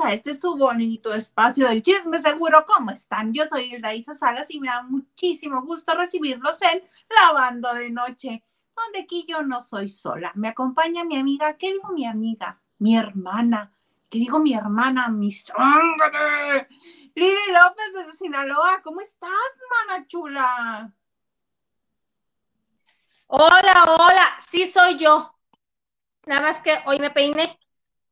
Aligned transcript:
a 0.00 0.12
este 0.12 0.34
su 0.34 0.56
bonito 0.56 1.12
espacio 1.12 1.68
del 1.68 1.82
chisme 1.82 2.18
seguro. 2.18 2.64
¿Cómo 2.66 2.90
están? 2.90 3.32
Yo 3.32 3.44
soy 3.46 3.80
Isa 3.94 4.14
Salas 4.14 4.50
y 4.50 4.60
me 4.60 4.68
da 4.68 4.82
muchísimo 4.82 5.62
gusto 5.62 5.94
recibirlos 5.94 6.60
en 6.62 6.82
Lavando 7.08 7.72
de 7.74 7.90
Noche, 7.90 8.44
donde 8.76 9.00
aquí 9.00 9.26
yo 9.28 9.42
no 9.42 9.60
soy 9.60 9.88
sola. 9.88 10.32
Me 10.34 10.48
acompaña 10.48 11.04
mi 11.04 11.16
amiga, 11.16 11.56
¿qué 11.56 11.72
digo 11.72 11.88
mi 11.90 12.06
amiga? 12.06 12.60
Mi 12.78 12.96
hermana. 12.96 13.72
¿Qué 14.08 14.18
digo 14.18 14.38
mi 14.38 14.54
hermana? 14.54 15.08
Mi 15.08 15.32
sangre. 15.32 16.68
Lili 17.14 17.52
López 17.52 17.92
desde 17.94 18.12
Sinaloa. 18.16 18.80
¿Cómo 18.82 19.00
estás, 19.00 19.30
mana 19.70 20.06
chula? 20.06 20.92
Hola, 23.26 23.84
hola. 23.98 24.38
Sí 24.38 24.66
soy 24.66 24.96
yo. 24.96 25.34
Nada 26.26 26.42
más 26.42 26.60
que 26.60 26.74
hoy 26.86 26.98
me 26.98 27.10
peiné. 27.10 27.58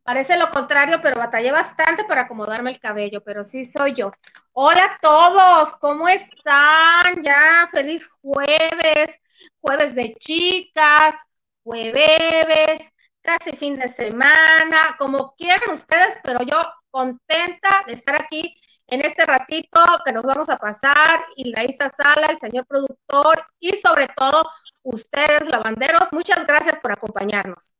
Parece 0.06 0.36
lo 0.38 0.48
contrario, 0.50 1.00
pero 1.02 1.18
batallé 1.18 1.50
bastante 1.50 2.04
para 2.04 2.22
acomodarme 2.22 2.70
el 2.70 2.78
cabello, 2.78 3.24
pero 3.24 3.42
sí 3.42 3.64
soy 3.64 3.96
yo. 3.96 4.12
Hola 4.52 4.84
a 4.84 4.98
todos, 5.00 5.76
¿cómo 5.80 6.08
están? 6.08 7.20
Ya, 7.24 7.68
feliz 7.72 8.08
jueves, 8.22 9.20
jueves 9.60 9.96
de 9.96 10.14
chicas, 10.14 11.16
jueves, 11.64 12.88
casi 13.20 13.56
fin 13.56 13.80
de 13.80 13.88
semana, 13.88 14.94
como 14.96 15.34
quieran 15.34 15.70
ustedes, 15.72 16.20
pero 16.22 16.40
yo 16.44 16.56
contenta 16.92 17.82
de 17.88 17.94
estar 17.94 18.14
aquí 18.14 18.54
en 18.86 19.00
este 19.04 19.26
ratito 19.26 19.80
que 20.04 20.12
nos 20.12 20.22
vamos 20.22 20.48
a 20.50 20.56
pasar, 20.56 21.20
y 21.34 21.50
la 21.50 21.64
Isa 21.64 21.90
Sala, 21.90 22.28
el 22.28 22.38
señor 22.38 22.64
productor 22.66 23.44
y 23.58 23.70
sobre 23.70 24.06
todo 24.16 24.48
ustedes, 24.84 25.48
lavanderos, 25.48 26.12
muchas 26.12 26.46
gracias 26.46 26.78
por 26.78 26.92
acompañarnos. 26.92 27.75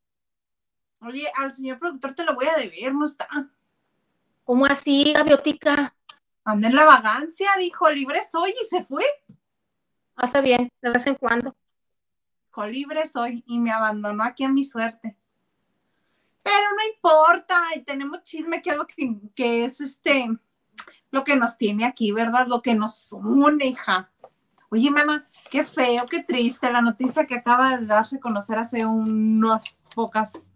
Oye, 1.01 1.31
al 1.39 1.53
señor 1.53 1.79
productor 1.79 2.15
te 2.15 2.25
lo 2.25 2.35
voy 2.35 2.47
a 2.47 2.55
deber, 2.55 2.95
no 2.95 3.05
está. 3.05 3.27
¿Cómo 4.45 4.65
así, 4.67 5.13
gaviotica? 5.13 5.95
Anda 6.45 6.69
en 6.69 6.75
la 6.75 6.85
vagancia, 6.85 7.51
dijo, 7.59 7.91
libre 7.91 8.21
soy 8.31 8.51
y 8.51 8.65
se 8.65 8.85
fue. 8.85 9.05
Hace 10.15 10.41
bien, 10.41 10.71
de 10.81 10.91
vez 10.91 11.07
en 11.07 11.17
cuando. 11.17 11.55
Dijo, 12.47 12.67
libre 12.67 13.07
soy 13.07 13.45
y 13.47 13.59
me 13.59 13.73
abandonó 13.73 14.25
aquí 14.25 14.45
a 14.45 14.49
mi 14.49 14.65
suerte. 14.65 15.17
Pero 16.43 16.69
no 16.77 16.95
importa, 16.95 17.61
y 17.75 17.83
tenemos 17.83 18.23
chisme 18.23 18.63
que 18.63 18.71
es 18.71 18.77
lo 18.77 18.87
que, 18.87 19.19
que 19.35 19.65
es 19.65 19.81
este, 19.81 20.29
lo 21.11 21.25
que 21.25 21.35
nos 21.35 21.59
tiene 21.59 21.85
aquí, 21.85 22.13
¿verdad? 22.13 22.47
Lo 22.47 22.63
que 22.63 22.75
nos 22.77 23.13
une, 23.13 23.67
hija. 23.67 24.11
Oye, 24.69 24.91
mana, 24.91 25.29
qué 25.51 25.65
feo, 25.65 26.07
qué 26.07 26.23
triste 26.23 26.71
la 26.71 26.83
noticia 26.83 27.27
que 27.27 27.35
acaba 27.35 27.77
de 27.77 27.87
darse 27.87 28.17
a 28.17 28.21
conocer 28.21 28.59
hace 28.59 28.87
unas 28.87 29.85
pocas 29.95 30.51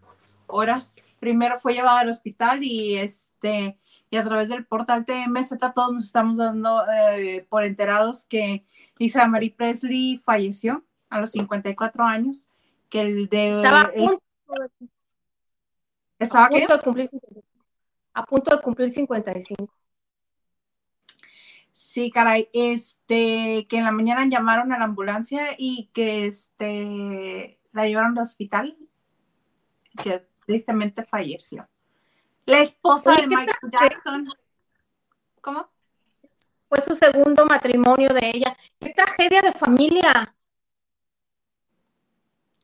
horas. 0.50 1.03
Primero 1.19 1.59
fue 1.61 1.75
llevada 1.75 2.00
al 2.00 2.09
hospital 2.09 2.62
y 2.62 2.97
este 2.97 3.78
y 4.11 4.16
a 4.16 4.25
través 4.25 4.49
del 4.49 4.66
portal 4.66 5.05
TMZ 5.05 5.55
todos 5.75 5.93
nos 5.93 6.05
estamos 6.05 6.38
dando 6.38 6.84
eh, 6.91 7.47
por 7.49 7.65
enterados 7.65 8.25
que 8.25 8.65
Lisa 8.99 9.27
Marie 9.28 9.55
Presley 9.56 10.21
falleció 10.25 10.84
a 11.09 11.21
los 11.21 11.31
54 11.33 12.05
años, 12.05 12.49
que 12.89 13.00
el 13.00 13.28
de 13.28 13.53
estaba 13.53 13.83
a 13.83 13.93
punto, 13.93 14.22
¿Estaba 16.19 16.47
a 16.47 16.49
punto 16.49 16.77
de 16.77 16.83
cumplir 16.83 17.09
a 18.12 18.25
punto 18.25 18.56
de 18.56 18.62
cumplir 18.62 18.89
55. 18.89 19.72
Sí, 21.72 22.10
caray, 22.10 22.49
este, 22.53 23.66
que 23.69 23.78
en 23.78 23.84
la 23.84 23.93
mañana 23.93 24.27
llamaron 24.28 24.72
a 24.72 24.78
la 24.78 24.84
ambulancia 24.84 25.55
y 25.56 25.89
que 25.93 26.27
este 26.27 27.59
la 27.72 27.87
llevaron 27.87 28.19
al 28.19 28.22
hospital, 28.22 28.77
que 30.03 30.27
tristemente 30.50 31.05
falleció. 31.05 31.69
La 32.44 32.61
esposa 32.61 33.12
de 33.12 33.28
Michael 33.28 33.71
Jackson. 33.71 34.28
¿Cómo? 35.41 35.69
Fue 36.69 36.83
su 36.83 36.97
segundo 36.97 37.47
matrimonio 37.47 38.09
de 38.12 38.33
ella. 38.34 38.56
Qué 38.81 38.93
tragedia 38.93 39.43
de 39.43 39.53
familia. 39.53 40.34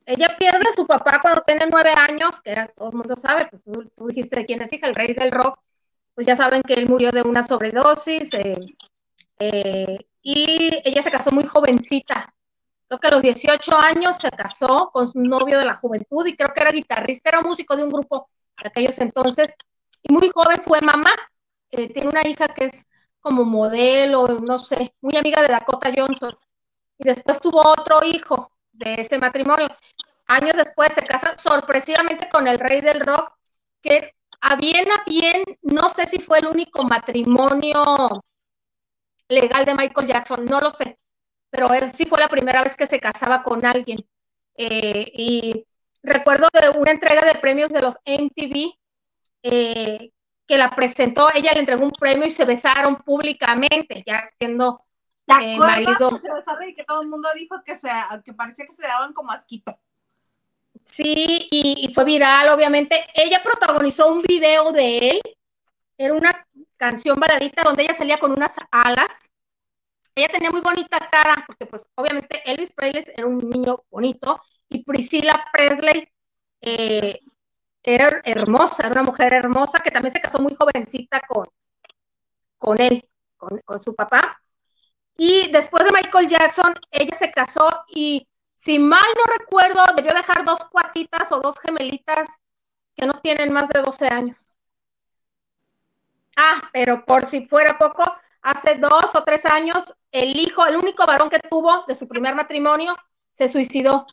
Ella 0.04 0.36
pierde 0.36 0.68
a 0.68 0.72
su 0.72 0.84
papá 0.84 1.20
cuando 1.22 1.42
tiene 1.42 1.66
nueve 1.70 1.90
años, 1.90 2.40
que 2.40 2.56
todo 2.76 2.90
el 2.90 2.96
mundo 2.96 3.16
sabe, 3.16 3.46
pues 3.46 3.62
tú, 3.62 3.88
dijiste 4.08 4.36
de 4.36 4.46
quién 4.46 4.62
es 4.62 4.72
hija, 4.72 4.88
el 4.88 4.94
rey 4.96 5.14
del 5.14 5.30
rock. 5.30 5.60
Pues 6.14 6.26
ya 6.26 6.34
saben 6.34 6.62
que 6.62 6.74
él 6.74 6.88
murió 6.88 7.12
de 7.12 7.22
una 7.22 7.44
sobredosis. 7.44 8.30
Eh, 8.32 8.76
eh, 9.38 9.98
y 10.22 10.70
ella 10.84 11.04
se 11.04 11.10
casó 11.12 11.30
muy 11.30 11.44
jovencita, 11.44 12.34
creo 12.88 13.00
que 13.00 13.08
a 13.08 13.10
los 13.10 13.22
18 13.22 13.76
años 13.76 14.16
se 14.20 14.30
casó 14.30 14.90
con 14.92 15.12
su 15.12 15.18
novio 15.20 15.58
de 15.58 15.64
la 15.64 15.74
juventud 15.76 16.26
y 16.26 16.36
creo 16.36 16.52
que 16.54 16.60
era 16.60 16.70
guitarrista, 16.70 17.30
era 17.30 17.40
músico 17.40 17.76
de 17.76 17.84
un 17.84 17.90
grupo 17.90 18.28
de 18.62 18.68
aquellos 18.68 18.98
entonces. 19.00 19.54
Y 20.02 20.12
muy 20.12 20.30
joven 20.32 20.60
fue 20.60 20.80
mamá. 20.80 21.12
Eh, 21.70 21.92
tiene 21.92 22.08
una 22.08 22.26
hija 22.26 22.48
que 22.48 22.66
es 22.66 22.86
como 23.20 23.44
modelo, 23.44 24.28
no 24.40 24.58
sé, 24.58 24.94
muy 25.00 25.16
amiga 25.16 25.42
de 25.42 25.48
Dakota 25.48 25.90
Johnson. 25.94 26.36
Y 26.98 27.04
después 27.04 27.40
tuvo 27.40 27.60
otro 27.60 28.04
hijo 28.04 28.52
de 28.72 28.94
ese 29.00 29.18
matrimonio. 29.18 29.68
Años 30.26 30.56
después 30.56 30.92
se 30.94 31.02
casa 31.02 31.36
sorpresivamente 31.38 32.28
con 32.28 32.46
el 32.46 32.58
rey 32.58 32.80
del 32.80 33.00
rock, 33.00 33.32
que 33.82 34.14
a 34.40 34.56
bien 34.56 34.86
a 34.92 35.02
bien, 35.04 35.44
no 35.62 35.90
sé 35.90 36.06
si 36.06 36.18
fue 36.18 36.38
el 36.38 36.46
único 36.46 36.84
matrimonio 36.84 38.22
legal 39.28 39.64
de 39.64 39.74
Michael 39.74 40.06
Jackson, 40.06 40.46
no 40.46 40.60
lo 40.60 40.70
sé 40.70 40.98
pero 41.50 41.68
sí 41.94 42.06
fue 42.06 42.20
la 42.20 42.28
primera 42.28 42.62
vez 42.62 42.76
que 42.76 42.86
se 42.86 43.00
casaba 43.00 43.42
con 43.42 43.64
alguien. 43.64 43.98
Eh, 44.56 45.10
y 45.14 45.66
recuerdo 46.02 46.48
de 46.52 46.78
una 46.78 46.90
entrega 46.90 47.22
de 47.22 47.38
premios 47.38 47.70
de 47.70 47.82
los 47.82 47.96
MTV 48.04 48.72
eh, 49.42 50.10
que 50.46 50.58
la 50.58 50.70
presentó, 50.70 51.28
ella 51.34 51.52
le 51.52 51.60
entregó 51.60 51.84
un 51.84 51.92
premio 51.92 52.26
y 52.26 52.30
se 52.30 52.44
besaron 52.44 52.96
públicamente, 52.96 54.02
ya 54.06 54.30
siendo 54.38 54.84
eh, 55.26 55.58
marido. 55.58 56.20
Se 56.20 56.68
y 56.68 56.74
que 56.74 56.84
todo 56.84 57.02
el 57.02 57.08
mundo 57.08 57.28
dijo 57.34 57.56
que, 57.64 57.76
se, 57.76 57.88
que 58.24 58.32
parecía 58.32 58.66
que 58.66 58.72
se 58.72 58.86
daban 58.86 59.12
como 59.12 59.32
asquito. 59.32 59.78
Sí, 60.84 61.48
y, 61.50 61.86
y, 61.88 61.92
fue 61.92 62.04
viral, 62.04 62.48
obviamente. 62.50 62.96
Ella 63.14 63.42
protagonizó 63.42 64.12
un 64.12 64.22
video 64.22 64.70
de 64.70 65.10
él, 65.10 65.20
era 65.98 66.14
una 66.14 66.46
canción 66.76 67.18
baladita 67.18 67.64
donde 67.64 67.82
ella 67.82 67.94
salía 67.94 68.18
con 68.18 68.30
unas 68.30 68.54
alas 68.70 69.30
ella 70.16 70.28
tenía 70.28 70.50
muy 70.50 70.62
bonita 70.62 70.98
cara, 71.10 71.44
porque 71.46 71.66
pues 71.66 71.86
obviamente 71.94 72.42
Elvis 72.50 72.72
Presley 72.72 73.04
era 73.16 73.26
un 73.26 73.48
niño 73.50 73.84
bonito 73.90 74.40
y 74.68 74.82
Priscilla 74.84 75.44
Presley 75.52 76.08
eh, 76.62 77.20
era 77.82 78.20
hermosa, 78.24 78.84
era 78.84 78.92
una 78.92 79.02
mujer 79.04 79.34
hermosa 79.34 79.80
que 79.80 79.90
también 79.90 80.12
se 80.12 80.20
casó 80.20 80.40
muy 80.40 80.54
jovencita 80.54 81.20
con, 81.28 81.46
con 82.58 82.80
él, 82.80 83.02
con, 83.36 83.58
con 83.64 83.80
su 83.80 83.94
papá. 83.94 84.40
Y 85.16 85.50
después 85.52 85.84
de 85.84 85.92
Michael 85.92 86.28
Jackson, 86.28 86.74
ella 86.90 87.16
se 87.16 87.30
casó 87.32 87.68
y 87.88 88.28
si 88.54 88.78
mal 88.78 89.04
no 89.16 89.24
recuerdo, 89.38 89.84
debió 89.94 90.12
dejar 90.14 90.44
dos 90.44 90.60
cuatitas 90.70 91.30
o 91.32 91.40
dos 91.40 91.56
gemelitas 91.60 92.28
que 92.94 93.06
no 93.06 93.20
tienen 93.20 93.52
más 93.52 93.68
de 93.68 93.82
12 93.82 94.08
años. 94.08 94.56
Ah, 96.36 96.60
pero 96.72 97.04
por 97.04 97.24
si 97.24 97.46
fuera 97.46 97.78
poco, 97.78 98.04
hace 98.42 98.76
dos 98.76 99.14
o 99.14 99.24
tres 99.24 99.44
años, 99.46 99.94
el 100.22 100.36
hijo, 100.38 100.66
el 100.66 100.76
único 100.76 101.06
varón 101.06 101.30
que 101.30 101.38
tuvo 101.38 101.84
de 101.86 101.94
su 101.94 102.08
primer 102.08 102.34
matrimonio, 102.34 102.96
se 103.32 103.48
suicidó. 103.48 104.06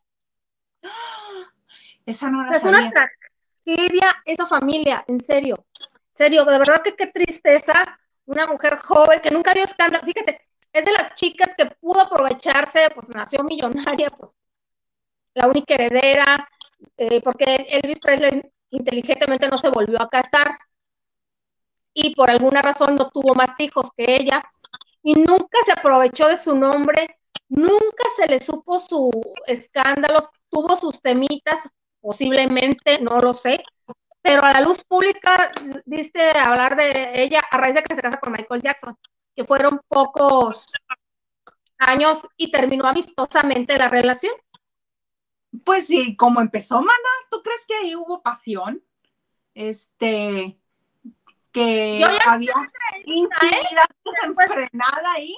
Esa 2.06 2.30
no 2.30 2.44
Es 2.44 2.64
una 2.66 2.92
tragedia 2.92 4.14
esa 4.26 4.46
familia, 4.46 5.06
en 5.08 5.22
serio. 5.22 5.66
Serio, 6.12 6.44
de 6.44 6.60
verdad 6.60 6.82
que 6.84 6.96
qué 6.96 7.08
tristeza. 7.08 7.98
Una 8.26 8.46
mujer 8.46 8.76
joven 8.78 9.22
que 9.22 9.32
nunca 9.32 9.54
dio 9.54 9.64
escándalo. 9.64 10.04
Fíjate, 10.04 10.48
es 10.74 10.86
de 10.86 10.92
las 10.92 11.16
chicas 11.16 11.56
que 11.56 11.66
pudo 11.68 12.02
aprovecharse, 12.02 12.90
pues 12.94 13.10
nació 13.10 13.44
millonaria, 13.44 14.10
pues 14.10 14.36
la 15.34 15.48
única 15.48 15.76
heredera, 15.76 16.48
eh, 16.98 17.22
porque 17.22 17.68
Elvis 17.70 18.00
Presley 18.00 18.42
inteligentemente 18.72 19.48
no 19.48 19.58
se 19.58 19.70
volvió 19.70 20.02
a 20.02 20.10
casar 20.10 20.58
y 21.94 22.16
por 22.16 22.30
alguna 22.30 22.62
razón 22.62 22.96
no 22.96 23.10
tuvo 23.10 23.36
más 23.36 23.60
hijos 23.60 23.90
que 23.96 24.16
ella 24.16 24.44
y 25.04 25.16
nunca 25.16 25.60
se 25.66 25.74
aprovechó 25.74 26.28
de 26.28 26.38
su 26.38 26.56
nombre, 26.56 27.20
nunca 27.50 28.04
se 28.16 28.28
le 28.28 28.40
supo 28.40 28.80
sus 28.80 29.12
escándalos, 29.46 30.30
tuvo 30.50 30.76
sus 30.78 31.02
temitas, 31.02 31.70
posiblemente, 32.00 33.00
no 33.02 33.20
lo 33.20 33.34
sé, 33.34 33.64
pero 34.22 34.42
a 34.44 34.54
la 34.54 34.62
luz 34.62 34.84
pública 34.86 35.52
diste 35.86 36.22
hablar 36.38 36.78
de 36.78 37.22
ella 37.22 37.42
a 37.52 37.58
raíz 37.58 37.76
de 37.76 37.84
que 37.84 37.96
se 37.96 38.02
casa 38.02 38.18
con 38.20 38.32
Michael 38.32 38.62
Jackson, 38.62 38.98
que 39.36 39.44
fueron 39.44 39.82
pocos 39.88 40.66
años 41.78 42.22
y 42.38 42.50
terminó 42.50 42.88
amistosamente 42.88 43.78
la 43.78 43.90
relación. 43.90 44.34
Pues 45.66 45.88
sí, 45.88 46.16
como 46.16 46.40
empezó, 46.40 46.78
mana, 46.78 47.10
¿tú 47.30 47.42
crees 47.44 47.66
que 47.68 47.76
ahí 47.76 47.96
hubo 47.96 48.24
pasión? 48.24 48.84
Este, 49.54 50.58
que 51.54 52.00
yo 52.00 52.08
ya 52.08 52.34
había 52.34 52.54
no 52.54 52.68
intimidad 53.06 53.86
¿eh? 53.86 53.96
desenfrenada 54.04 55.12
ahí. 55.16 55.34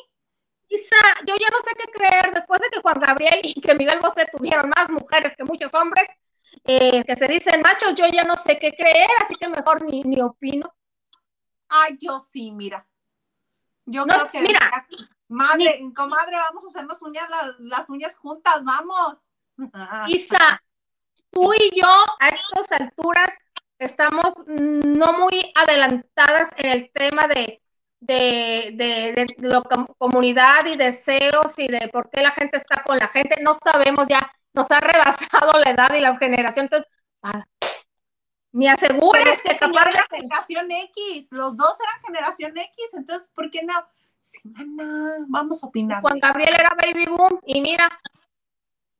Isa, 0.68 0.96
yo 1.28 1.36
ya 1.36 1.50
no 1.52 1.58
sé 1.60 1.76
qué 1.78 1.92
creer 1.92 2.34
después 2.34 2.60
de 2.62 2.70
que 2.70 2.82
Juan 2.82 3.00
Gabriel 3.00 3.42
y 3.44 3.62
que 3.62 3.76
Miguel 3.76 4.00
Bosé 4.00 4.26
tuvieron 4.32 4.70
más 4.70 4.90
mujeres 4.90 5.36
que 5.36 5.44
muchos 5.44 5.72
hombres 5.76 6.08
eh, 6.64 7.04
que 7.04 7.16
se 7.16 7.28
dicen 7.28 7.62
machos, 7.62 7.94
yo 7.94 8.08
ya 8.08 8.24
no 8.24 8.36
sé 8.38 8.58
qué 8.58 8.72
creer, 8.72 9.10
así 9.22 9.36
que 9.36 9.48
mejor 9.50 9.84
ni, 9.84 10.02
ni 10.02 10.22
opino. 10.22 10.74
Ay, 11.68 11.98
yo 12.00 12.20
sí, 12.20 12.52
mira. 12.52 12.88
Yo 13.86 14.04
creo 14.06 14.32
que 14.32 14.42
mira, 14.42 14.88
madre, 15.28 15.80
comadre, 15.96 16.38
vamos 16.38 16.64
a 16.64 16.68
hacernos 16.68 17.02
uñas, 17.04 17.30
las, 17.60 17.90
uñas 17.90 18.18
juntas, 18.18 18.64
vamos. 18.64 19.28
Isa, 20.08 20.64
tú 21.30 21.54
y 21.54 21.80
yo 21.80 21.88
a 22.20 22.30
estas 22.30 22.72
alturas 22.72 23.38
estamos 23.80 24.34
no 24.48 25.14
muy 25.14 25.52
adelantadas 25.56 26.52
en 26.58 26.72
el 26.72 26.92
tema 26.92 27.28
de, 27.28 27.62
de, 28.00 28.72
de, 28.74 29.14
de, 29.14 29.86
comunidad 29.98 30.66
y 30.66 30.78
deseos 30.78 31.58
y 31.58 31.68
de 31.68 31.90
por 31.90 32.10
qué 32.10 32.22
la 32.22 32.32
gente 32.32 32.58
está 32.58 32.84
con 32.84 32.98
la 32.98 33.08
gente. 33.08 33.42
No 33.44 33.56
sabemos 33.64 34.08
ya, 34.08 34.32
nos 34.54 34.70
ha 34.72 34.80
rebasado 34.80 35.60
la 35.60 35.72
edad 35.72 35.94
y 35.96 36.02
las 36.02 36.18
generaciones. 36.20 36.72
Entonces, 36.72 36.88
ah, 37.24 37.44
me 38.52 38.70
asegures 38.70 39.42
que 39.44 39.58
capaz 39.58 39.86
de 39.86 40.18
generación 40.18 40.72
X, 40.72 41.28
los 41.32 41.58
dos 41.58 41.78
eran 41.82 42.04
generación 42.06 42.58
X, 42.58 42.86
entonces, 42.94 43.30
¿por 43.36 43.52
qué 43.52 43.64
no? 43.64 43.74
Sí, 44.22 44.40
vamos 45.28 45.62
a 45.62 45.68
opinar. 45.68 46.02
Juan 46.02 46.20
Gabriel 46.20 46.56
era 46.58 46.70
baby 46.70 47.06
boom 47.06 47.40
y 47.46 47.60
mira, 47.60 47.90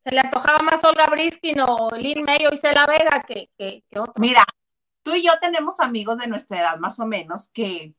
se 0.02 0.12
le 0.12 0.20
antojaba 0.20 0.60
más 0.60 0.84
Olga 0.84 1.08
Briskin 1.08 1.62
o 1.62 1.90
Lynn 1.96 2.26
May 2.26 2.46
o 2.46 2.54
Isela 2.54 2.86
Vega 2.86 3.24
que, 3.24 3.50
que, 3.58 3.82
otro. 3.98 4.14
Mira, 4.18 4.46
tú 5.06 5.14
y 5.14 5.22
yo 5.22 5.38
tenemos 5.40 5.80
amigos 5.80 6.18
de 6.18 6.26
nuestra 6.26 6.60
edad 6.60 6.80
más 6.80 7.00
o 7.00 7.06
menos 7.06 7.48
que 7.50 7.94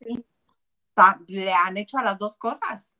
le 1.28 1.52
han 1.52 1.76
hecho 1.76 1.98
a 1.98 2.02
las 2.02 2.18
dos 2.18 2.36
cosas. 2.36 2.96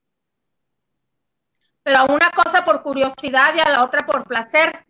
Pero 1.82 1.98
a 1.98 2.04
una 2.04 2.30
cosa 2.30 2.64
por 2.64 2.82
curiosidad 2.82 3.52
y 3.56 3.60
a 3.60 3.68
la 3.68 3.82
otra 3.82 4.06
por 4.06 4.24
placer. 4.24 4.86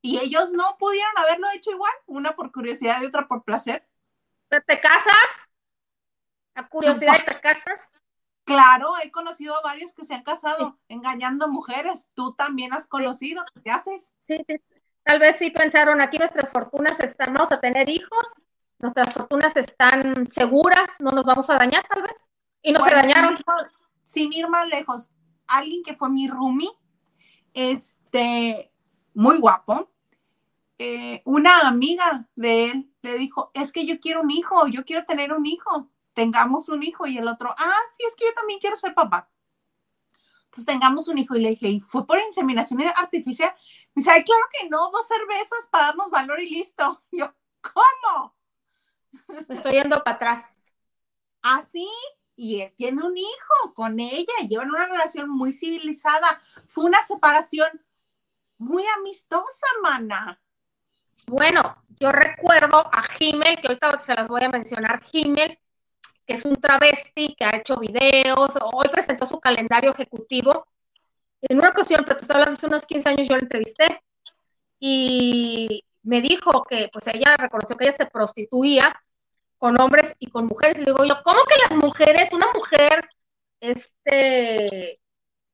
Y 0.00 0.18
ellos 0.18 0.52
no 0.52 0.76
pudieron 0.78 1.18
haberlo 1.18 1.48
hecho 1.52 1.72
igual, 1.72 1.92
una 2.06 2.36
por 2.36 2.52
curiosidad 2.52 3.02
y 3.02 3.06
otra 3.06 3.26
por 3.26 3.42
placer. 3.42 3.88
¿Pero 4.48 4.64
te 4.64 4.80
casas? 4.80 5.48
¿A 6.54 6.68
curiosidad 6.68 7.16
te 7.26 7.40
casas? 7.40 7.90
Claro, 8.44 8.92
he 9.02 9.10
conocido 9.10 9.56
a 9.56 9.62
varios 9.62 9.92
que 9.92 10.04
se 10.04 10.14
han 10.14 10.22
casado 10.22 10.78
engañando 10.88 11.48
mujeres. 11.48 12.08
Tú 12.14 12.34
también 12.34 12.72
has 12.72 12.86
conocido. 12.86 13.44
¿Qué 13.64 13.70
haces? 13.70 14.12
Sí, 14.24 14.44
tal 15.04 15.18
vez 15.18 15.36
sí 15.36 15.50
pensaron, 15.50 16.00
aquí 16.00 16.18
nuestras 16.18 16.52
fortunas 16.52 17.00
están, 17.00 17.32
vamos 17.32 17.52
a 17.52 17.60
tener 17.60 17.88
hijos, 17.88 18.26
nuestras 18.78 19.14
fortunas 19.14 19.56
están 19.56 20.30
seguras, 20.30 20.96
no 21.00 21.10
nos 21.10 21.24
vamos 21.24 21.48
a 21.50 21.58
dañar 21.58 21.86
tal 21.88 22.02
vez. 22.02 22.30
Y 22.62 22.72
no 22.72 22.84
se 22.84 22.90
dañaron. 22.90 23.36
Sin 24.04 24.32
ir 24.32 24.48
más 24.48 24.66
lejos, 24.68 25.10
alguien 25.46 25.82
que 25.82 25.94
fue 25.94 26.10
mi 26.10 26.28
roomie, 26.28 26.70
este, 27.54 28.72
muy 29.14 29.38
guapo, 29.38 29.90
eh, 30.78 31.22
una 31.24 31.60
amiga 31.60 32.28
de 32.34 32.70
él 32.70 32.92
le 33.02 33.16
dijo, 33.16 33.50
es 33.54 33.72
que 33.72 33.86
yo 33.86 34.00
quiero 34.00 34.22
un 34.22 34.30
hijo, 34.30 34.66
yo 34.66 34.84
quiero 34.84 35.04
tener 35.06 35.32
un 35.32 35.46
hijo, 35.46 35.88
tengamos 36.12 36.68
un 36.68 36.82
hijo. 36.82 37.06
Y 37.06 37.18
el 37.18 37.28
otro, 37.28 37.54
ah, 37.56 37.80
sí, 37.96 38.04
es 38.06 38.16
que 38.16 38.24
yo 38.26 38.34
también 38.34 38.58
quiero 38.58 38.76
ser 38.76 38.94
papá. 38.94 39.30
Pues 40.52 40.66
tengamos 40.66 41.08
un 41.08 41.18
hijo. 41.18 41.34
Y 41.34 41.40
le 41.40 41.48
dije, 41.50 41.68
¿y 41.68 41.80
fue 41.80 42.06
por 42.06 42.18
inseminación 42.18 42.82
artificial? 42.82 43.54
Me 43.94 44.00
dice, 44.00 44.10
ay, 44.10 44.24
claro 44.24 44.42
que 44.50 44.68
no, 44.68 44.90
dos 44.90 45.06
cervezas 45.06 45.68
para 45.70 45.86
darnos 45.86 46.10
valor 46.10 46.40
y 46.40 46.50
listo. 46.50 47.02
yo, 47.12 47.34
¿cómo? 47.60 48.34
estoy 49.48 49.72
yendo 49.72 50.02
para 50.02 50.16
atrás. 50.16 50.74
Así, 51.42 51.88
y 52.36 52.60
él 52.60 52.72
tiene 52.76 53.02
un 53.02 53.16
hijo 53.16 53.74
con 53.74 53.98
ella, 54.00 54.32
llevan 54.48 54.70
una 54.70 54.86
relación 54.86 55.28
muy 55.28 55.52
civilizada. 55.52 56.42
Fue 56.68 56.84
una 56.84 57.02
separación 57.02 57.68
muy 58.58 58.84
amistosa, 58.98 59.66
mana. 59.82 60.40
Bueno, 61.26 61.76
yo 62.00 62.12
recuerdo 62.12 62.78
a 62.92 63.02
Jimmel, 63.02 63.60
que 63.60 63.68
ahorita 63.68 63.98
se 63.98 64.14
las 64.14 64.28
voy 64.28 64.42
a 64.44 64.48
mencionar, 64.48 65.02
Jimmel, 65.04 65.58
que 66.26 66.34
es 66.34 66.44
un 66.44 66.56
travesti 66.56 67.34
que 67.34 67.44
ha 67.44 67.56
hecho 67.56 67.76
videos, 67.78 68.56
hoy 68.72 68.88
presentó 68.90 69.26
su 69.26 69.40
calendario 69.40 69.92
ejecutivo. 69.92 70.66
En 71.42 71.58
una 71.58 71.70
ocasión, 71.70 72.04
pero 72.06 72.20
tú 72.20 72.26
hablas 72.32 72.50
hace 72.50 72.66
unos 72.66 72.86
15 72.86 73.08
años, 73.08 73.28
yo 73.28 73.36
la 73.36 73.42
entrevisté 73.42 74.02
y 74.78 75.84
me 76.02 76.20
dijo 76.20 76.64
que 76.64 76.88
pues 76.92 77.06
ella 77.08 77.36
reconoció 77.36 77.76
que 77.76 77.84
ella 77.84 77.92
se 77.92 78.06
prostituía 78.06 78.94
con 79.58 79.80
hombres 79.80 80.14
y 80.18 80.28
con 80.28 80.46
mujeres. 80.46 80.78
Y 80.78 80.80
le 80.80 80.92
digo 80.92 81.04
yo, 81.04 81.14
¿cómo 81.24 81.40
que 81.44 81.54
las 81.68 81.76
mujeres, 81.76 82.32
una 82.32 82.52
mujer, 82.52 83.08
este, 83.60 85.00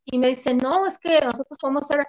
y 0.07 0.19
me 0.19 0.29
dice, 0.29 0.55
no, 0.55 0.87
es 0.87 0.99
que 0.99 1.21
nosotros 1.21 1.59
podemos 1.61 1.87
ser, 1.87 2.07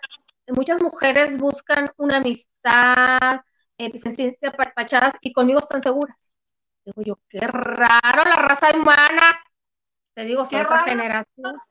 muchas 0.48 0.82
mujeres 0.82 1.38
buscan 1.38 1.92
una 1.98 2.18
amistad, 2.18 3.42
eh, 3.78 3.90
pues, 3.90 4.04
pachadas 4.76 5.16
y 5.22 5.34
conmigo 5.34 5.60
están 5.60 5.82
seguras. 5.82 6.34
Digo 6.90 7.04
yo, 7.04 7.20
qué 7.30 7.40
raro 7.46 8.24
la 8.24 8.36
raza 8.38 8.76
humana. 8.76 9.40
Te 10.16 10.26
digo, 10.26 10.44
soy 10.44 10.60
otra 10.62 10.84
generación. 10.86 11.62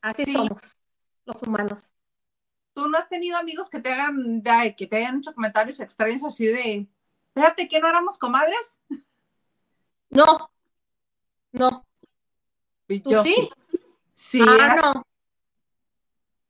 Así 0.00 0.32
somos, 0.32 0.78
los 1.24 1.42
humanos. 1.42 1.94
¿Tú 2.74 2.86
no 2.86 2.96
has 2.96 3.08
tenido 3.08 3.36
amigos 3.36 3.68
que 3.70 3.80
te 3.80 3.92
hagan, 3.92 4.40
que 4.76 4.86
te 4.86 4.98
hayan 4.98 5.18
hecho 5.18 5.34
comentarios 5.34 5.80
extraños 5.80 6.22
así 6.22 6.46
de, 6.46 6.86
fíjate 7.34 7.68
que 7.68 7.80
no 7.80 7.88
éramos 7.88 8.18
comadres? 8.18 8.78
No, 10.10 10.52
no. 11.50 11.84
Yo 12.88 13.24
sí. 13.24 13.50
Sí, 14.14 14.40
ah, 14.46 14.76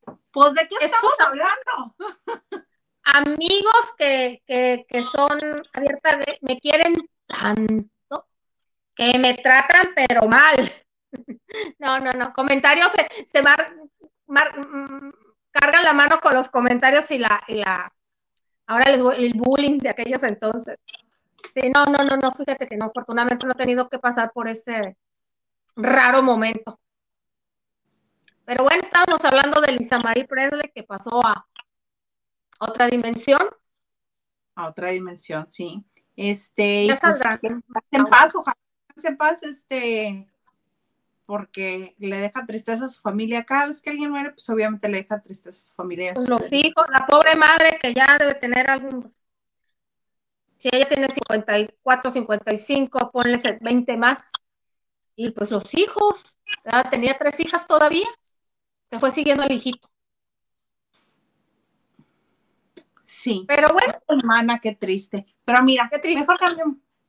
no. 0.05 0.17
Pues 0.31 0.53
de 0.53 0.69
qué 0.69 0.77
estamos 0.85 1.15
hablando. 1.19 1.97
Amigos 3.15 3.95
que, 3.97 4.43
que, 4.47 4.85
que 4.87 5.03
son 5.03 5.41
abiertas, 5.73 6.19
me 6.43 6.61
quieren 6.61 6.95
tanto, 7.27 8.29
que 8.95 9.19
me 9.19 9.35
tratan 9.35 9.95
pero 9.95 10.29
mal. 10.29 10.57
No, 11.79 11.99
no, 12.01 12.13
no. 12.13 12.31
Comentarios 12.35 12.93
se, 12.93 13.27
se 13.27 13.43
mar, 13.43 13.73
mm, 14.27 15.11
cargan 15.51 15.85
la 15.85 15.95
mano 15.95 16.21
con 16.21 16.35
los 16.35 16.49
comentarios 16.51 17.11
y 17.11 17.19
la, 17.19 17.41
y 17.49 17.55
la, 17.55 17.91
ahora 18.67 18.91
les 18.91 19.03
voy, 19.03 19.25
el 19.25 19.33
bullying 19.33 19.79
de 19.79 19.89
aquellos 19.89 20.23
entonces. 20.23 20.77
Sí, 21.55 21.71
no, 21.71 21.87
no, 21.87 22.05
no, 22.05 22.17
no, 22.17 22.31
fíjate 22.33 22.69
que 22.69 22.77
no, 22.77 22.87
afortunadamente 22.87 23.47
no 23.47 23.53
he 23.53 23.57
tenido 23.57 23.89
que 23.89 23.99
pasar 23.99 24.33
por 24.33 24.49
ese 24.49 24.99
raro 25.77 26.23
momento. 26.23 26.79
Pero 28.45 28.65
bueno, 28.65 28.83
estábamos 28.83 29.25
hablando 29.25 29.61
de 29.61 29.73
Lisa 29.73 29.99
Marie 29.99 30.27
Presley 30.27 30.71
que 30.75 30.83
pasó 30.83 31.25
a 31.25 31.47
otra 32.59 32.89
dimensión. 32.89 33.41
A 34.55 34.69
otra 34.69 34.91
dimensión, 34.91 35.47
sí. 35.47 35.85
Este, 36.17 36.87
ya 36.87 36.99
pues, 37.01 37.21
en 37.93 38.07
paz, 38.07 38.35
ojalá 38.35 38.57
en 39.05 39.17
paz, 39.17 39.45
este, 39.45 40.29
porque 41.27 41.95
le 41.99 42.19
deja 42.19 42.45
tristeza 42.45 42.87
a 42.87 42.89
su 42.89 43.01
familia. 43.01 43.45
Cada 43.45 43.67
vez 43.67 43.81
que 43.81 43.91
alguien 43.91 44.11
muere, 44.11 44.33
pues 44.33 44.49
obviamente 44.51 44.89
le 44.89 44.99
deja 44.99 45.21
tristeza 45.21 45.57
a 45.57 45.69
su 45.69 45.75
familia. 45.75 46.15
Pues 46.15 46.29
los 46.29 46.43
hijos, 46.51 46.87
la 46.91 47.07
pobre 47.07 47.37
madre 47.37 47.79
que 47.81 47.95
ya 47.95 48.19
debe 48.19 48.35
tener 48.35 48.69
algún, 48.69 49.13
si 50.57 50.71
ella 50.73 50.89
tiene 50.89 51.09
54, 51.09 52.11
55, 52.11 53.11
ponle 53.13 53.59
20 53.61 53.97
más. 53.97 54.33
Y 55.15 55.31
pues 55.31 55.53
los 55.53 55.73
hijos, 55.75 56.39
tenía 56.91 57.17
tres 57.17 57.39
hijas 57.41 57.67
todavía 57.67 58.07
se 58.91 58.99
fue 58.99 59.11
siguiendo 59.11 59.43
al 59.43 59.53
hijito. 59.53 59.89
Sí. 63.09 63.47
Pero 63.49 63.73
bueno. 63.73 63.95
Hermana, 64.07 64.59
qué 64.59 64.75
triste. 64.75 65.25
Pero 65.47 65.63
mira, 65.63 65.89
qué 65.91 65.99
triste. 65.99 66.21
mejor 66.21 66.39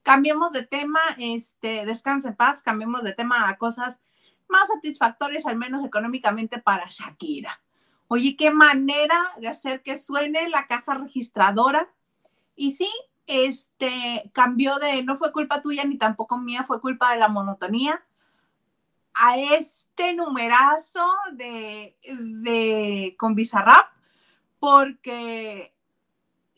cambiemos, 0.01 0.53
de 0.53 0.65
tema, 0.65 1.01
este, 1.17 1.85
descanse 1.85 2.29
en 2.29 2.37
paz, 2.37 2.63
cambiemos 2.63 3.03
de 3.03 3.11
tema 3.11 3.49
a 3.49 3.57
cosas 3.57 3.99
más 4.47 4.69
satisfactorias, 4.69 5.45
al 5.45 5.57
menos 5.57 5.83
económicamente, 5.83 6.57
para 6.57 6.87
Shakira. 6.89 7.61
Oye, 8.07 8.37
qué 8.37 8.49
manera 8.49 9.19
de 9.41 9.49
hacer 9.49 9.83
que 9.83 9.99
suene 9.99 10.47
la 10.47 10.67
caja 10.67 10.93
registradora. 10.93 11.89
Y 12.55 12.71
sí, 12.71 12.89
este 13.27 14.31
cambió 14.33 14.79
de, 14.79 15.03
no 15.03 15.17
fue 15.17 15.33
culpa 15.33 15.61
tuya 15.61 15.83
ni 15.83 15.97
tampoco 15.97 16.37
mía, 16.37 16.63
fue 16.63 16.79
culpa 16.79 17.11
de 17.11 17.17
la 17.17 17.27
monotonía 17.27 18.01
a 19.15 19.37
este 19.37 20.13
numerazo 20.13 21.05
de, 21.33 21.97
de 22.07 23.15
con 23.19 23.35
Bizarrap 23.35 23.87
porque 24.59 25.73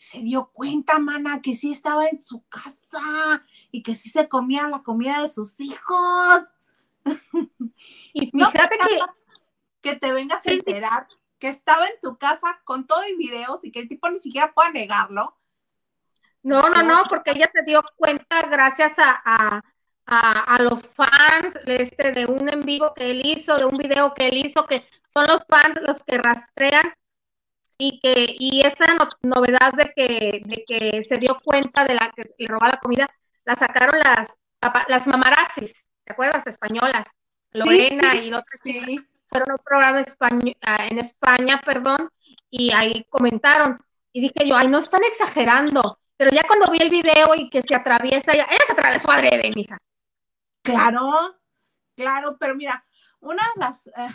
se 0.02 0.18
dio 0.18 0.50
cuenta, 0.52 0.98
mana, 0.98 1.44
que 1.44 1.54
sí 1.54 1.72
estaba 1.72 2.08
en 2.08 2.20
su 2.20 2.44
casa 2.50 3.46
y 3.70 3.84
que 3.84 3.94
sí 3.94 4.10
se 4.10 4.28
comía 4.28 4.68
la 4.68 4.82
comida 4.82 5.22
de 5.22 5.30
sus 5.30 5.54
hijos. 5.60 6.44
Y 8.14 8.30
fíjate 8.32 8.78
que, 8.78 9.00
que 9.82 9.96
te 9.96 10.12
vengas 10.12 10.46
a 10.46 10.52
enterar 10.52 11.08
que 11.40 11.48
estaba 11.48 11.88
en 11.88 12.00
tu 12.02 12.18
casa 12.18 12.62
con 12.66 12.86
todo 12.86 13.02
y 13.08 13.16
videos 13.16 13.64
y 13.64 13.72
que 13.72 13.80
el 13.80 13.88
tipo 13.88 14.10
ni 14.10 14.20
siquiera 14.20 14.52
pueda 14.54 14.72
negarlo. 14.72 15.38
No, 16.44 16.62
no, 16.70 16.84
no, 16.84 17.04
porque 17.08 17.32
ella 17.32 17.50
se 17.52 17.62
dio 17.64 17.82
cuenta 17.96 18.42
gracias 18.50 18.94
a, 18.98 19.62
a, 20.08 20.62
los 20.62 20.94
fans 20.94 21.56
este, 21.66 22.12
de 22.12 22.26
un 22.26 22.50
en 22.50 22.64
vivo 22.64 22.94
que 22.96 23.12
él 23.12 23.22
hizo, 23.24 23.58
de 23.58 23.66
un 23.66 23.78
video 23.78 24.14
que 24.14 24.28
él 24.28 24.46
hizo, 24.46 24.66
que 24.66 24.84
son 25.08 25.28
los 25.28 25.44
fans 25.46 25.80
los 25.82 26.04
que 26.04 26.18
rastrean 26.18 26.94
y 27.82 28.00
que 28.00 28.36
y 28.38 28.62
esa 28.62 28.86
novedad 29.24 29.74
de 29.74 29.92
que, 29.96 30.42
de 30.46 30.64
que 30.68 31.04
se 31.04 31.18
dio 31.18 31.40
cuenta 31.44 31.84
de 31.84 31.96
la 31.96 32.12
que 32.16 32.32
le 32.38 32.48
robaba 32.48 32.74
la 32.74 32.80
comida, 32.80 33.08
la 33.44 33.56
sacaron 33.56 34.00
las, 34.00 34.38
las 34.88 35.08
mamarazis, 35.08 35.88
¿te 36.04 36.14
acuerdas? 36.14 36.46
Españolas, 36.46 37.08
Lorena 37.54 38.16
y 38.18 38.32
otras 38.32 38.60
sí. 38.64 39.00
fueron 39.26 39.54
un 39.54 39.58
programa 39.66 40.06
ah, 40.62 40.88
en 40.92 41.00
España, 41.00 41.60
perdón, 41.66 42.12
y 42.52 42.72
ahí 42.72 43.04
comentaron. 43.10 43.84
Y 44.14 44.22
dije 44.22 44.48
yo, 44.48 44.56
ay, 44.56 44.68
no 44.68 44.78
están 44.78 45.02
exagerando. 45.04 45.82
Pero 46.18 46.30
ya 46.30 46.44
cuando 46.46 46.72
vi 46.72 46.78
el 46.84 46.92
video 46.92 47.34
y 47.36 47.50
que 47.50 47.64
se 47.64 47.74
atraviesa, 47.74 48.34
ella, 48.34 48.46
ella 48.48 48.66
se 48.68 48.74
atravesó 48.74 49.10
adrede, 49.10 49.52
mija. 49.56 49.80
Claro, 50.62 51.36
claro, 51.96 52.38
pero 52.40 52.54
mira, 52.54 52.86
una 53.22 53.42
de 53.56 53.60
las... 53.60 53.88
Eh, 53.88 54.08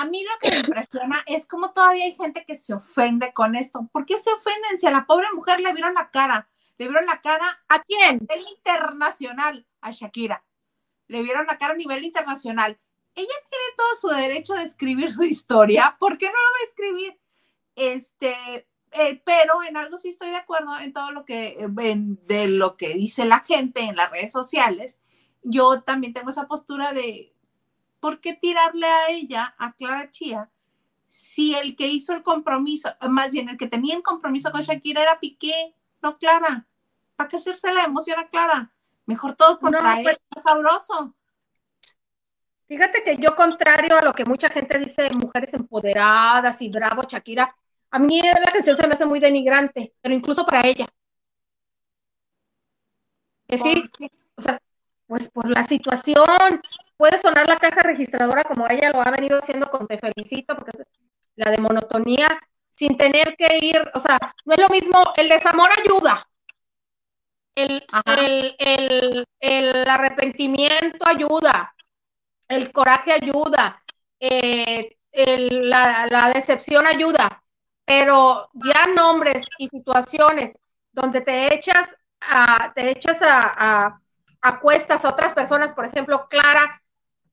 a 0.00 0.04
mí 0.06 0.24
lo 0.24 0.30
que 0.40 0.50
me 0.50 0.60
impresiona 0.60 1.22
es 1.26 1.46
cómo 1.46 1.72
todavía 1.72 2.06
hay 2.06 2.14
gente 2.14 2.44
que 2.46 2.54
se 2.54 2.72
ofende 2.72 3.34
con 3.34 3.54
esto. 3.54 3.86
¿Por 3.92 4.06
qué 4.06 4.16
se 4.16 4.32
ofenden 4.32 4.78
si 4.78 4.86
a 4.86 4.90
la 4.90 5.04
pobre 5.04 5.26
mujer 5.34 5.60
le 5.60 5.72
vieron 5.74 5.92
la 5.92 6.10
cara? 6.10 6.48
Le 6.78 6.86
vieron 6.86 7.04
la 7.04 7.20
cara 7.20 7.62
a 7.68 7.82
quién? 7.82 8.26
A 8.28 8.34
nivel 8.34 8.48
internacional, 8.56 9.66
a 9.82 9.90
Shakira. 9.90 10.42
Le 11.06 11.22
vieron 11.22 11.46
la 11.46 11.58
cara 11.58 11.74
a 11.74 11.76
nivel 11.76 12.02
internacional. 12.02 12.78
Ella 13.14 13.34
tiene 13.50 13.64
todo 13.76 13.94
su 14.00 14.08
derecho 14.08 14.54
de 14.54 14.62
escribir 14.62 15.12
su 15.12 15.22
historia. 15.22 15.96
¿Por 15.98 16.16
qué 16.16 16.26
no 16.26 16.32
lo 16.32 16.38
va 16.38 16.60
a 16.60 16.68
escribir? 16.68 17.20
Este, 17.76 18.68
eh, 18.92 19.22
pero 19.22 19.62
en 19.62 19.76
algo 19.76 19.98
sí 19.98 20.08
estoy 20.08 20.30
de 20.30 20.36
acuerdo 20.36 20.78
en 20.80 20.94
todo 20.94 21.10
lo 21.10 21.26
que 21.26 21.58
de 21.68 22.48
lo 22.48 22.76
que 22.78 22.94
dice 22.94 23.26
la 23.26 23.40
gente 23.40 23.80
en 23.80 23.96
las 23.96 24.10
redes 24.10 24.32
sociales. 24.32 24.98
Yo 25.42 25.82
también 25.82 26.14
tengo 26.14 26.30
esa 26.30 26.48
postura 26.48 26.92
de 26.92 27.34
¿por 28.00 28.20
qué 28.20 28.34
tirarle 28.34 28.86
a 28.86 29.10
ella, 29.10 29.54
a 29.58 29.72
Clara 29.72 30.10
Chía, 30.10 30.50
si 31.06 31.54
el 31.54 31.76
que 31.76 31.86
hizo 31.86 32.12
el 32.12 32.22
compromiso, 32.22 32.90
más 33.08 33.32
bien 33.32 33.48
el 33.48 33.56
que 33.56 33.66
tenía 33.66 33.96
el 33.96 34.02
compromiso 34.02 34.50
con 34.50 34.62
Shakira 34.62 35.02
era 35.02 35.20
Piqué, 35.20 35.74
no 36.02 36.16
Clara? 36.16 36.66
¿Para 37.16 37.28
qué 37.28 37.36
hacerse 37.36 37.72
la 37.72 37.84
emoción 37.84 38.18
a 38.18 38.28
Clara? 38.28 38.72
Mejor 39.06 39.34
todo 39.36 39.58
contra 39.58 39.82
no, 39.82 40.00
él, 40.00 40.18
pues 40.30 40.44
sabroso. 40.44 41.14
Fíjate 42.66 43.02
que 43.04 43.16
yo, 43.16 43.34
contrario 43.34 43.98
a 43.98 44.02
lo 44.02 44.12
que 44.12 44.24
mucha 44.24 44.48
gente 44.48 44.78
dice, 44.78 45.10
mujeres 45.10 45.52
empoderadas 45.54 46.62
y 46.62 46.70
bravo, 46.70 47.02
Shakira, 47.02 47.54
a 47.90 47.98
mí 47.98 48.22
la 48.22 48.50
canción 48.52 48.76
se 48.76 48.86
me 48.86 48.94
hace 48.94 49.04
muy 49.04 49.18
denigrante, 49.18 49.92
pero 50.00 50.14
incluso 50.14 50.46
para 50.46 50.66
ella. 50.66 50.86
Que 53.48 53.58
sí, 53.58 53.90
o 54.36 54.40
sea, 54.40 54.60
pues 55.08 55.28
por 55.28 55.50
la 55.50 55.64
situación, 55.64 56.62
puede 57.00 57.16
sonar 57.16 57.48
la 57.48 57.56
caja 57.56 57.82
registradora 57.82 58.44
como 58.44 58.68
ella 58.68 58.90
lo 58.90 59.00
ha 59.00 59.10
venido 59.10 59.38
haciendo 59.38 59.70
con 59.70 59.88
Te 59.88 59.96
Felicito, 59.96 60.54
porque 60.54 60.72
es 60.74 60.86
la 61.34 61.50
de 61.50 61.56
monotonía, 61.56 62.28
sin 62.68 62.98
tener 62.98 63.36
que 63.36 63.58
ir, 63.62 63.90
o 63.94 63.98
sea, 63.98 64.18
no 64.44 64.52
es 64.52 64.60
lo 64.60 64.68
mismo, 64.68 65.02
el 65.16 65.30
desamor 65.30 65.70
ayuda, 65.80 66.28
el, 67.54 67.86
el, 69.40 69.88
arrepentimiento 69.88 71.08
ayuda, 71.08 71.74
el 72.48 72.70
coraje 72.70 73.14
ayuda, 73.14 73.82
eh, 74.20 74.98
la, 75.12 76.06
la, 76.10 76.32
decepción 76.34 76.86
ayuda, 76.86 77.42
pero 77.86 78.50
ya 78.52 78.86
nombres 78.94 79.46
y 79.56 79.70
situaciones 79.70 80.54
donde 80.92 81.22
te 81.22 81.54
echas 81.54 81.96
a, 82.20 82.74
te 82.74 82.90
echas 82.90 83.22
a, 83.22 83.86
a, 83.86 84.00
a 84.42 84.60
cuestas 84.60 85.06
a 85.06 85.08
otras 85.08 85.32
personas, 85.32 85.72
por 85.72 85.86
ejemplo, 85.86 86.28
Clara, 86.28 86.79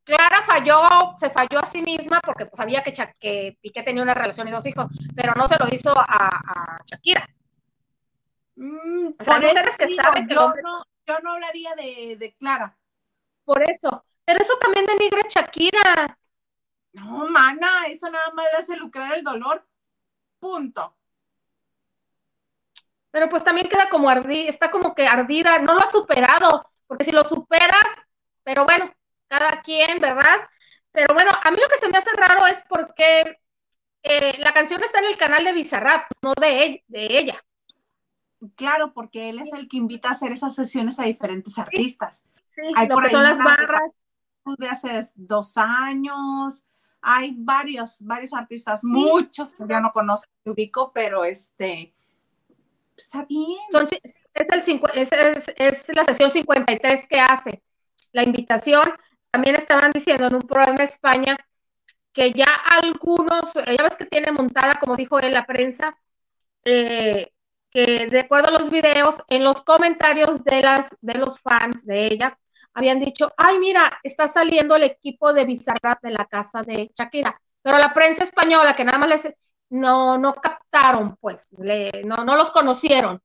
Clara 0.08 0.42
falló, 0.42 1.18
se 1.18 1.30
falló 1.30 1.60
a 1.60 1.66
sí 1.66 1.82
misma 1.82 2.22
porque 2.24 2.46
pues, 2.46 2.58
sabía 2.58 2.82
que, 2.82 2.94
que 3.20 3.58
Piqué 3.62 3.84
tenía 3.84 4.02
una 4.02 4.14
relación 4.14 4.48
y 4.48 4.52
dos 4.52 4.66
hijos, 4.66 4.88
pero 5.14 5.34
no 5.36 5.50
se 5.50 5.58
lo 5.60 5.68
hizo 5.70 5.94
a, 5.98 6.80
Shakira. 6.86 7.28
Mm, 8.56 9.08
o 9.20 9.24
sea, 9.24 9.38
que 9.38 9.96
saben 9.96 10.26
que 10.26 10.34
yo, 10.34 10.54
no, 10.64 10.86
yo 11.06 11.20
no 11.22 11.34
hablaría 11.34 11.76
de, 11.76 12.34
Clara. 12.40 12.78
Por 13.44 13.62
eso. 13.70 14.06
Pero 14.24 14.40
eso 14.40 14.54
también 14.62 14.86
denigra 14.86 15.20
a 15.20 15.28
Shakira. 15.28 16.20
No, 16.94 17.28
mana, 17.28 17.88
eso 17.88 18.10
nada 18.10 18.32
más 18.32 18.46
le 18.54 18.60
hace 18.60 18.78
lucrar 18.78 19.14
el 19.14 19.26
dolor. 19.26 19.68
Punto. 20.40 20.96
Pero 23.12 23.28
pues 23.28 23.44
también 23.44 23.68
queda 23.68 23.90
como 23.90 24.10
ardida, 24.10 24.50
está 24.50 24.72
como 24.72 24.96
que 24.96 25.06
ardida, 25.06 25.60
no 25.60 25.74
lo 25.74 25.82
ha 25.82 25.88
superado, 25.88 26.72
porque 26.88 27.04
si 27.04 27.12
lo 27.12 27.26
superas, 27.26 28.06
pero 28.44 28.64
bueno, 28.64 28.90
cada 29.28 29.62
quien, 29.62 30.00
¿verdad? 30.00 30.48
Pero 30.92 31.14
bueno, 31.14 31.32
a 31.44 31.52
mí 31.52 31.58
lo 31.62 31.70
que 31.70 31.78
se 31.78 31.90
me 31.90 31.98
hace 31.98 32.12
raro 32.16 32.46
es 32.48 32.64
porque 32.68 33.40
eh, 34.04 34.36
la 34.40 34.54
canción 34.54 34.82
está 34.84 35.00
en 35.00 35.06
el 35.06 35.18
canal 35.18 35.44
de 35.44 35.54
Bizarrap, 35.54 36.10
no 36.22 36.34
de, 36.40 36.84
de 36.88 37.20
ella. 37.20 37.44
Claro, 38.56 38.94
porque 38.94 39.30
él 39.30 39.40
es 39.40 39.52
el 39.54 39.68
que 39.68 39.78
invita 39.78 40.10
a 40.10 40.12
hacer 40.12 40.32
esas 40.32 40.56
sesiones 40.56 41.00
a 41.00 41.04
diferentes 41.04 41.58
artistas. 41.58 42.24
Sí, 42.46 42.62
hay 42.76 42.88
por 42.88 43.10
son 43.10 43.24
las 43.24 43.40
barras. 43.40 43.94
De 44.58 44.70
hace 44.70 45.02
dos 45.16 45.58
años, 45.58 46.64
hay 47.02 47.34
varios, 47.38 47.98
varios 48.00 48.34
artistas, 48.34 48.82
muchos 48.82 49.50
que 49.50 49.64
ya 49.68 49.82
no 49.82 49.92
conozco, 49.92 50.32
ubico, 50.46 50.92
pero 50.94 51.26
este, 51.26 51.94
está 52.96 53.26
bien. 53.26 53.58
es, 54.34 54.50
el, 54.50 54.82
es, 54.94 55.12
es, 55.12 55.54
es 55.58 55.96
la 55.96 56.06
sesión 56.06 56.32
53 56.32 57.08
que 57.08 57.20
hace 57.20 57.62
la 58.14 58.24
invitación 58.24 58.90
también 59.32 59.56
estaban 59.56 59.92
diciendo 59.92 60.28
en 60.28 60.36
un 60.36 60.42
programa 60.44 60.78
de 60.78 60.86
España 60.86 61.38
que 62.14 62.32
ya 62.32 62.48
algunos, 62.82 63.54
ya 63.54 63.84
ves 63.84 63.96
que 63.96 64.06
tiene 64.06 64.32
montada, 64.32 64.80
como 64.80 64.96
dijo 64.96 65.20
él, 65.20 65.34
la 65.34 65.46
prensa, 65.46 65.96
eh, 66.66 67.32
que 67.70 68.08
de 68.08 68.20
acuerdo 68.22 68.50
a 68.50 68.60
los 68.60 68.72
videos, 68.72 69.16
en 69.30 69.44
los 69.44 69.62
comentarios 69.62 70.44
de, 70.44 70.62
las, 70.62 70.90
de 71.02 71.14
los 71.16 71.40
fans 71.40 71.86
de 71.86 72.08
ella, 72.08 72.40
habían 72.74 73.00
dicho, 73.00 73.32
ay, 73.38 73.60
mira, 73.60 74.00
está 74.04 74.28
saliendo 74.28 74.76
el 74.76 74.84
equipo 74.84 75.32
de 75.34 75.46
Bizarrap 75.46 76.02
de 76.02 76.12
la 76.12 76.26
casa 76.26 76.64
de 76.64 76.92
Shakira. 76.96 77.40
Pero 77.62 77.78
la 77.78 77.94
prensa 77.94 78.24
española, 78.24 78.76
que 78.76 78.84
nada 78.84 78.98
más 78.98 79.10
les, 79.10 79.34
no, 79.70 80.18
no 80.18 80.34
captaron, 80.36 81.18
pues, 81.18 81.48
no, 81.52 82.24
no 82.24 82.36
los 82.36 82.52
conocieron. 82.52 83.22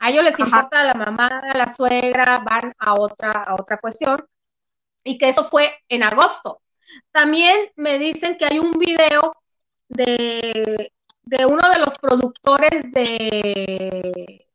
A 0.00 0.10
ellos 0.10 0.24
les 0.24 0.38
importa 0.40 0.82
la 0.82 0.94
mamá, 0.94 1.42
la 1.54 1.68
suegra, 1.68 2.40
van 2.40 2.74
a 2.78 2.94
otra, 2.94 3.30
a 3.30 3.54
otra 3.54 3.76
cuestión 3.78 4.26
y 5.04 5.18
que 5.18 5.28
eso 5.28 5.44
fue 5.44 5.72
en 5.88 6.02
agosto. 6.02 6.62
También 7.10 7.72
me 7.76 7.98
dicen 7.98 8.36
que 8.36 8.44
hay 8.44 8.58
un 8.58 8.72
video 8.72 9.34
de, 9.88 10.92
uno 11.48 11.68
de 11.70 11.78
los 11.78 11.98
productores 11.98 12.92
de 12.92 14.46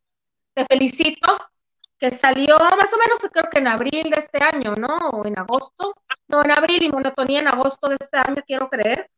Te 0.54 0.66
Felicito, 0.66 1.38
que 2.00 2.12
salió 2.12 2.58
más 2.58 2.94
o 2.94 2.98
menos 2.98 3.20
creo 3.32 3.50
que 3.50 3.60
en 3.60 3.68
abril 3.68 4.10
de 4.10 4.20
este 4.20 4.44
año, 4.44 4.76
¿no? 4.76 4.96
O 5.10 5.26
en 5.26 5.38
agosto. 5.40 5.96
No, 6.28 6.44
en 6.44 6.52
abril 6.52 6.84
y 6.84 6.90
monotonía 6.90 7.40
en 7.40 7.48
agosto 7.48 7.90
de 7.90 7.98
este 8.00 8.18
año, 8.18 8.44
quiero 8.46 8.70
creer. 8.70 9.10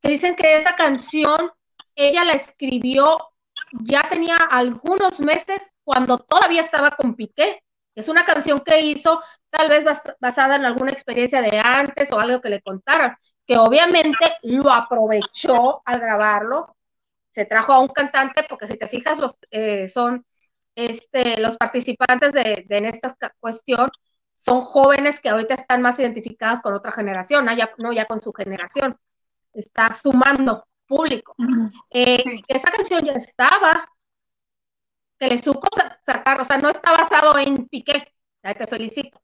Que 0.00 0.10
dicen 0.10 0.36
que 0.36 0.56
esa 0.56 0.74
canción 0.74 1.50
ella 1.94 2.24
la 2.24 2.32
escribió 2.32 3.32
ya 3.72 4.08
tenía 4.08 4.36
algunos 4.36 5.20
meses 5.20 5.72
cuando 5.84 6.18
todavía 6.18 6.60
estaba 6.60 6.92
con 6.92 7.14
Piqué. 7.14 7.62
Es 7.94 8.08
una 8.08 8.24
canción 8.24 8.60
que 8.60 8.80
hizo 8.80 9.22
tal 9.50 9.68
vez 9.68 9.84
basada 10.20 10.56
en 10.56 10.64
alguna 10.64 10.92
experiencia 10.92 11.42
de 11.42 11.58
antes 11.58 12.10
o 12.12 12.18
algo 12.18 12.40
que 12.40 12.48
le 12.48 12.62
contaron, 12.62 13.14
que 13.46 13.58
obviamente 13.58 14.38
lo 14.42 14.70
aprovechó 14.70 15.82
al 15.84 16.00
grabarlo. 16.00 16.76
Se 17.32 17.44
trajo 17.44 17.72
a 17.72 17.80
un 17.80 17.88
cantante, 17.88 18.44
porque 18.48 18.66
si 18.66 18.76
te 18.76 18.88
fijas, 18.88 19.18
los, 19.18 19.38
eh, 19.50 19.88
son 19.88 20.24
este, 20.74 21.40
los 21.40 21.56
participantes 21.56 22.32
de, 22.32 22.66
en 22.68 22.84
esta 22.86 23.14
cuestión 23.40 23.90
son 24.34 24.60
jóvenes 24.60 25.20
que 25.20 25.28
ahorita 25.28 25.54
están 25.54 25.82
más 25.82 25.98
identificados 25.98 26.60
con 26.60 26.74
otra 26.74 26.92
generación, 26.92 27.44
¿no? 27.44 27.54
Ya, 27.54 27.72
no 27.78 27.92
ya 27.92 28.06
con 28.06 28.20
su 28.20 28.32
generación. 28.32 28.98
Está 29.52 29.94
sumando 29.94 30.66
público. 30.86 31.34
Eh, 31.90 32.42
esa 32.48 32.70
canción 32.70 33.04
ya 33.04 33.12
estaba, 33.12 33.88
le 35.28 35.38
supo 35.38 35.66
sacar, 36.04 36.40
o 36.40 36.44
sea, 36.44 36.58
no 36.58 36.68
está 36.68 36.92
basado 36.92 37.38
en 37.38 37.66
Piqué, 37.66 38.12
te 38.42 38.66
felicito. 38.66 39.20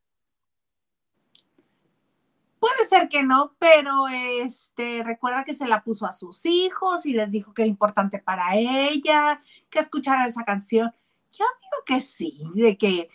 Puede 2.58 2.84
ser 2.86 3.08
que 3.08 3.22
no, 3.22 3.54
pero 3.58 4.08
este 4.08 5.04
recuerda 5.04 5.44
que 5.44 5.54
se 5.54 5.68
la 5.68 5.84
puso 5.84 6.06
a 6.06 6.12
sus 6.12 6.44
hijos 6.44 7.06
y 7.06 7.12
les 7.12 7.30
dijo 7.30 7.54
que 7.54 7.62
era 7.62 7.68
importante 7.68 8.18
para 8.18 8.56
ella 8.56 9.40
que 9.70 9.78
escuchara 9.78 10.26
esa 10.26 10.44
canción. 10.44 10.92
Yo 11.30 11.44
digo 11.60 11.84
que 11.86 12.00
sí, 12.00 12.42
de 12.54 12.76
que, 12.76 13.10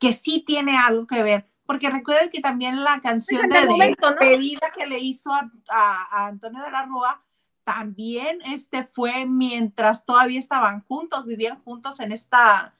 que 0.00 0.12
sí 0.12 0.42
tiene 0.44 0.76
algo 0.76 1.06
que 1.06 1.22
ver, 1.22 1.48
porque 1.64 1.90
recuerden 1.90 2.28
que 2.28 2.40
también 2.40 2.82
la 2.82 3.00
canción 3.00 3.48
de 3.48 3.66
despedida 3.66 4.70
que 4.74 4.86
le 4.86 4.98
hizo 4.98 5.32
a, 5.32 5.48
a, 5.68 6.26
Antonio 6.26 6.62
de 6.62 6.70
la 6.70 6.86
Rúa 6.86 7.22
también 7.66 8.38
este 8.44 8.84
fue 8.84 9.26
mientras 9.26 10.04
todavía 10.06 10.38
estaban 10.38 10.84
juntos, 10.84 11.26
vivían 11.26 11.60
juntos 11.64 11.98
en 11.98 12.12
esta 12.12 12.76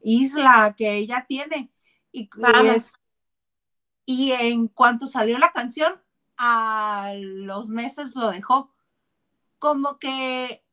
isla 0.00 0.74
que 0.78 0.94
ella 0.94 1.26
tiene. 1.28 1.70
Y, 2.10 2.30
y 4.06 4.32
en 4.32 4.68
cuanto 4.68 5.06
salió 5.06 5.36
la 5.36 5.52
canción, 5.52 6.00
a 6.38 7.12
los 7.14 7.68
meses 7.68 8.16
lo 8.16 8.30
dejó. 8.30 8.72
como 9.58 9.98
que, 9.98 10.64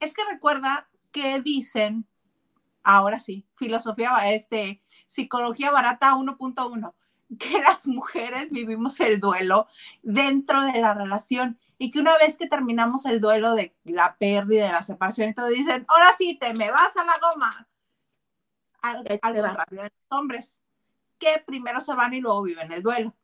es 0.00 0.14
que 0.14 0.24
recuerda 0.24 0.88
que 1.12 1.42
dicen, 1.42 2.06
ahora 2.82 3.20
sí, 3.20 3.44
filosofía, 3.54 4.32
este, 4.32 4.82
psicología 5.06 5.70
barata 5.70 6.14
1.1, 6.14 6.94
que 7.38 7.60
las 7.60 7.86
mujeres 7.86 8.50
vivimos 8.50 8.98
el 9.00 9.20
duelo 9.20 9.66
dentro 10.02 10.62
de 10.62 10.80
la 10.80 10.94
relación 10.94 11.58
y 11.82 11.90
que 11.90 11.98
una 11.98 12.18
vez 12.18 12.36
que 12.36 12.46
terminamos 12.46 13.06
el 13.06 13.22
duelo 13.22 13.54
de 13.54 13.74
la 13.84 14.14
pérdida, 14.18 14.66
de 14.66 14.72
la 14.72 14.82
separación, 14.82 15.28
entonces 15.28 15.56
dicen, 15.56 15.86
ahora 15.88 16.12
sí, 16.16 16.36
te 16.38 16.52
me 16.52 16.70
vas 16.70 16.94
a 16.94 17.04
la 17.04 17.14
goma. 17.18 17.68
Al, 18.82 18.96
contrario 19.18 19.64
de 19.68 19.82
los 19.84 19.92
hombres, 20.10 20.60
que 21.18 21.42
primero 21.46 21.80
se 21.80 21.94
van 21.94 22.12
y 22.12 22.20
luego 22.20 22.42
viven 22.42 22.70
el 22.70 22.82
duelo. 22.82 23.16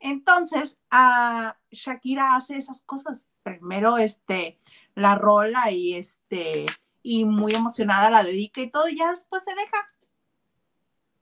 Entonces, 0.00 0.80
a 0.90 1.56
Shakira 1.70 2.34
hace 2.34 2.56
esas 2.56 2.82
cosas. 2.82 3.28
Primero, 3.44 3.96
este, 3.96 4.58
la 4.96 5.14
rola 5.14 5.70
y 5.70 5.94
este, 5.94 6.66
y 7.04 7.24
muy 7.24 7.54
emocionada 7.54 8.10
la 8.10 8.24
dedica 8.24 8.60
y 8.60 8.72
todo, 8.72 8.88
y 8.88 8.98
ya 8.98 9.12
después 9.12 9.44
se 9.44 9.54
deja. 9.54 9.88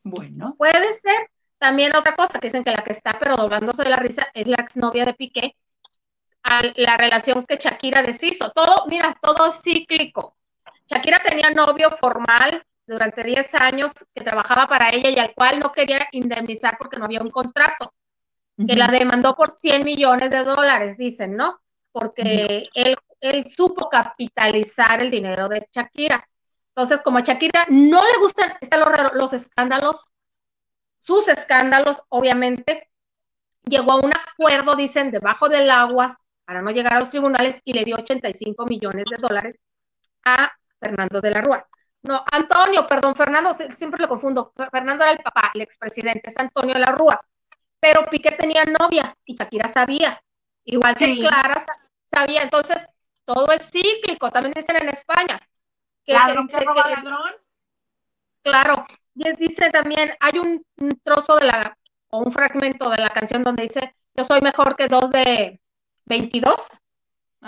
Bueno. 0.04 0.54
Puede 0.56 0.94
ser. 0.94 1.30
También 1.58 1.94
otra 1.94 2.16
cosa 2.16 2.38
que 2.38 2.46
dicen 2.46 2.64
que 2.64 2.70
la 2.70 2.82
que 2.82 2.92
está 2.92 3.18
pero 3.18 3.36
doblándose 3.36 3.82
de 3.82 3.90
la 3.90 3.96
risa 3.96 4.26
es 4.32 4.46
la 4.46 4.56
exnovia 4.56 5.04
de 5.04 5.12
Piqué, 5.12 5.54
a 6.42 6.62
la 6.76 6.96
relación 6.96 7.44
que 7.44 7.56
Shakira 7.56 8.02
deshizo. 8.02 8.50
Todo, 8.50 8.86
mira, 8.86 9.16
todo 9.20 9.46
es 9.46 9.60
cíclico. 9.62 10.36
Shakira 10.86 11.18
tenía 11.18 11.50
novio 11.50 11.90
formal 11.90 12.64
durante 12.86 13.22
10 13.22 13.54
años 13.56 13.92
que 14.14 14.24
trabajaba 14.24 14.66
para 14.66 14.88
ella 14.90 15.10
y 15.10 15.18
al 15.18 15.34
cual 15.34 15.60
no 15.60 15.72
quería 15.72 16.06
indemnizar 16.12 16.78
porque 16.78 16.98
no 16.98 17.04
había 17.04 17.20
un 17.20 17.30
contrato 17.30 17.92
que 18.66 18.74
la 18.74 18.88
demandó 18.88 19.36
por 19.36 19.52
100 19.52 19.84
millones 19.84 20.30
de 20.30 20.42
dólares, 20.42 20.96
dicen, 20.96 21.36
¿no? 21.36 21.60
Porque 21.92 22.68
él, 22.74 22.96
él 23.20 23.46
supo 23.46 23.88
capitalizar 23.88 25.00
el 25.00 25.10
dinero 25.10 25.48
de 25.48 25.68
Shakira. 25.70 26.28
Entonces, 26.74 27.00
como 27.02 27.18
a 27.18 27.20
Shakira 27.20 27.66
no 27.68 28.02
le 28.02 28.18
gustan 28.18 28.56
los, 28.60 29.12
los 29.14 29.32
escándalos, 29.32 30.06
sus 31.00 31.28
escándalos, 31.28 32.02
obviamente, 32.08 32.90
llegó 33.64 33.92
a 33.92 34.00
un 34.00 34.12
acuerdo, 34.12 34.74
dicen, 34.74 35.10
debajo 35.10 35.48
del 35.48 35.70
agua 35.70 36.20
para 36.48 36.62
no 36.62 36.70
llegar 36.70 36.94
a 36.94 37.00
los 37.00 37.10
tribunales 37.10 37.60
y 37.62 37.74
le 37.74 37.84
dio 37.84 37.96
85 37.96 38.64
millones 38.64 39.04
de 39.04 39.18
dólares 39.18 39.56
a 40.24 40.50
Fernando 40.80 41.20
de 41.20 41.30
la 41.30 41.42
Rúa. 41.42 41.68
No, 42.00 42.24
Antonio, 42.32 42.86
perdón, 42.88 43.14
Fernando, 43.14 43.52
siempre 43.52 44.00
lo 44.00 44.08
confundo. 44.08 44.54
Fernando 44.72 45.04
era 45.04 45.12
el 45.12 45.18
papá, 45.18 45.50
el 45.52 45.60
expresidente, 45.60 46.30
es 46.30 46.38
Antonio 46.38 46.72
de 46.72 46.80
la 46.80 46.92
Rúa 46.92 47.20
pero 47.80 48.06
Piqué 48.06 48.32
tenía 48.32 48.64
novia 48.64 49.16
y 49.24 49.34
Shakira 49.34 49.68
sabía, 49.68 50.20
igual 50.64 50.94
que 50.94 51.18
Clara 51.18 51.64
sabía, 52.04 52.42
entonces 52.42 52.86
todo 53.24 53.52
es 53.52 53.70
cíclico, 53.70 54.30
también 54.30 54.54
dicen 54.54 54.76
en 54.76 54.88
España. 54.88 55.38
Que 56.04 56.14
¿Ladrón 56.14 56.48
que 56.48 56.58
roba 56.60 56.88
ladrón? 56.88 57.32
Claro, 58.42 58.84
y 59.14 59.30
dice 59.36 59.70
también, 59.70 60.12
hay 60.20 60.38
un, 60.38 60.64
trozo 61.04 61.36
de 61.36 61.46
la, 61.46 61.76
o 62.08 62.18
un 62.18 62.32
fragmento 62.32 62.88
de 62.88 62.98
la 62.98 63.10
canción 63.10 63.44
donde 63.44 63.64
dice, 63.64 63.94
yo 64.14 64.24
soy 64.24 64.40
mejor 64.40 64.74
que 64.74 64.88
dos 64.88 65.10
de 65.10 65.60
22. 66.08 66.54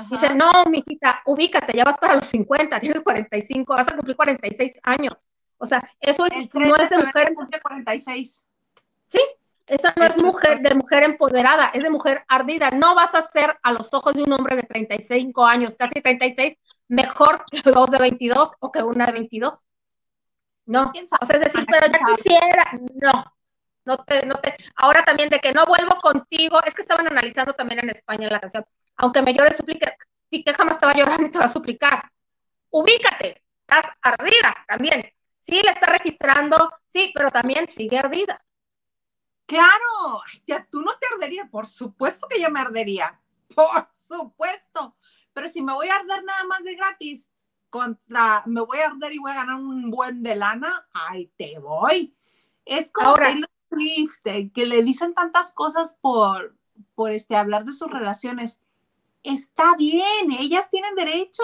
Dice, 0.08 0.34
no, 0.34 0.50
mijita, 0.70 1.20
ubícate, 1.26 1.76
ya 1.76 1.84
vas 1.84 1.98
para 1.98 2.14
los 2.14 2.26
50, 2.26 2.78
tienes 2.78 3.00
45, 3.00 3.74
vas 3.74 3.88
a 3.88 3.96
cumplir 3.96 4.16
46 4.16 4.80
años. 4.84 5.26
O 5.58 5.66
sea, 5.66 5.82
eso 6.00 6.24
es, 6.26 6.36
no 6.54 6.76
es 6.76 6.90
de 6.90 6.96
mujer. 6.96 7.34
46. 7.60 8.44
Sí, 9.06 9.18
esa 9.66 9.92
no 9.96 10.04
es 10.04 10.16
mujer 10.16 10.60
de 10.60 10.74
mujer 10.74 11.04
empoderada, 11.04 11.70
es 11.74 11.82
de 11.82 11.90
mujer 11.90 12.24
ardida. 12.28 12.70
No 12.70 12.94
vas 12.94 13.14
a 13.14 13.22
ser 13.22 13.58
a 13.62 13.72
los 13.72 13.92
ojos 13.92 14.14
de 14.14 14.22
un 14.22 14.32
hombre 14.32 14.56
de 14.56 14.62
35 14.62 15.44
años, 15.44 15.76
casi 15.76 16.00
36, 16.00 16.56
mejor 16.88 17.44
que 17.50 17.70
dos 17.70 17.90
de 17.90 17.98
22 17.98 18.52
o 18.60 18.72
que 18.72 18.82
una 18.82 19.06
de 19.06 19.12
22. 19.12 19.68
No, 20.66 20.92
o 21.20 21.26
sea, 21.26 21.36
es 21.36 21.44
decir, 21.44 21.66
pero 21.70 21.86
ya 21.86 22.16
quisiera, 22.16 22.78
no, 22.94 23.24
no 23.84 23.98
te, 23.98 24.24
no 24.26 24.36
te, 24.36 24.54
ahora 24.76 25.04
también 25.04 25.28
de 25.28 25.40
que 25.40 25.52
no 25.52 25.66
vuelvo 25.66 25.89
contigo, 26.12 26.60
es 26.64 26.74
que 26.74 26.82
estaban 26.82 27.06
analizando 27.06 27.52
también 27.52 27.80
en 27.80 27.90
España 27.90 28.28
la 28.28 28.40
canción, 28.40 28.64
aunque 28.96 29.22
me 29.22 29.34
llore 29.34 29.56
suplique, 29.56 29.86
Piqué 30.28 30.52
jamás 30.52 30.78
te 30.78 30.86
va 30.86 30.92
a 30.92 30.96
llorar 30.96 31.20
ni 31.20 31.28
te 31.32 31.38
va 31.38 31.46
a 31.46 31.48
suplicar, 31.48 32.10
ubícate, 32.70 33.42
estás 33.60 33.92
ardida 34.02 34.54
también, 34.66 35.12
sí, 35.38 35.60
le 35.62 35.70
está 35.70 35.86
registrando, 35.86 36.72
sí, 36.86 37.12
pero 37.14 37.30
también 37.30 37.68
sigue 37.68 37.98
ardida. 37.98 38.44
Claro, 39.46 40.22
ya 40.46 40.64
tú 40.70 40.80
no 40.80 40.92
te 40.98 41.06
arderías, 41.12 41.48
por 41.50 41.66
supuesto 41.66 42.28
que 42.28 42.40
yo 42.40 42.50
me 42.50 42.60
ardería, 42.60 43.20
por 43.54 43.88
supuesto. 43.92 44.96
Pero 45.32 45.48
si 45.48 45.62
me 45.62 45.72
voy 45.72 45.88
a 45.88 45.96
arder 45.96 46.24
nada 46.24 46.44
más 46.44 46.62
de 46.62 46.74
gratis, 46.74 47.30
contra, 47.68 48.42
me 48.46 48.60
voy 48.60 48.78
a 48.78 48.86
arder 48.86 49.12
y 49.12 49.18
voy 49.18 49.30
a 49.30 49.36
ganar 49.36 49.56
un 49.56 49.90
buen 49.90 50.22
de 50.22 50.36
lana, 50.36 50.86
ahí 50.92 51.32
te 51.36 51.58
voy. 51.58 52.16
Es 52.64 52.90
como 52.90 53.08
Ahora, 53.08 53.34
Swift, 53.70 54.20
eh, 54.24 54.50
que 54.52 54.66
le 54.66 54.82
dicen 54.82 55.14
tantas 55.14 55.52
cosas 55.52 55.98
por, 56.00 56.56
por 56.94 57.12
este, 57.12 57.36
hablar 57.36 57.64
de 57.64 57.72
sus 57.72 57.90
relaciones. 57.90 58.58
Está 59.22 59.76
bien, 59.76 60.32
ellas 60.38 60.70
tienen 60.70 60.94
derecho. 60.94 61.42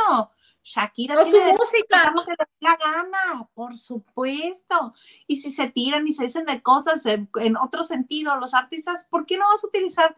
Shakira 0.66 1.14
no 1.14 1.22
tiene 1.22 1.52
música. 1.52 2.12
que 2.24 2.32
le 2.32 2.46
la 2.58 2.76
gana, 2.76 3.48
por 3.54 3.78
supuesto. 3.78 4.94
Y 5.28 5.36
si 5.36 5.52
se 5.52 5.68
tiran 5.68 6.06
y 6.08 6.12
se 6.12 6.24
dicen 6.24 6.44
de 6.44 6.60
cosas 6.60 7.06
en, 7.06 7.28
otro 7.56 7.84
sentido, 7.84 8.36
los 8.36 8.52
artistas, 8.52 9.06
¿por 9.08 9.26
qué 9.26 9.38
no 9.38 9.46
vas 9.46 9.62
a 9.62 9.68
utilizar 9.68 10.16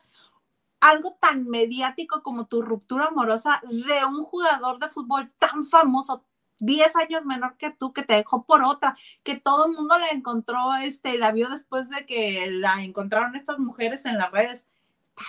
algo 0.80 1.18
tan 1.20 1.46
mediático 1.46 2.22
como 2.22 2.46
tu 2.46 2.62
ruptura 2.62 3.06
amorosa 3.06 3.60
de 3.68 4.04
un 4.06 4.24
jugador 4.24 4.78
de 4.78 4.88
fútbol 4.88 5.30
tan 5.38 5.64
famoso, 5.64 6.24
10 6.60 6.96
años 6.96 7.24
menor 7.24 7.56
que 7.56 7.70
tú, 7.70 7.92
que 7.92 8.02
te 8.02 8.14
dejó 8.14 8.44
por 8.44 8.62
otra, 8.62 8.96
que 9.22 9.36
todo 9.36 9.66
el 9.66 9.72
mundo 9.72 9.98
la 9.98 10.08
encontró, 10.08 10.74
este, 10.76 11.18
la 11.18 11.32
vio 11.32 11.48
después 11.48 11.88
de 11.88 12.06
que 12.06 12.50
la 12.50 12.82
encontraron 12.82 13.36
estas 13.36 13.58
mujeres 13.58 14.06
en 14.06 14.18
las 14.18 14.30
redes. 14.30 14.66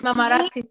Mamarazzi. 0.01 0.69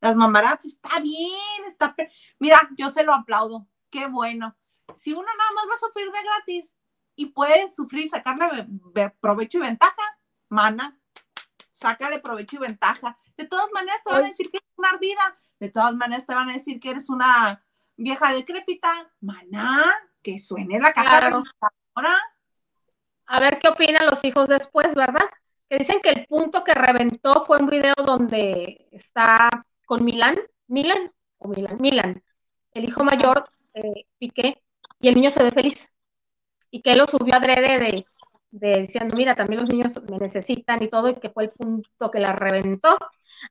Las 0.00 0.16
mamarazzi, 0.16 0.68
está 0.68 0.98
bien, 1.00 1.64
está. 1.66 1.94
Mira, 2.38 2.60
yo 2.78 2.88
se 2.88 3.02
lo 3.02 3.12
aplaudo 3.12 3.66
qué 3.90 4.06
bueno. 4.06 4.56
Si 4.94 5.12
uno 5.12 5.22
nada 5.22 5.50
más 5.54 5.64
va 5.68 5.74
a 5.74 5.86
sufrir 5.86 6.10
de 6.10 6.22
gratis 6.22 6.76
y 7.16 7.26
puede 7.26 7.68
sufrir, 7.68 8.08
sacarle 8.08 8.66
provecho 9.20 9.58
y 9.58 9.62
ventaja, 9.62 10.18
mana, 10.48 10.98
sácale 11.70 12.20
provecho 12.20 12.56
y 12.56 12.60
ventaja. 12.60 13.18
De 13.36 13.46
todas 13.46 13.70
maneras 13.72 14.02
te 14.04 14.12
van 14.12 14.24
a 14.24 14.28
decir 14.28 14.50
que 14.50 14.58
eres 14.58 14.72
una 14.76 14.90
ardida, 14.90 15.38
de 15.58 15.68
todas 15.68 15.94
maneras 15.94 16.26
te 16.26 16.34
van 16.34 16.48
a 16.48 16.54
decir 16.54 16.80
que 16.80 16.90
eres 16.90 17.10
una 17.10 17.62
vieja 18.00 18.32
decrépita, 18.32 19.12
mana, 19.20 19.84
que 20.22 20.38
suene 20.38 20.80
la 20.80 20.92
caja 20.92 21.28
ahora. 21.94 22.16
A 23.26 23.40
ver 23.40 23.58
qué 23.58 23.68
opinan 23.68 24.06
los 24.06 24.24
hijos 24.24 24.48
después, 24.48 24.94
¿verdad? 24.94 25.28
Que 25.68 25.78
dicen 25.78 26.00
que 26.02 26.10
el 26.10 26.26
punto 26.26 26.64
que 26.64 26.72
reventó 26.72 27.44
fue 27.44 27.58
un 27.58 27.68
video 27.68 27.94
donde 28.04 28.88
está 28.90 29.50
con 29.86 30.04
Milan, 30.04 30.36
Milan 30.66 31.12
o 31.38 31.48
Milan, 31.48 31.76
Milan, 31.78 32.24
el 32.72 32.84
hijo 32.84 33.04
mayor 33.04 33.48
eh, 33.74 34.06
Piqué 34.18 34.62
y 35.00 35.08
el 35.08 35.14
niño 35.14 35.30
se 35.30 35.44
ve 35.44 35.50
feliz. 35.52 35.92
Y 36.70 36.82
que 36.82 36.92
él 36.92 36.98
lo 36.98 37.06
subió 37.06 37.34
adrede 37.34 37.78
de, 37.78 38.06
de 38.50 38.82
diciendo, 38.82 39.16
mira, 39.16 39.34
también 39.34 39.60
los 39.60 39.68
niños 39.68 40.02
me 40.08 40.18
necesitan 40.18 40.82
y 40.82 40.88
todo, 40.88 41.10
y 41.10 41.14
que 41.16 41.30
fue 41.30 41.44
el 41.44 41.50
punto 41.50 42.10
que 42.10 42.20
la 42.20 42.32
reventó. 42.32 42.98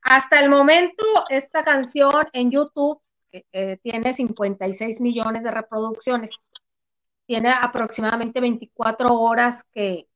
Hasta 0.01 0.39
el 0.39 0.49
momento, 0.49 1.05
esta 1.29 1.63
canción 1.63 2.25
en 2.33 2.51
YouTube 2.51 3.01
eh, 3.31 3.77
tiene 3.77 4.13
56 4.13 5.01
millones 5.01 5.43
de 5.43 5.51
reproducciones. 5.51 6.43
Tiene 7.25 7.49
aproximadamente 7.49 8.41
24 8.41 9.13
horas 9.13 9.63
que, 9.71 10.07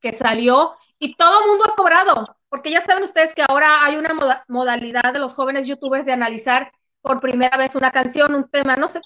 que 0.00 0.12
salió 0.12 0.74
y 0.98 1.14
todo 1.14 1.40
el 1.42 1.50
mundo 1.50 1.64
ha 1.68 1.76
cobrado, 1.76 2.38
porque 2.48 2.70
ya 2.70 2.80
saben 2.80 3.04
ustedes 3.04 3.34
que 3.34 3.44
ahora 3.46 3.84
hay 3.84 3.96
una 3.96 4.14
modalidad 4.48 5.12
de 5.12 5.18
los 5.18 5.34
jóvenes 5.34 5.66
youtubers 5.66 6.06
de 6.06 6.12
analizar 6.12 6.72
por 7.02 7.20
primera 7.20 7.56
vez 7.56 7.74
una 7.74 7.90
canción, 7.90 8.34
un 8.34 8.48
tema, 8.48 8.76
no 8.76 8.88
sé, 8.88 9.00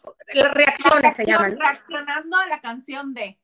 reacciones 0.53 1.17
se 1.17 1.27
llaman. 1.27 1.59
Reaccionando 1.59 2.37
a 2.37 2.47
la 2.47 2.61
canción 2.61 3.15
de. 3.15 3.41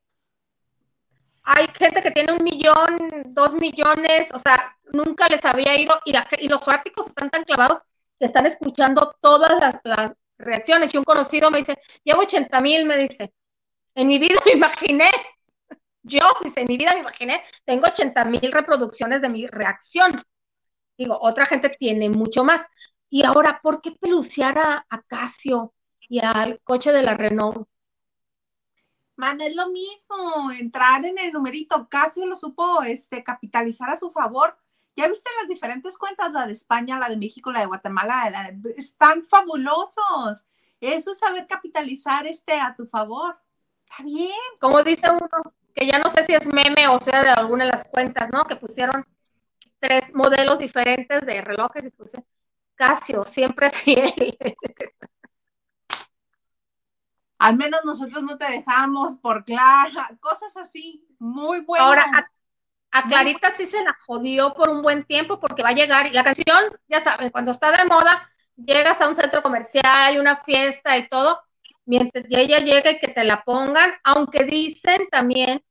Hay 1.44 1.66
gente 1.74 2.02
que 2.02 2.11
tiene 2.12 2.35
un 2.35 2.44
millón, 2.44 3.33
dos 3.35 3.55
millones, 3.55 4.28
o 4.33 4.38
sea, 4.38 4.76
nunca 4.92 5.26
les 5.28 5.44
había 5.44 5.76
ido 5.76 5.98
y, 6.05 6.14
y 6.38 6.48
los 6.48 6.62
fanáticos 6.64 7.09
están 7.09 7.31
tan 7.31 7.42
clavados 7.42 7.83
están 8.26 8.46
escuchando 8.46 9.14
todas 9.20 9.80
las, 9.85 10.14
reacciones. 10.38 10.92
Y 10.92 10.98
un 10.98 11.04
conocido 11.04 11.50
me 11.50 11.58
dice, 11.58 11.78
llevo 12.02 12.22
80 12.22 12.61
mil, 12.61 12.85
me 12.85 12.96
dice, 12.96 13.32
en 13.94 14.08
mi 14.08 14.18
vida 14.18 14.40
me 14.44 14.52
imaginé, 14.52 15.08
yo, 16.02 16.20
dice, 16.42 16.62
en 16.62 16.66
mi 16.66 16.76
vida 16.76 16.94
me 16.94 17.00
imaginé, 17.00 17.40
tengo 17.64 17.87
80 17.87 18.24
mil 18.24 18.52
reproducciones 18.52 19.22
de 19.22 19.28
mi 19.28 19.46
reacción. 19.46 20.20
Digo, 20.98 21.16
otra 21.20 21.46
gente 21.46 21.70
tiene 21.78 22.08
mucho 22.11 22.44
más. 22.44 22.66
Y 23.08 23.24
ahora, 23.24 23.61
¿por 23.62 23.80
qué 23.80 23.92
peluciar 23.92 24.58
a, 24.58 24.87
Casio 25.06 25.74
y 26.00 26.20
al 26.24 26.61
coche 26.64 26.92
de 26.92 27.02
la 27.02 27.14
Renault? 27.14 27.68
Man, 29.16 29.40
es 29.40 29.54
lo 29.54 29.68
mismo, 29.68 30.50
entrar 30.50 31.04
en 31.04 31.18
el 31.18 31.32
numerito. 31.32 31.88
Casio 31.88 32.26
lo 32.26 32.35
supo 32.35 32.82
este, 32.82 33.22
capitalizar 33.22 33.90
a 33.90 33.98
su 33.98 34.11
favor. 34.11 34.56
¿Ya 34.94 35.09
viste 35.09 35.31
las 35.40 35.48
diferentes 35.48 35.96
cuentas? 35.96 36.33
La 36.33 36.46
de 36.46 36.52
España, 36.52 36.98
la 36.98 37.09
de 37.09 37.16
México, 37.16 37.50
la 37.50 37.61
de 37.61 37.66
Guatemala, 37.66 38.52
están 38.76 39.24
fabulosos. 39.24 40.44
Eso 40.81 41.12
es 41.12 41.18
saber 41.18 41.46
capitalizar 41.46 42.26
este 42.26 42.61
a 42.61 42.74
tu 42.74 42.87
favor. 42.87 43.38
Está 43.88 44.02
bien. 44.02 44.33
Como 44.61 44.83
dice 44.83 45.09
uno, 45.11 45.55
que 45.74 45.87
ya 45.87 45.98
no 45.98 46.11
sé 46.11 46.24
si 46.24 46.35
es 46.35 46.46
meme 46.52 46.88
o 46.88 47.00
sea 47.00 47.22
de 47.22 47.31
alguna 47.31 47.64
de 47.64 47.70
las 47.70 47.85
cuentas, 47.85 48.31
¿no? 48.33 48.44
Que 48.44 48.57
pusieron 48.57 49.07
tres 49.78 50.14
modelos 50.14 50.59
diferentes 50.59 51.24
de 51.24 51.40
relojes 51.40 51.85
y 51.85 51.90
puse 51.90 52.24
Casio, 52.74 53.24
siempre 53.24 53.70
fiel. 53.70 54.37
Al 57.38 57.57
menos 57.57 57.85
nosotros 57.85 58.22
no 58.22 58.38
te 58.38 58.50
dejamos 58.50 59.16
por 59.16 59.44
Clara, 59.44 60.16
cosas 60.20 60.57
así, 60.57 61.05
muy 61.18 61.61
buenas. 61.61 61.88
Ahora, 61.88 62.33
a, 62.92 63.09
Clarita 63.09 63.52
sí 63.57 63.66
se 63.66 63.83
la 63.83 63.96
jodió 64.07 64.55
por 64.55 64.68
un 64.68 64.83
buen 64.83 65.05
tiempo 65.05 65.40
porque 65.40 65.62
va 65.62 65.70
a 65.70 65.74
llegar, 65.74 66.07
y 66.07 66.11
la 66.11 66.24
canción, 66.24 66.64
ya 66.88 67.00
saben, 67.00 67.31
cuando 67.31 67.50
está 67.50 67.72
de 67.72 67.85
moda, 67.87 68.28
llegas 68.57 69.00
a 69.00 69.09
un 69.09 69.16
centro 69.16 69.42
comercial, 69.42 69.85
hay 69.87 70.18
una 70.18 70.37
fiesta 70.37 70.96
y 70.98 71.09
todo, 71.09 71.42
mientras 71.87 72.24
ella 72.28 72.59
llega 72.59 72.90
y 72.90 72.98
que 72.98 73.09
te 73.09 73.24
la 73.24 73.42
pongan, 73.42 73.92
aunque 74.05 74.44
dicen 74.44 75.09
también 75.11 75.62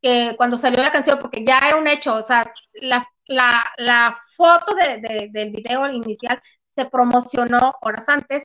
que 0.00 0.34
cuando 0.36 0.56
salió 0.56 0.82
la 0.82 0.92
canción, 0.92 1.18
porque 1.18 1.44
ya 1.44 1.58
era 1.58 1.76
un 1.76 1.88
hecho, 1.88 2.14
o 2.14 2.24
sea, 2.24 2.48
la, 2.74 3.06
la, 3.26 4.16
foto 4.36 4.74
de, 4.74 5.28
del 5.32 5.50
video 5.50 5.88
inicial 5.90 6.40
se 6.76 6.86
promocionó 6.86 7.74
horas 7.80 8.08
antes, 8.08 8.44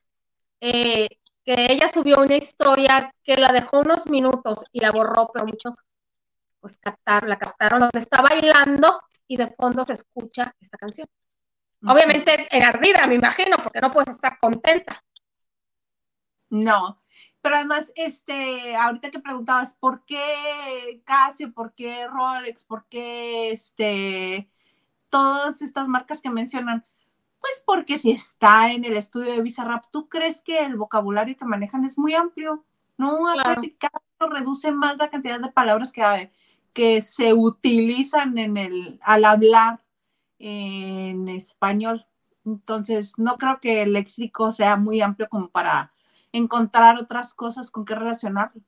eh, 0.60 1.08
que 1.46 1.68
ella 1.70 1.90
subió 1.90 2.22
una 2.22 2.36
historia 2.36 3.14
que 3.24 3.38
la 3.38 3.52
dejó 3.52 3.82
unos 3.82 4.08
minutos 4.08 4.66
y 4.72 4.80
la 4.80 4.92
borró, 4.92 5.30
pero 5.34 5.46
muchos 5.46 5.76
pues 6.64 6.80
captaron, 6.80 7.30
la 7.30 7.38
captaron 7.38 7.82
donde 7.82 8.00
está 8.00 8.22
bailando 8.22 9.02
y 9.28 9.36
de 9.36 9.48
fondo 9.48 9.86
se 9.86 9.94
escucha 9.94 10.56
esta 10.62 10.78
canción. 10.78 11.10
Obviamente 11.86 12.48
en 12.50 12.64
ardida, 12.64 13.06
me 13.06 13.16
imagino, 13.16 13.58
porque 13.62 13.82
no 13.82 13.92
puedes 13.92 14.12
estar 14.12 14.40
contenta. 14.40 15.04
No, 16.50 17.04
pero 17.42 17.58
además, 17.58 17.92
este, 17.98 18.78
ahorita 18.78 19.12
que 19.12 19.20
preguntabas, 19.20 19.76
¿por 19.76 20.06
qué 20.06 21.04
Casio, 21.04 21.54
por 21.54 21.74
qué 21.74 22.08
Rolex, 22.08 22.64
por 22.64 22.88
qué 22.88 23.52
este, 23.52 24.50
todas 25.10 25.62
estas 25.62 25.90
marcas 25.90 26.22
que 26.22 26.30
mencionan? 26.30 26.86
Pues 27.42 27.62
porque 27.66 27.98
si 27.98 28.12
está 28.12 28.72
en 28.72 28.86
el 28.86 28.96
estudio 28.96 29.34
de 29.34 29.42
Bizarrap, 29.42 29.84
¿tú 29.92 30.08
crees 30.08 30.42
que 30.42 30.60
el 30.60 30.78
vocabulario 30.78 31.36
que 31.36 31.44
manejan 31.44 31.84
es 31.84 31.98
muy 31.98 32.14
amplio? 32.14 32.64
No, 32.98 33.26
claro. 33.34 33.62
reduce 34.32 34.72
más 34.72 34.96
la 34.96 35.10
cantidad 35.10 35.42
de 35.42 35.52
palabras 35.52 35.92
que, 35.92 36.32
que 36.74 37.02
se 37.02 37.34
utilizan 37.34 38.38
en 38.38 38.58
el, 38.58 39.00
al 39.04 39.26
hablar 39.26 39.84
en 40.40 41.30
español. 41.30 42.06
Entonces, 42.46 43.14
no 43.18 43.38
creo 43.38 43.60
que 43.62 43.84
el 43.84 43.94
léxico 43.94 44.52
sea 44.52 44.76
muy 44.76 45.02
amplio 45.02 45.30
como 45.30 45.50
para 45.50 45.94
encontrar 46.32 46.98
otras 46.98 47.34
cosas 47.34 47.72
con 47.72 47.86
qué 47.86 47.96
relacionarlo. 47.96 48.62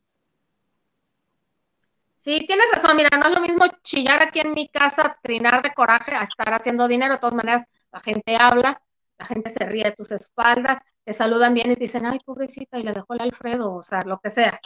Sí, 2.15 2.45
tienes 2.47 2.65
razón, 2.73 2.97
mira, 2.97 3.09
no 3.17 3.27
es 3.27 3.35
lo 3.35 3.41
mismo 3.41 3.65
chillar 3.83 4.23
aquí 4.23 4.39
en 4.39 4.53
mi 4.53 4.67
casa, 4.67 5.19
trinar 5.21 5.61
de 5.61 5.73
coraje 5.73 6.15
a 6.15 6.23
estar 6.23 6.53
haciendo 6.53 6.87
dinero, 6.87 7.13
de 7.13 7.19
todas 7.19 7.35
maneras 7.35 7.65
la 7.91 7.99
gente 7.99 8.35
habla, 8.35 8.81
la 9.19 9.25
gente 9.25 9.51
se 9.51 9.63
ríe 9.65 9.83
de 9.83 9.91
tus 9.91 10.11
espaldas, 10.11 10.79
te 11.03 11.13
saludan 11.13 11.53
bien 11.53 11.71
y 11.71 11.75
te 11.75 11.81
dicen, 11.81 12.05
ay, 12.05 12.19
pobrecita, 12.25 12.79
y 12.79 12.83
le 12.83 12.93
dejó 12.93 13.13
el 13.13 13.21
Alfredo, 13.21 13.75
o 13.75 13.83
sea, 13.83 14.01
lo 14.03 14.19
que 14.19 14.31
sea. 14.31 14.59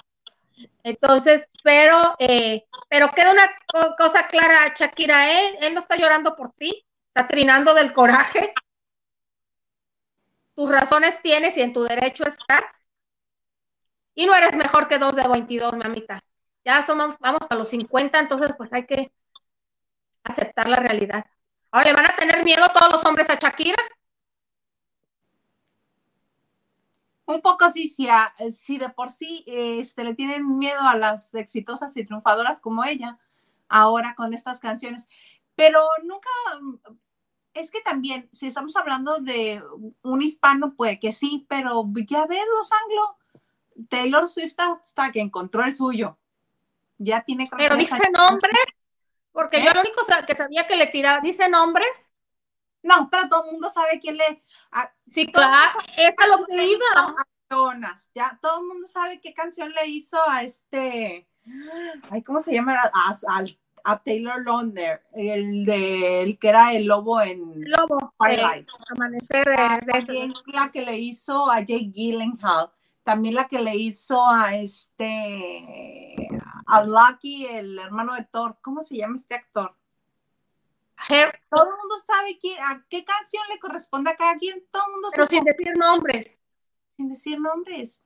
Entonces, 0.83 1.47
pero, 1.63 2.15
eh, 2.19 2.65
pero 2.89 3.11
queda 3.11 3.31
una 3.31 3.49
cosa 3.97 4.27
clara, 4.27 4.73
Shakira, 4.75 5.31
¿eh? 5.31 5.57
él 5.61 5.73
no 5.73 5.81
está 5.81 5.95
llorando 5.97 6.35
por 6.35 6.51
ti, 6.53 6.85
está 7.07 7.27
trinando 7.27 7.73
del 7.73 7.93
coraje. 7.93 8.53
Tus 10.55 10.69
razones 10.69 11.21
tienes 11.21 11.55
y 11.57 11.61
en 11.61 11.73
tu 11.73 11.83
derecho 11.83 12.25
estás. 12.25 12.87
Y 14.15 14.25
no 14.25 14.35
eres 14.35 14.55
mejor 14.55 14.87
que 14.87 14.97
dos 14.97 15.15
de 15.15 15.27
22, 15.27 15.77
mamita. 15.77 16.19
Ya 16.65 16.85
somos, 16.85 17.17
vamos 17.19 17.41
a 17.49 17.55
los 17.55 17.69
50, 17.69 18.19
entonces 18.19 18.55
pues 18.57 18.73
hay 18.73 18.85
que 18.85 19.13
aceptar 20.23 20.67
la 20.67 20.77
realidad. 20.77 21.25
Ahora, 21.71 21.89
¿le 21.89 21.95
van 21.95 22.05
a 22.05 22.15
tener 22.15 22.43
miedo 22.43 22.67
todos 22.73 22.91
los 22.91 23.05
hombres 23.05 23.29
a 23.29 23.35
Shakira? 23.35 23.81
Un 27.29 27.41
poco 27.41 27.65
así, 27.65 27.87
si, 27.87 28.07
si 28.51 28.77
de 28.77 28.89
por 28.89 29.09
sí 29.09 29.43
este, 29.47 30.03
le 30.03 30.15
tienen 30.15 30.57
miedo 30.57 30.81
a 30.81 30.95
las 30.95 31.33
exitosas 31.35 31.95
y 31.95 32.03
triunfadoras 32.03 32.59
como 32.59 32.83
ella, 32.83 33.19
ahora 33.67 34.15
con 34.15 34.33
estas 34.33 34.59
canciones. 34.59 35.07
Pero 35.55 35.87
nunca, 36.03 36.29
es 37.53 37.69
que 37.69 37.81
también, 37.81 38.27
si 38.31 38.47
estamos 38.47 38.75
hablando 38.75 39.19
de 39.19 39.61
un 40.01 40.21
hispano, 40.21 40.73
puede 40.75 40.99
que 40.99 41.11
sí, 41.11 41.45
pero 41.47 41.85
ya 42.07 42.25
ves 42.25 42.45
los 42.57 42.71
anglo. 42.71 43.17
Taylor 43.89 44.27
Swift 44.27 44.59
hasta 44.59 45.11
que 45.11 45.21
encontró 45.21 45.63
el 45.63 45.75
suyo. 45.75 46.17
Ya 46.97 47.21
tiene 47.21 47.47
Pero 47.55 47.77
dice 47.77 47.95
nombres 48.11 48.59
porque 49.31 49.63
yo 49.63 49.71
¿Eh? 49.71 49.73
lo 49.73 49.81
único 49.81 50.01
que 50.27 50.35
sabía 50.35 50.67
que 50.67 50.75
le 50.75 50.87
tiraba, 50.87 51.21
¿dice 51.21 51.47
nombres? 51.49 52.08
No, 52.83 53.09
pero 53.11 53.27
todo 53.29 53.45
el 53.45 53.51
mundo 53.51 53.69
sabe 53.69 53.99
quién 53.99 54.17
le. 54.17 54.43
sí, 55.05 55.31
claro, 55.31 55.79
es 55.97 56.13
lo 56.27 56.45
que 56.45 56.65
iba. 56.65 57.15
Jonas, 57.49 58.11
ya 58.13 58.37
todo 58.41 58.59
el 58.59 58.67
mundo 58.67 58.87
sabe 58.87 59.19
qué 59.21 59.33
canción 59.33 59.71
le 59.71 59.87
hizo 59.87 60.17
a 60.27 60.43
este. 60.43 61.27
Ay, 62.09 62.21
¿cómo 62.21 62.39
se 62.39 62.53
llama? 62.53 62.75
A, 62.93 63.43
a, 63.83 64.03
Taylor 64.03 64.45
Lautner, 64.45 65.03
el 65.13 65.65
de 65.65 66.21
el 66.21 66.37
que 66.37 66.49
era 66.49 66.73
el 66.73 66.85
lobo 66.85 67.21
en 67.21 67.53
Lobo, 67.69 68.13
Twilight. 68.19 68.69
amanecer 68.89 69.45
de, 69.45 69.55
ah, 69.57 69.79
la 70.45 70.69
que 70.69 70.83
le 70.83 70.99
hizo 70.99 71.49
a 71.49 71.61
Jake 71.61 71.89
Gyllenhaal 71.91 72.71
también 73.09 73.33
la 73.33 73.47
que 73.47 73.57
le 73.57 73.75
hizo 73.75 74.23
a 74.23 74.55
este, 74.55 76.27
a 76.67 76.83
Lucky, 76.83 77.43
el 77.47 77.79
hermano 77.79 78.13
de 78.13 78.23
Thor, 78.25 78.59
¿cómo 78.61 78.83
se 78.83 78.97
llama 78.97 79.15
este 79.15 79.33
actor? 79.33 79.75
Todo 81.07 81.63
el 81.63 81.77
mundo 81.77 81.95
sabe 82.05 82.37
quién, 82.39 82.59
a 82.61 82.85
qué 82.89 83.03
canción 83.05 83.43
le 83.49 83.59
corresponde 83.59 84.11
a 84.11 84.17
cada 84.17 84.37
quien, 84.37 84.65
todo 84.71 84.83
el 84.87 84.91
mundo 84.93 85.09
Pero 85.11 85.27
sin 85.27 85.43
decir 85.43 85.77
nombres. 85.77 86.41
Sin 86.97 87.09
decir 87.09 87.39
nombres. 87.39 88.01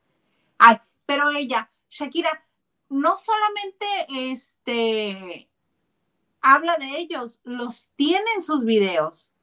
Ay, 0.58 0.78
pero 1.06 1.32
ella, 1.32 1.72
Shakira, 1.90 2.46
no 2.90 3.16
solamente 3.16 3.86
este 4.10 5.50
habla 6.42 6.78
de 6.78 6.98
ellos, 6.98 7.42
los 7.44 7.90
tiene 7.96 8.26
en 8.36 8.42
sus 8.42 8.64
videos. 8.66 9.34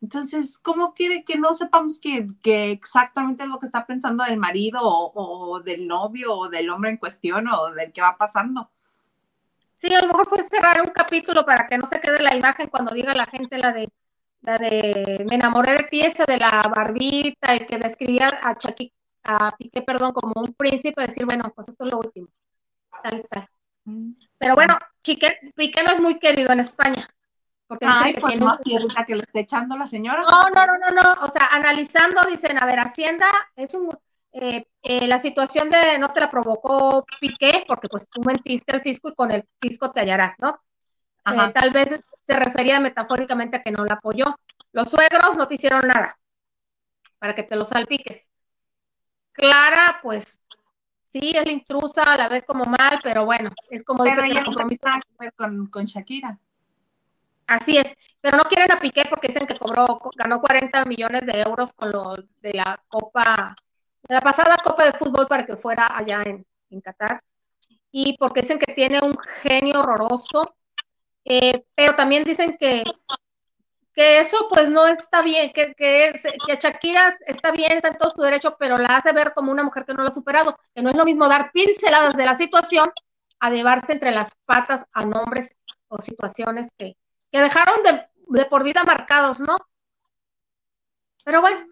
Entonces, 0.00 0.58
¿cómo 0.58 0.94
quiere 0.94 1.24
que 1.24 1.36
no 1.36 1.52
sepamos 1.52 2.00
que, 2.00 2.26
exactamente 2.70 3.42
es 3.42 3.48
lo 3.48 3.58
que 3.58 3.66
está 3.66 3.86
pensando 3.86 4.24
el 4.24 4.38
marido 4.38 4.80
o, 4.82 5.60
del 5.60 5.86
novio 5.86 6.34
o 6.34 6.48
del 6.48 6.70
hombre 6.70 6.90
en 6.90 6.96
cuestión 6.96 7.48
o 7.48 7.70
del 7.72 7.92
que 7.92 8.00
va 8.00 8.16
pasando? 8.16 8.70
Sí, 9.80 9.94
a 9.94 10.02
lo 10.02 10.08
mejor 10.08 10.28
fue 10.28 10.44
cerrar 10.44 10.82
un 10.82 10.88
capítulo 10.88 11.46
para 11.46 11.66
que 11.66 11.78
no 11.78 11.86
se 11.86 12.00
quede 12.00 12.22
la 12.22 12.34
imagen 12.34 12.68
cuando 12.68 12.92
diga 12.92 13.14
la 13.14 13.24
gente 13.24 13.56
la 13.56 13.72
de 13.72 13.88
la 14.42 14.58
de 14.58 15.24
me 15.26 15.36
enamoré 15.36 15.72
de 15.72 15.84
ti, 15.84 16.02
esa 16.02 16.24
de 16.26 16.38
la 16.38 16.62
barbita 16.74 17.54
y 17.54 17.66
que 17.66 17.78
describía 17.78 18.30
a 18.42 18.56
Chucky, 18.56 18.92
a 19.24 19.56
Piqué, 19.56 19.80
perdón, 19.80 20.12
como 20.12 20.42
un 20.42 20.52
príncipe, 20.54 21.06
decir, 21.06 21.24
bueno, 21.24 21.50
pues 21.54 21.68
esto 21.68 21.86
es 21.86 21.92
lo 21.92 21.98
último. 21.98 22.28
Tal, 23.02 23.26
tal. 23.30 23.48
Pero 24.38 24.54
bueno, 24.54 24.78
Chique, 25.02 25.38
Piqué 25.54 25.82
no 25.82 25.92
es 25.92 26.00
muy 26.00 26.18
querido 26.18 26.52
en 26.52 26.60
España. 26.60 27.08
Porque 27.66 27.86
Ay, 27.88 28.12
que 28.14 28.20
pues 28.20 28.38
más 28.38 28.60
tierra 28.60 29.06
que 29.06 29.14
le 29.14 29.22
esté 29.22 29.40
echando 29.40 29.76
la 29.76 29.86
señora. 29.86 30.22
No, 30.22 30.50
no, 30.50 30.66
no, 30.66 30.78
no, 30.78 31.02
no. 31.02 31.24
O 31.24 31.30
sea, 31.30 31.46
analizando, 31.52 32.20
dicen, 32.28 32.58
a 32.58 32.66
ver, 32.66 32.80
Hacienda 32.80 33.26
es 33.56 33.72
un. 33.74 33.96
Eh, 34.32 34.64
eh, 34.82 35.08
la 35.08 35.18
situación 35.18 35.70
de 35.70 35.98
no 35.98 36.12
te 36.12 36.20
la 36.20 36.30
provocó 36.30 37.04
Piqué, 37.20 37.64
porque 37.66 37.88
pues 37.88 38.08
tú 38.08 38.22
mentiste 38.22 38.72
al 38.72 38.80
fisco 38.80 39.08
y 39.08 39.14
con 39.14 39.30
el 39.30 39.46
fisco 39.58 39.90
te 39.90 40.00
hallarás, 40.00 40.36
¿no? 40.38 40.62
Eh, 41.26 41.52
tal 41.52 41.70
vez 41.70 42.00
se 42.22 42.38
refería 42.38 42.80
metafóricamente 42.80 43.56
a 43.56 43.62
que 43.62 43.72
no 43.72 43.84
la 43.84 43.94
apoyó. 43.94 44.36
Los 44.72 44.88
suegros 44.88 45.36
no 45.36 45.48
te 45.48 45.54
hicieron 45.54 45.86
nada 45.86 46.16
para 47.18 47.34
que 47.34 47.42
te 47.42 47.56
lo 47.56 47.64
salpiques. 47.64 48.30
Clara, 49.32 50.00
pues 50.02 50.40
sí, 51.02 51.32
es 51.34 51.44
la 51.44 51.52
intrusa, 51.52 52.02
a 52.12 52.16
la 52.16 52.28
vez 52.28 52.46
como 52.46 52.64
mal, 52.64 53.00
pero 53.02 53.24
bueno, 53.24 53.50
es 53.68 53.84
como 53.84 54.04
pero 54.04 54.22
dice 54.22 54.44
compromiso. 54.44 54.80
con, 55.36 55.66
con 55.66 55.84
Shakira. 55.84 56.38
Así 57.46 57.78
es, 57.78 57.96
pero 58.20 58.36
no 58.36 58.44
quieren 58.44 58.70
a 58.70 58.78
Piqué 58.78 59.04
porque 59.10 59.26
dicen 59.26 59.44
que 59.44 59.58
cobró, 59.58 60.00
ganó 60.14 60.40
40 60.40 60.84
millones 60.84 61.26
de 61.26 61.40
euros 61.40 61.72
con 61.72 61.90
lo 61.90 62.14
de 62.14 62.52
la 62.54 62.80
Copa, 62.86 63.56
la 64.10 64.20
pasada 64.20 64.56
Copa 64.62 64.84
de 64.84 64.92
Fútbol 64.92 65.26
para 65.28 65.46
que 65.46 65.56
fuera 65.56 65.96
allá 65.96 66.22
en, 66.24 66.44
Qatar. 66.82 67.22
Y 67.92 68.16
porque 68.18 68.42
dicen 68.42 68.58
que 68.58 68.72
tiene 68.72 69.00
un 69.00 69.16
genio 69.42 69.80
horroroso, 69.80 70.54
eh, 71.24 71.64
pero 71.74 71.94
también 71.94 72.24
dicen 72.24 72.56
que, 72.58 72.84
que 73.92 74.20
eso 74.20 74.48
pues 74.48 74.68
no 74.68 74.86
está 74.86 75.22
bien, 75.22 75.52
que, 75.52 75.74
que, 75.74 76.12
que 76.46 76.56
Shakira 76.56 77.16
está 77.26 77.50
bien, 77.52 77.72
está 77.72 77.88
en 77.88 77.98
todo 77.98 78.12
su 78.12 78.22
derecho, 78.22 78.56
pero 78.58 78.78
la 78.78 78.96
hace 78.96 79.12
ver 79.12 79.32
como 79.34 79.52
una 79.52 79.62
mujer 79.62 79.84
que 79.84 79.94
no 79.94 80.02
lo 80.02 80.08
ha 80.08 80.12
superado, 80.12 80.58
que 80.74 80.82
no 80.82 80.90
es 80.90 80.96
lo 80.96 81.04
mismo 81.04 81.28
dar 81.28 81.50
pinceladas 81.52 82.16
de 82.16 82.26
la 82.26 82.36
situación 82.36 82.90
a 83.40 83.50
llevarse 83.50 83.92
entre 83.92 84.12
las 84.12 84.30
patas 84.44 84.86
a 84.92 85.04
nombres 85.04 85.56
o 85.88 86.00
situaciones 86.00 86.68
que, 86.76 86.96
que 87.32 87.40
dejaron 87.40 87.82
de, 87.82 88.08
de 88.38 88.44
por 88.46 88.62
vida 88.64 88.84
marcados, 88.84 89.40
¿no? 89.40 89.56
Pero 91.24 91.40
bueno, 91.40 91.66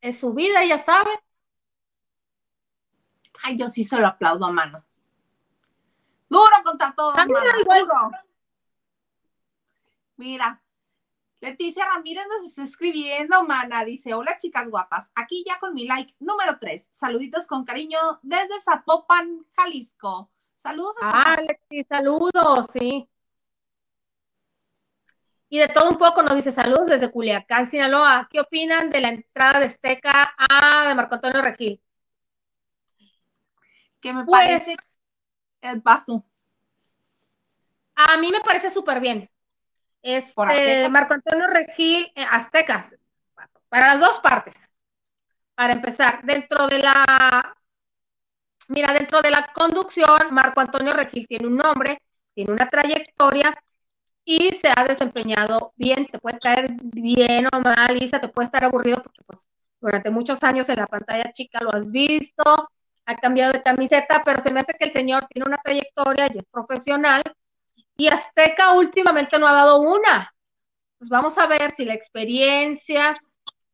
es 0.00 0.20
su 0.20 0.34
vida, 0.34 0.64
ya 0.64 0.78
sabe. 0.78 1.10
Ay, 3.46 3.56
yo 3.58 3.66
sí 3.66 3.84
se 3.84 3.98
lo 3.98 4.06
aplaudo 4.06 4.46
a 4.46 4.50
mano. 4.50 4.82
Duro 6.30 6.50
contra 6.64 6.94
todos, 6.94 7.14
A 7.18 7.24
igual. 7.24 7.44
duro. 7.78 8.10
Mira, 10.16 10.62
Leticia 11.40 11.84
Ramírez 11.84 12.24
nos 12.26 12.46
está 12.46 12.64
escribiendo, 12.64 13.44
mana. 13.44 13.84
Dice: 13.84 14.14
Hola, 14.14 14.38
chicas 14.38 14.70
guapas. 14.70 15.10
Aquí 15.14 15.44
ya 15.46 15.60
con 15.60 15.74
mi 15.74 15.86
like 15.86 16.14
número 16.20 16.58
3. 16.58 16.88
Saluditos 16.90 17.46
con 17.46 17.66
cariño 17.66 17.98
desde 18.22 18.58
Zapopan, 18.62 19.44
Jalisco. 19.54 20.30
Saludos 20.56 20.96
hasta 21.02 21.32
Ah, 21.34 21.40
Leti, 21.42 21.86
saludos, 21.86 22.66
sí. 22.72 23.06
Y 25.50 25.58
de 25.58 25.68
todo 25.68 25.90
un 25.90 25.98
poco 25.98 26.22
nos 26.22 26.34
dice 26.34 26.50
saludos 26.50 26.86
desde 26.86 27.12
Culiacán, 27.12 27.66
Sinaloa. 27.68 28.26
¿Qué 28.32 28.40
opinan 28.40 28.88
de 28.88 29.02
la 29.02 29.10
entrada 29.10 29.60
de 29.60 29.66
Esteca 29.66 30.34
a 30.38 30.88
de 30.88 30.94
Marco 30.94 31.16
Antonio 31.16 31.42
Regil? 31.42 31.78
Que 34.04 34.12
me 34.12 34.24
Pues 34.24 34.46
parece. 34.46 34.76
Eh, 35.62 35.80
vas 35.82 36.04
tú. 36.04 36.22
a 37.96 38.18
mí 38.18 38.30
me 38.30 38.40
parece 38.40 38.68
súper 38.68 39.00
bien. 39.00 39.30
Este. 40.02 40.88
Marco 40.90 41.14
Antonio 41.14 41.46
Regil, 41.46 42.12
eh, 42.14 42.26
Aztecas, 42.30 42.96
para 43.70 43.88
las 43.94 44.00
dos 44.00 44.18
partes. 44.18 44.70
Para 45.54 45.72
empezar, 45.72 46.20
dentro 46.24 46.66
de 46.66 46.80
la, 46.80 47.56
mira, 48.68 48.92
dentro 48.92 49.22
de 49.22 49.30
la 49.30 49.46
conducción, 49.54 50.18
Marco 50.32 50.60
Antonio 50.60 50.92
Regil 50.92 51.26
tiene 51.26 51.46
un 51.46 51.56
nombre, 51.56 52.02
tiene 52.34 52.52
una 52.52 52.68
trayectoria 52.68 53.54
y 54.24 54.50
se 54.50 54.68
ha 54.76 54.84
desempeñado 54.84 55.72
bien. 55.76 56.06
Te 56.06 56.18
puede 56.18 56.38
caer 56.40 56.74
bien 56.82 57.46
o 57.52 57.60
mal, 57.60 57.96
Isa, 58.02 58.20
te 58.20 58.28
puede 58.28 58.46
estar 58.46 58.64
aburrido 58.64 59.02
porque 59.02 59.22
pues 59.24 59.48
durante 59.80 60.10
muchos 60.10 60.42
años 60.42 60.68
en 60.68 60.76
la 60.80 60.86
pantalla 60.86 61.32
chica 61.32 61.60
lo 61.62 61.72
has 61.72 61.90
visto, 61.90 62.42
ha 63.06 63.16
cambiado 63.16 63.52
de 63.52 63.62
camiseta, 63.62 64.22
pero 64.24 64.40
se 64.40 64.50
me 64.50 64.60
hace 64.60 64.74
que 64.74 64.86
el 64.86 64.92
señor 64.92 65.26
tiene 65.28 65.46
una 65.46 65.58
trayectoria 65.58 66.28
y 66.32 66.38
es 66.38 66.46
profesional 66.46 67.22
y 67.96 68.08
Azteca 68.08 68.72
últimamente 68.72 69.38
no 69.38 69.46
ha 69.46 69.52
dado 69.52 69.80
una. 69.80 70.34
Pues 70.98 71.08
vamos 71.10 71.36
a 71.38 71.46
ver 71.46 71.70
si 71.70 71.84
la 71.84 71.94
experiencia 71.94 73.16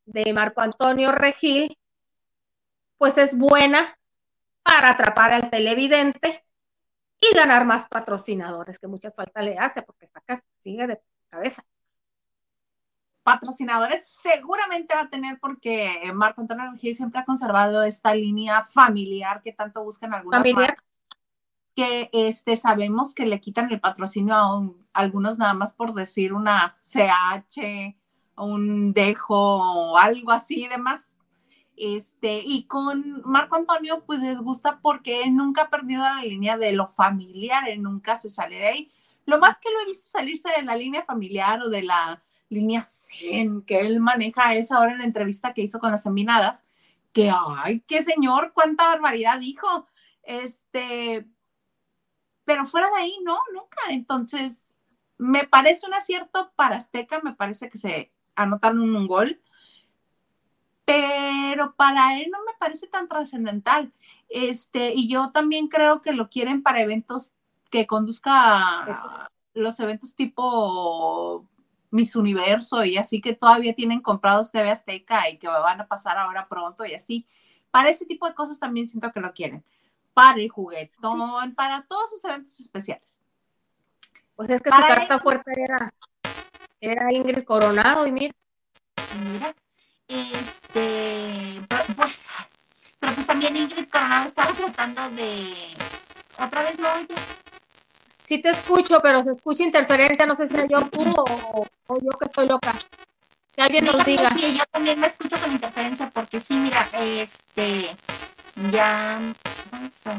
de 0.05 0.33
Marco 0.33 0.61
Antonio 0.61 1.13
Regil, 1.13 1.79
pues 2.99 3.19
es 3.19 3.37
buena 3.39 3.97
para 4.63 4.91
atrapar 4.91 5.33
al 5.33 5.51
televidente 5.51 6.45
y 7.21 7.35
ganar 7.35 7.65
más 7.65 7.87
patrocinadores, 7.87 8.79
que 8.79 8.89
mucha 8.89 9.11
falta 9.11 9.43
le 9.43 9.59
hace, 9.59 9.83
porque 9.83 10.07
Azteca 10.07 10.43
sigue 10.59 10.87
de 10.87 11.01
cabeza. 11.29 11.63
Patrocinadores 13.23 14.07
seguramente 14.23 14.95
va 14.95 15.03
a 15.03 15.09
tener 15.11 15.39
porque 15.41 16.11
Marco 16.15 16.41
Antonio 16.41 16.71
Regil 16.73 16.95
siempre 16.95 17.21
ha 17.21 17.25
conservado 17.25 17.83
esta 17.83 18.15
línea 18.15 18.65
familiar 18.73 19.43
que 19.43 19.53
tanto 19.53 19.83
buscan 19.85 20.15
algunas 20.15 20.41
Familiar. 20.41 20.61
marcas, 20.71 20.85
que 21.77 22.11
este 22.13 22.57
sabemos 22.57 23.15
que 23.15 23.27
le 23.27 23.41
quitan 23.41 23.71
el 23.71 23.81
patrocinio 23.81 24.35
a, 24.35 24.57
un- 24.59 24.87
algunos 24.93 25.39
nada 25.39 25.55
más 25.55 25.73
por 25.75 25.95
decir 25.95 26.33
una 26.33 26.75
CH, 26.79 27.97
un 28.37 28.93
dejo 28.93 29.37
o 29.93 29.97
algo 29.99 30.33
así 30.33 30.65
y 30.65 30.69
demás. 30.69 31.07
Este, 31.77 32.43
y 32.45 32.65
con 32.65 33.23
Marco 33.25 33.57
Antonio, 33.57 34.03
pues 34.05 34.21
les 34.21 34.39
gusta 34.41 34.81
porque 34.83 35.23
él 35.23 35.35
nunca 35.35 35.63
ha 35.63 35.71
perdido 35.71 36.03
la 36.03 36.23
línea 36.23 36.59
de 36.59 36.73
lo 36.73 36.87
familiar, 36.89 37.69
él 37.69 37.83
nunca 37.83 38.17
se 38.17 38.29
sale 38.29 38.57
de 38.59 38.67
ahí. 38.67 38.93
Lo 39.25 39.39
más 39.39 39.59
que 39.59 39.71
lo 39.71 39.81
he 39.81 39.87
visto 39.87 40.07
salirse 40.11 40.51
de 40.57 40.63
la 40.63 40.75
línea 40.77 41.05
familiar 41.05 41.63
o 41.63 41.71
de 41.71 41.83
la 41.83 42.23
línea 42.51 42.83
zen 42.83 43.63
que 43.63 43.81
él 43.81 44.01
maneja 44.01 44.55
es 44.55 44.71
ahora 44.71 44.93
en 44.93 44.99
la 44.99 45.05
entrevista 45.05 45.55
que 45.55 45.63
hizo 45.63 45.79
con 45.79 45.93
las 45.93 46.07
Ambinadas, 46.07 46.65
que, 47.13 47.33
ay, 47.33 47.83
qué 47.87 48.03
señor, 48.03 48.53
cuánta 48.53 48.89
barbaridad 48.89 49.39
dijo. 49.39 49.87
Este, 50.23 51.27
pero 52.45 52.67
fuera 52.67 52.89
de 52.91 52.97
ahí, 52.97 53.19
no, 53.25 53.39
nunca. 53.55 53.79
Entonces, 53.89 54.69
me 55.17 55.45
parece 55.45 55.87
un 55.87 55.95
acierto 55.95 56.53
para 56.57 56.77
Azteca, 56.77 57.21
me 57.23 57.35
parece 57.35 57.71
que 57.71 57.79
se 57.79 58.13
anotaron 58.35 58.95
un 58.95 59.07
gol, 59.07 59.41
pero 60.85 61.75
para 61.77 62.19
él 62.19 62.31
no 62.31 62.39
me 62.45 62.53
parece 62.59 62.87
tan 62.87 63.09
trascendental. 63.09 63.93
Este, 64.29 64.93
y 64.95 65.09
yo 65.09 65.31
también 65.31 65.69
creo 65.69 66.01
que 66.01 66.13
lo 66.13 66.29
quieren 66.29 66.63
para 66.63 66.81
eventos 66.81 67.35
que 67.71 67.87
conduzca 67.87 69.31
los 69.55 69.79
eventos 69.79 70.15
tipo 70.15 71.49
Miss 71.91 72.15
Universo 72.17 72.85
y 72.85 72.97
así 72.97 73.21
que 73.21 73.35
todavía 73.35 73.75
tienen 73.75 74.01
comprados 74.01 74.53
TV 74.53 74.71
Azteca 74.71 75.29
y 75.29 75.39
que 75.39 75.49
van 75.49 75.81
a 75.81 75.89
pasar 75.89 76.19
ahora 76.19 76.49
pronto 76.49 76.85
y 76.85 76.95
así. 76.95 77.27
Para 77.71 77.91
ese 77.91 78.07
tipo 78.07 78.27
de 78.27 78.35
cosas 78.35 78.59
también 78.59 78.87
siento 78.87 79.11
que 79.13 79.21
lo 79.21 79.33
quieren. 79.33 79.65
Para 80.15 80.41
el 80.41 80.49
juguetón, 80.49 81.55
para 81.55 81.83
todos 81.83 82.11
sus 82.11 82.25
eventos 82.25 82.59
especiales. 82.61 83.19
Pues 84.37 84.51
es 84.51 84.61
que 84.61 84.71
Para 84.71 84.89
su 84.89 84.95
carta 84.95 85.15
él- 85.17 85.21
fuerte 85.21 85.53
era, 85.63 85.91
era 86.81 87.13
Ingrid 87.13 87.45
Coronado, 87.45 88.07
y 88.07 88.13
mira, 88.13 88.35
mira, 89.33 89.55
este, 90.09 91.61
pero, 91.69 91.85
pues, 91.97 92.19
pero 92.99 93.15
pues 93.15 93.27
también 93.27 93.57
Ingrid 93.57 93.89
Coronado 93.89 94.27
estaba 94.27 94.53
tratando 94.53 95.11
de, 95.11 95.75
otra 96.39 96.63
vez 96.63 96.79
no 96.79 96.89
oye. 96.95 97.15
Sí 98.31 98.39
te 98.39 98.51
escucho, 98.51 99.01
pero 99.03 99.25
se 99.25 99.33
escucha 99.33 99.65
interferencia, 99.65 100.25
no 100.25 100.37
sé 100.37 100.47
si 100.47 100.57
yo 100.69 100.89
tú 100.89 101.03
o, 101.03 101.67
o 101.89 102.01
yo 102.01 102.11
que 102.17 102.27
estoy 102.27 102.47
loca. 102.47 102.73
Que 103.57 103.63
alguien 103.63 103.87
nos 103.87 104.05
diga. 104.05 104.33
yo 104.33 104.63
también 104.71 105.01
me 105.01 105.09
escucho 105.09 105.37
con 105.37 105.51
interferencia, 105.51 106.09
porque 106.11 106.39
sí, 106.39 106.55
mira, 106.55 106.89
este, 106.93 107.91
ya, 108.71 109.19
¿dónde 109.73 109.89
está? 109.89 110.17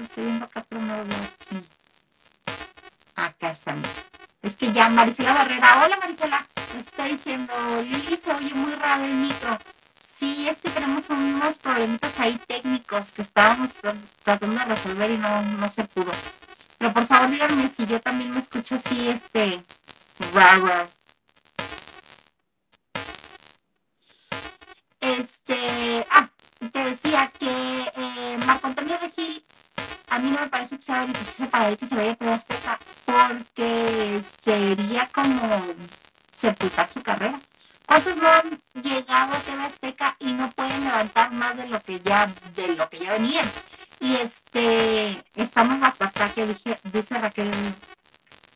Estoy 0.00 0.24
viendo 0.24 0.46
acá, 0.46 0.60
aquí. 0.60 1.62
Acá 3.14 3.50
está. 3.52 3.76
Es 4.42 4.56
que 4.56 4.72
ya 4.72 4.88
Marisela 4.88 5.34
Barrera, 5.34 5.84
hola 5.84 5.98
Marisela, 5.98 6.44
nos 6.74 6.84
está 6.84 7.04
diciendo, 7.04 7.54
Lili, 7.82 8.16
se 8.16 8.32
oye 8.32 8.52
muy 8.54 8.74
raro 8.74 9.04
el 9.04 9.14
micro. 9.14 9.56
Sí, 10.18 10.48
es 10.48 10.60
que 10.62 10.70
tenemos 10.70 11.08
unos 11.10 11.58
problemitas 11.58 12.18
ahí 12.18 12.38
técnicos 12.46 13.12
que 13.12 13.22
estábamos 13.22 13.82
tra- 13.82 14.00
tratando 14.24 14.58
de 14.60 14.64
resolver 14.64 15.10
y 15.10 15.18
no, 15.18 15.42
no 15.42 15.68
se 15.68 15.84
pudo. 15.84 16.12
Pero 16.78 16.92
por 16.94 17.06
favor 17.06 17.30
díganme 17.30 17.68
si 17.68 17.86
yo 17.86 18.00
también 18.00 18.30
me 18.30 18.38
escucho 18.38 18.76
así, 18.76 19.08
este, 19.08 19.62
raro. 20.32 20.88
Este, 25.00 26.06
ah, 26.10 26.28
te 26.72 26.84
decía 26.84 27.30
que 27.38 27.46
eh, 27.96 28.38
Marco 28.46 28.68
Antonio 28.68 28.98
Regil, 28.98 29.44
a 30.08 30.18
mí 30.18 30.30
no 30.30 30.40
me 30.40 30.48
parece 30.48 30.78
que 30.78 30.82
sea 30.84 31.00
beneficioso 31.00 31.50
para 31.50 31.68
él 31.68 31.76
que 31.76 31.86
se 31.86 31.94
vaya 31.94 32.16
a 32.18 32.34
Azteca, 32.34 32.78
porque 33.04 34.22
sería 34.42 35.08
como 35.12 35.60
sepultar 36.34 36.88
su 36.92 37.02
carrera. 37.02 37.38
¿Cuántos 37.86 38.16
no 38.16 38.28
han 38.28 38.60
llegado 38.82 39.34
a 39.34 39.40
TV 39.40 39.62
Azteca 39.62 40.16
y 40.18 40.32
no 40.32 40.50
pueden 40.50 40.84
levantar 40.84 41.32
más 41.32 41.56
de 41.56 41.68
lo 41.68 41.80
que 41.80 42.00
ya, 42.00 42.26
de 42.54 42.74
lo 42.74 42.88
que 42.90 42.98
ya 42.98 43.12
venían? 43.12 43.50
Y 44.00 44.16
este, 44.16 45.22
estamos 45.36 45.78
bajo 45.80 46.04
ataque, 46.04 46.46
dije, 46.46 46.78
dice 46.92 47.18
Raquel, 47.18 47.50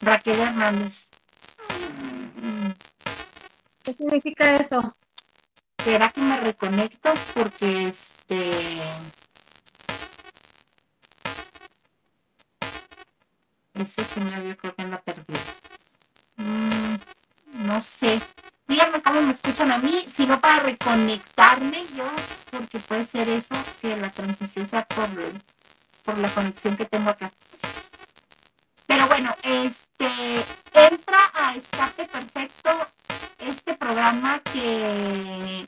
Raquel 0.00 0.40
Hernández. 0.40 1.08
¿Qué 3.82 3.94
significa 3.94 4.56
eso? 4.56 4.96
¿Será 5.84 6.10
que 6.10 6.20
me 6.20 6.36
reconecto? 6.38 7.14
Porque 7.34 7.88
este. 7.88 8.82
Ese 13.74 14.04
señor 14.04 14.42
yo 14.42 14.56
creo 14.58 14.74
que 14.74 14.82
anda 14.82 15.00
perdido. 15.00 15.40
Mm, 16.36 16.96
no 17.66 17.80
sé. 17.80 18.20
Díganme 18.70 19.02
cómo 19.02 19.20
me 19.22 19.32
escuchan 19.32 19.72
a 19.72 19.78
mí, 19.78 20.04
si 20.06 20.28
no 20.28 20.40
para 20.40 20.60
reconectarme 20.60 21.84
yo, 21.96 22.04
porque 22.52 22.78
puede 22.78 23.04
ser 23.04 23.28
eso, 23.28 23.56
que 23.82 23.96
la 23.96 24.12
transmisión 24.12 24.68
sea 24.68 24.86
por, 24.86 25.08
por 26.04 26.16
la 26.18 26.32
conexión 26.32 26.76
que 26.76 26.84
tengo 26.84 27.10
acá. 27.10 27.32
Pero 28.86 29.08
bueno, 29.08 29.34
este 29.42 30.06
entra 30.72 31.18
a 31.34 31.56
escape 31.56 32.04
perfecto 32.06 32.70
este 33.38 33.74
programa 33.74 34.38
que 34.38 35.66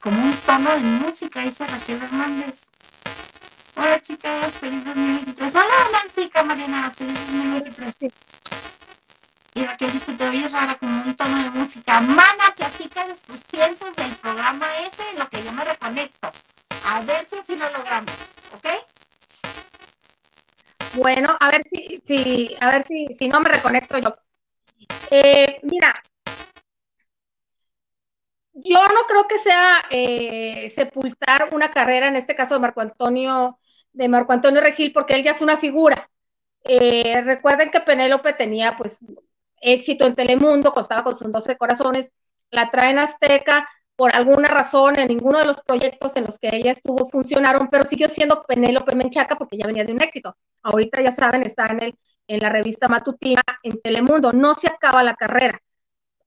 como 0.00 0.22
un 0.22 0.36
tono 0.36 0.70
de 0.74 0.82
música, 0.82 1.40
dice 1.40 1.66
Raquel 1.66 2.00
Hernández. 2.00 2.66
Hola 3.74 4.00
chicas, 4.00 4.52
feliz 4.60 4.84
2023. 4.84 5.56
Hola 5.56 5.88
Nancy 5.90 6.28
Camarena, 6.28 6.92
feliz 6.92 7.14
2023. 7.14 8.12
Y 9.54 9.64
Raquel 9.64 9.92
dice, 9.92 10.14
te 10.14 10.28
oyes 10.28 10.50
rara 10.50 10.76
como 10.76 11.02
un 11.02 11.14
tono 11.14 11.42
de 11.42 11.50
música. 11.50 12.00
Mana, 12.00 12.54
platícales 12.56 13.20
tus 13.22 13.38
piensos 13.44 13.94
del 13.96 14.14
programa 14.16 14.66
ese 14.86 15.02
en 15.10 15.18
lo 15.18 15.28
que 15.28 15.44
yo 15.44 15.52
me 15.52 15.64
reconecto. 15.64 16.30
A 16.86 17.00
ver 17.02 17.26
si 17.26 17.36
así 17.36 17.56
lo 17.56 17.70
logramos, 17.70 18.14
¿ok? 18.54 18.66
Bueno, 20.94 21.36
a 21.38 21.50
ver 21.50 21.62
si, 21.66 22.00
si, 22.04 22.56
a 22.60 22.70
ver 22.70 22.82
si, 22.82 23.06
si 23.14 23.28
no 23.28 23.40
me 23.40 23.50
reconecto 23.50 23.98
yo. 23.98 24.14
Eh, 25.10 25.60
mira, 25.62 25.94
yo 28.54 28.78
no 28.88 29.02
creo 29.08 29.26
que 29.28 29.38
sea 29.38 29.82
eh, 29.90 30.70
sepultar 30.74 31.48
una 31.52 31.70
carrera, 31.70 32.08
en 32.08 32.16
este 32.16 32.34
caso 32.36 32.54
de 32.54 32.60
Marco 32.60 32.80
Antonio, 32.80 33.58
de 33.92 34.08
Marco 34.08 34.32
Antonio 34.32 34.60
Regil, 34.60 34.92
porque 34.92 35.14
él 35.14 35.22
ya 35.22 35.32
es 35.32 35.40
una 35.42 35.56
figura. 35.56 36.10
Eh, 36.64 37.22
recuerden 37.22 37.70
que 37.70 37.80
Penélope 37.80 38.32
tenía 38.34 38.76
pues 38.76 39.00
éxito 39.62 40.06
en 40.06 40.14
Telemundo, 40.14 40.72
costaba 40.72 41.04
con 41.04 41.16
sus 41.16 41.30
12 41.32 41.56
corazones, 41.56 42.12
la 42.50 42.70
traen 42.70 42.98
Azteca, 42.98 43.68
por 43.96 44.14
alguna 44.14 44.48
razón 44.48 44.98
en 44.98 45.08
ninguno 45.08 45.38
de 45.38 45.44
los 45.44 45.62
proyectos 45.62 46.16
en 46.16 46.24
los 46.24 46.38
que 46.38 46.50
ella 46.52 46.72
estuvo 46.72 47.08
funcionaron, 47.08 47.68
pero 47.68 47.84
siguió 47.84 48.08
siendo 48.08 48.42
Penélope 48.44 48.94
Menchaca 48.94 49.36
porque 49.36 49.58
ya 49.58 49.66
venía 49.66 49.84
de 49.84 49.92
un 49.92 50.02
éxito. 50.02 50.36
Ahorita 50.62 51.00
ya 51.00 51.12
saben, 51.12 51.42
está 51.42 51.66
en, 51.66 51.82
el, 51.82 51.98
en 52.26 52.40
la 52.40 52.48
revista 52.48 52.88
matutina 52.88 53.42
en 53.62 53.80
Telemundo. 53.80 54.32
No 54.32 54.54
se 54.54 54.68
acaba 54.68 55.02
la 55.02 55.14
carrera 55.14 55.60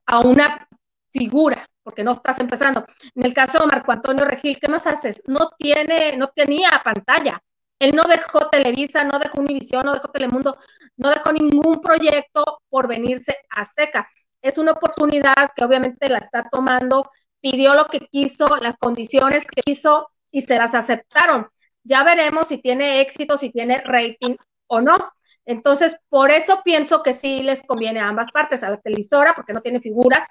a 0.06 0.20
una 0.20 0.68
figura, 1.10 1.68
porque 1.82 2.04
no 2.04 2.12
estás 2.12 2.38
empezando. 2.38 2.84
En 3.14 3.26
el 3.26 3.34
caso 3.34 3.58
de 3.58 3.66
Marco 3.66 3.92
Antonio 3.92 4.24
Regil, 4.24 4.58
¿qué 4.58 4.68
más 4.68 4.86
haces? 4.86 5.22
No 5.26 5.50
tiene, 5.58 6.16
no 6.16 6.28
tenía 6.28 6.70
pantalla. 6.84 7.42
Él 7.78 7.94
no 7.94 8.04
dejó 8.04 8.48
Televisa, 8.48 9.04
no 9.04 9.18
dejó 9.18 9.40
Univisión, 9.40 9.84
no 9.84 9.92
dejó 9.94 10.08
Telemundo, 10.08 10.56
no 10.96 11.10
dejó 11.10 11.32
ningún 11.32 11.80
proyecto 11.80 12.60
por 12.68 12.88
venirse 12.88 13.36
a 13.50 13.62
Azteca. 13.62 14.08
Es 14.40 14.58
una 14.58 14.72
oportunidad 14.72 15.50
que 15.54 15.64
obviamente 15.64 16.08
la 16.08 16.18
está 16.18 16.48
tomando, 16.50 17.10
pidió 17.40 17.74
lo 17.74 17.86
que 17.86 18.00
quiso, 18.00 18.56
las 18.56 18.76
condiciones 18.76 19.44
que 19.46 19.62
quiso 19.62 20.10
y 20.30 20.42
se 20.42 20.56
las 20.56 20.74
aceptaron. 20.74 21.48
Ya 21.84 22.02
veremos 22.02 22.48
si 22.48 22.58
tiene 22.58 23.00
éxito, 23.00 23.38
si 23.38 23.50
tiene 23.50 23.82
rating 23.84 24.36
o 24.68 24.80
no. 24.80 24.96
Entonces, 25.44 25.98
por 26.08 26.30
eso 26.30 26.62
pienso 26.64 27.02
que 27.02 27.12
sí 27.12 27.42
les 27.42 27.62
conviene 27.62 28.00
a 28.00 28.08
ambas 28.08 28.30
partes, 28.32 28.62
a 28.62 28.70
la 28.70 28.78
televisora 28.78 29.34
porque 29.34 29.52
no 29.52 29.60
tiene 29.60 29.80
figuras 29.80 30.26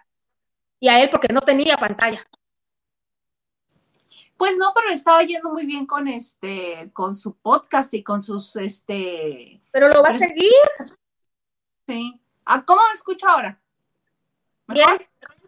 y 0.79 0.89
a 0.89 1.01
él 1.01 1.09
porque 1.09 1.33
no 1.33 1.41
tenía 1.41 1.77
pantalla. 1.77 2.21
Pues 4.37 4.57
no, 4.57 4.73
pero 4.75 4.89
estaba 4.89 5.23
yendo 5.23 5.49
muy 5.49 5.65
bien 5.65 5.85
con 5.85 6.07
este, 6.07 6.89
con 6.93 7.15
su 7.15 7.35
podcast 7.35 7.93
y 7.93 8.03
con 8.03 8.21
sus, 8.21 8.55
este. 8.57 9.61
Pero 9.71 9.89
lo 9.89 10.01
va 10.01 10.09
a 10.09 10.19
seguir. 10.19 10.51
Sí. 11.87 12.19
Ah, 12.45 12.63
¿Cómo 12.65 12.81
me 12.87 12.93
escucho 12.93 13.27
ahora? 13.27 13.59
Bien, 14.67 14.87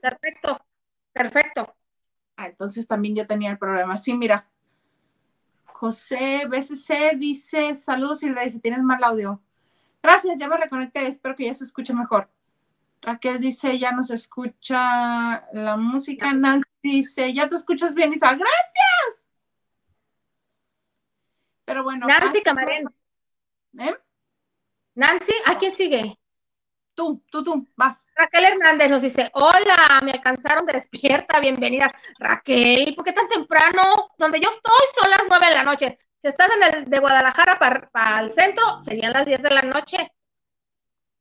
perfecto, 0.02 0.58
perfecto. 1.12 1.76
Ah, 2.38 2.48
entonces 2.48 2.88
también 2.88 3.16
yo 3.16 3.28
tenía 3.28 3.52
el 3.52 3.58
problema. 3.58 3.98
Sí, 3.98 4.14
mira. 4.14 4.50
José 5.66 6.48
BCC 6.48 7.18
dice, 7.18 7.76
saludos 7.76 8.24
y 8.24 8.30
le 8.30 8.44
dice, 8.44 8.60
tienes 8.60 8.82
mal 8.82 9.04
audio. 9.04 9.42
Gracias, 10.02 10.38
ya 10.40 10.48
me 10.48 10.58
reconecté, 10.58 11.06
espero 11.06 11.36
que 11.36 11.46
ya 11.46 11.54
se 11.54 11.66
escuche 11.66 11.94
mejor. 11.94 12.30
Raquel 13.02 13.40
dice, 13.40 13.78
ya 13.78 13.92
nos 13.92 14.10
escucha 14.10 15.44
la 15.54 15.78
música. 15.78 16.34
Nancy 16.34 16.68
dice, 16.82 17.34
ya 17.34 17.48
te 17.48 17.56
escuchas 17.56 17.94
bien, 17.94 18.14
Isa. 18.14 18.28
Gracias. 18.34 18.77
Pero 21.68 21.84
bueno. 21.84 22.08
Nancy 22.08 22.42
Camarena. 22.42 22.90
¿Eh? 23.78 23.94
Nancy, 24.96 25.34
¿a 25.46 25.58
quién 25.58 25.76
sigue? 25.76 26.18
Tú, 26.94 27.22
tú, 27.30 27.44
tú, 27.44 27.68
vas. 27.76 28.06
Raquel 28.16 28.46
Hernández 28.46 28.90
nos 28.90 29.02
dice, 29.02 29.30
hola, 29.34 30.00
me 30.02 30.12
alcanzaron 30.12 30.66
despierta, 30.66 31.42
bienvenida. 31.42 31.92
Raquel, 32.20 32.96
¿por 32.96 33.04
qué 33.04 33.12
tan 33.12 33.28
temprano? 33.28 34.12
Donde 34.18 34.40
yo 34.40 34.50
estoy 34.50 34.86
son 34.96 35.10
las 35.12 35.24
nueve 35.28 35.48
de 35.48 35.56
la 35.56 35.64
noche. 35.66 36.00
Si 36.22 36.30
estás 36.30 36.50
en 36.56 36.64
el 36.64 36.90
de 36.90 37.00
Guadalajara 37.00 37.60
para, 37.60 37.90
para 37.90 38.22
el 38.22 38.30
centro, 38.30 38.80
serían 38.80 39.12
las 39.12 39.26
diez 39.26 39.44
de 39.44 39.50
la 39.50 39.62
noche. 39.62 40.10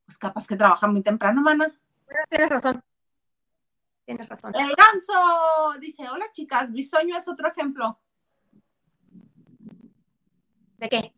Pues 0.06 0.16
capaz 0.16 0.46
que 0.46 0.54
trabaja 0.54 0.86
muy 0.86 1.02
temprano, 1.02 1.42
mana. 1.42 1.76
tienes 2.28 2.50
razón. 2.50 2.80
Tienes 4.04 4.28
razón. 4.28 4.54
El 4.54 4.72
ganso 4.76 5.74
dice, 5.80 6.08
hola 6.08 6.30
chicas, 6.30 6.70
Bisoño 6.70 7.16
es 7.16 7.26
otro 7.26 7.48
ejemplo. 7.48 8.00
¿De 10.78 10.88
qué? 10.88 11.12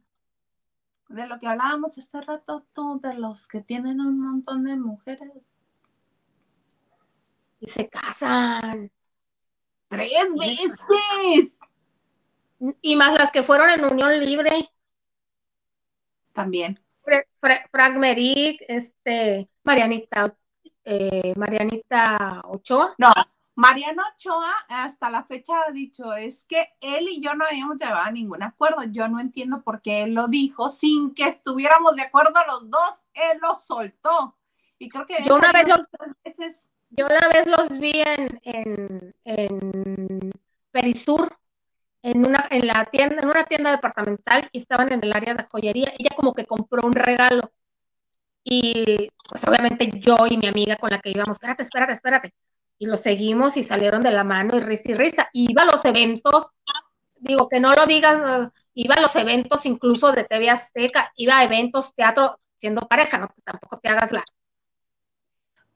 De 1.08 1.26
lo 1.26 1.38
que 1.38 1.46
hablábamos 1.46 1.98
este 1.98 2.20
rato, 2.20 2.66
tú, 2.72 3.00
de 3.02 3.14
los 3.14 3.48
que 3.48 3.60
tienen 3.60 4.00
un 4.00 4.20
montón 4.20 4.64
de 4.64 4.76
mujeres. 4.76 5.52
Y 7.60 7.66
se 7.68 7.88
casan. 7.88 8.90
Tres 9.88 10.28
veces. 10.38 11.52
Y 12.82 12.96
más 12.96 13.14
las 13.14 13.32
que 13.32 13.42
fueron 13.42 13.70
en 13.70 13.84
unión 13.84 14.20
libre. 14.20 14.68
También. 16.32 16.78
Frank 17.70 17.96
Merrick, 17.96 18.62
este, 18.68 19.48
Marianita, 19.64 20.36
eh, 20.84 21.32
Marianita 21.36 22.42
Ochoa. 22.44 22.94
No, 22.98 23.12
Mariana 23.58 24.04
Ochoa 24.14 24.52
hasta 24.68 25.10
la 25.10 25.24
fecha 25.24 25.52
ha 25.66 25.72
dicho, 25.72 26.14
es 26.14 26.44
que 26.44 26.74
él 26.80 27.08
y 27.08 27.20
yo 27.20 27.34
no 27.34 27.44
habíamos 27.44 27.76
llevado 27.76 28.04
a 28.04 28.12
ningún 28.12 28.44
acuerdo. 28.44 28.84
Yo 28.84 29.08
no 29.08 29.18
entiendo 29.18 29.62
por 29.62 29.82
qué 29.82 30.04
él 30.04 30.14
lo 30.14 30.28
dijo 30.28 30.68
sin 30.68 31.12
que 31.12 31.24
estuviéramos 31.24 31.96
de 31.96 32.02
acuerdo 32.02 32.34
los 32.46 32.70
dos. 32.70 33.04
Él 33.14 33.38
lo 33.42 33.56
soltó. 33.56 34.36
Y 34.78 34.88
creo 34.88 35.06
que 35.06 35.24
yo 35.24 35.34
una 35.34 35.50
vez 35.50 35.66
los, 35.66 35.80
veces. 36.24 36.70
Yo 36.90 37.06
una 37.06 37.28
vez 37.28 37.46
los 37.48 37.80
vi 37.80 38.00
en, 38.00 38.40
en, 38.44 39.14
en 39.24 40.32
Perisur 40.70 41.28
en 42.02 42.24
una, 42.24 42.46
en 42.52 42.64
la 42.64 42.84
tienda, 42.84 43.16
en 43.20 43.28
una 43.28 43.42
tienda 43.42 43.72
departamental 43.72 44.48
y 44.52 44.58
estaban 44.58 44.92
en 44.92 45.02
el 45.02 45.12
área 45.12 45.34
de 45.34 45.48
joyería. 45.50 45.92
Ella 45.98 46.10
como 46.14 46.32
que 46.32 46.46
compró 46.46 46.86
un 46.86 46.92
regalo. 46.92 47.50
Y 48.44 49.10
pues 49.28 49.44
obviamente 49.48 49.90
yo 49.98 50.16
y 50.30 50.36
mi 50.36 50.46
amiga 50.46 50.76
con 50.76 50.90
la 50.90 51.00
que 51.00 51.10
íbamos, 51.10 51.34
espérate, 51.34 51.64
espérate, 51.64 51.92
espérate. 51.94 52.34
Y 52.78 52.86
lo 52.86 52.96
seguimos 52.96 53.56
y 53.56 53.64
salieron 53.64 54.02
de 54.02 54.12
la 54.12 54.24
mano 54.24 54.56
y 54.56 54.60
risa 54.60 54.90
y 54.90 54.94
risa. 54.94 55.28
Iba 55.32 55.62
a 55.62 55.66
los 55.66 55.84
eventos, 55.84 56.52
digo 57.16 57.48
que 57.48 57.60
no 57.60 57.74
lo 57.74 57.86
digas, 57.86 58.50
iba 58.74 58.94
a 58.94 59.00
los 59.00 59.14
eventos 59.16 59.66
incluso 59.66 60.12
de 60.12 60.24
TV 60.24 60.50
Azteca, 60.50 61.12
iba 61.16 61.38
a 61.38 61.44
eventos, 61.44 61.94
teatro, 61.94 62.38
siendo 62.58 62.82
pareja, 62.82 63.18
no 63.18 63.28
que 63.28 63.42
tampoco 63.42 63.78
te 63.78 63.88
hagas 63.88 64.12
la, 64.12 64.24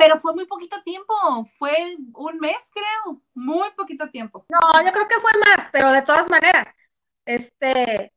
pero 0.03 0.19
fue 0.19 0.35
muy 0.35 0.47
poquito 0.47 0.83
tiempo, 0.83 1.15
fue 1.59 1.97
un 2.15 2.39
mes 2.41 2.57
creo, 2.73 3.23
muy 3.35 3.71
poquito 3.77 4.11
tiempo. 4.11 4.45
No, 4.49 4.85
yo 4.85 4.93
creo 4.93 5.07
que 5.07 5.21
fue 5.21 5.31
más, 5.47 5.71
pero 5.73 5.93
de 5.93 6.03
todas 6.03 6.29
maneras, 6.29 6.75
este, 7.25 8.13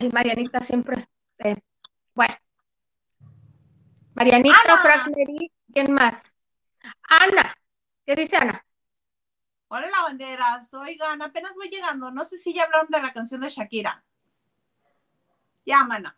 ay, 0.00 0.10
Marianita 0.12 0.60
siempre, 0.60 0.96
bueno, 2.14 2.34
Marianita, 4.14 4.78
Frank 4.82 5.14
¿quién 5.72 5.92
más? 5.92 6.34
Ana, 7.08 7.54
¿qué 8.06 8.14
dice 8.14 8.36
Ana? 8.36 8.64
Hola 9.68 9.88
lavanderas, 9.88 10.74
oigan, 10.74 11.22
apenas 11.22 11.54
voy 11.54 11.68
llegando, 11.68 12.10
no 12.10 12.24
sé 12.24 12.36
si 12.36 12.52
ya 12.52 12.64
hablaron 12.64 12.88
de 12.90 13.00
la 13.00 13.12
canción 13.12 13.40
de 13.40 13.48
Shakira. 13.48 14.04
Ya, 15.64 15.84
mana. 15.84 16.16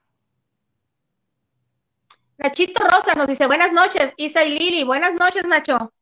Nachito 2.36 2.82
Rosa 2.82 3.14
nos 3.14 3.28
dice, 3.28 3.46
buenas 3.46 3.72
noches, 3.72 4.12
Isa 4.16 4.42
y 4.44 4.58
Lili, 4.58 4.84
buenas 4.84 5.14
noches, 5.14 5.46
Nacho. 5.46 5.92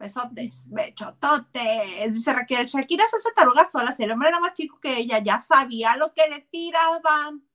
Besotes, 0.00 0.66
bechototes. 0.70 2.14
Dice 2.14 2.32
Raquel, 2.32 2.66
Shakira 2.66 3.06
se 3.06 3.16
hace 3.16 3.32
taruga 3.32 3.68
sola, 3.70 3.92
si 3.92 4.02
el 4.02 4.10
hombre 4.10 4.30
era 4.30 4.40
más 4.40 4.54
chico 4.54 4.80
que 4.80 4.96
ella, 4.96 5.18
ya 5.18 5.38
sabía 5.38 5.94
lo 5.96 6.12
que 6.12 6.26
le 6.28 6.40
tiraban. 6.40 7.46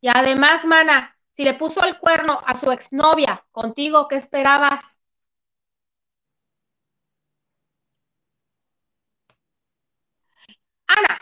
Y 0.00 0.08
además, 0.08 0.64
mana, 0.64 1.17
si 1.38 1.44
le 1.44 1.54
puso 1.54 1.84
el 1.84 1.96
cuerno 2.00 2.40
a 2.44 2.56
su 2.56 2.72
exnovia, 2.72 3.46
contigo, 3.52 4.08
¿qué 4.08 4.16
esperabas? 4.16 4.98
Ana, 10.86 11.18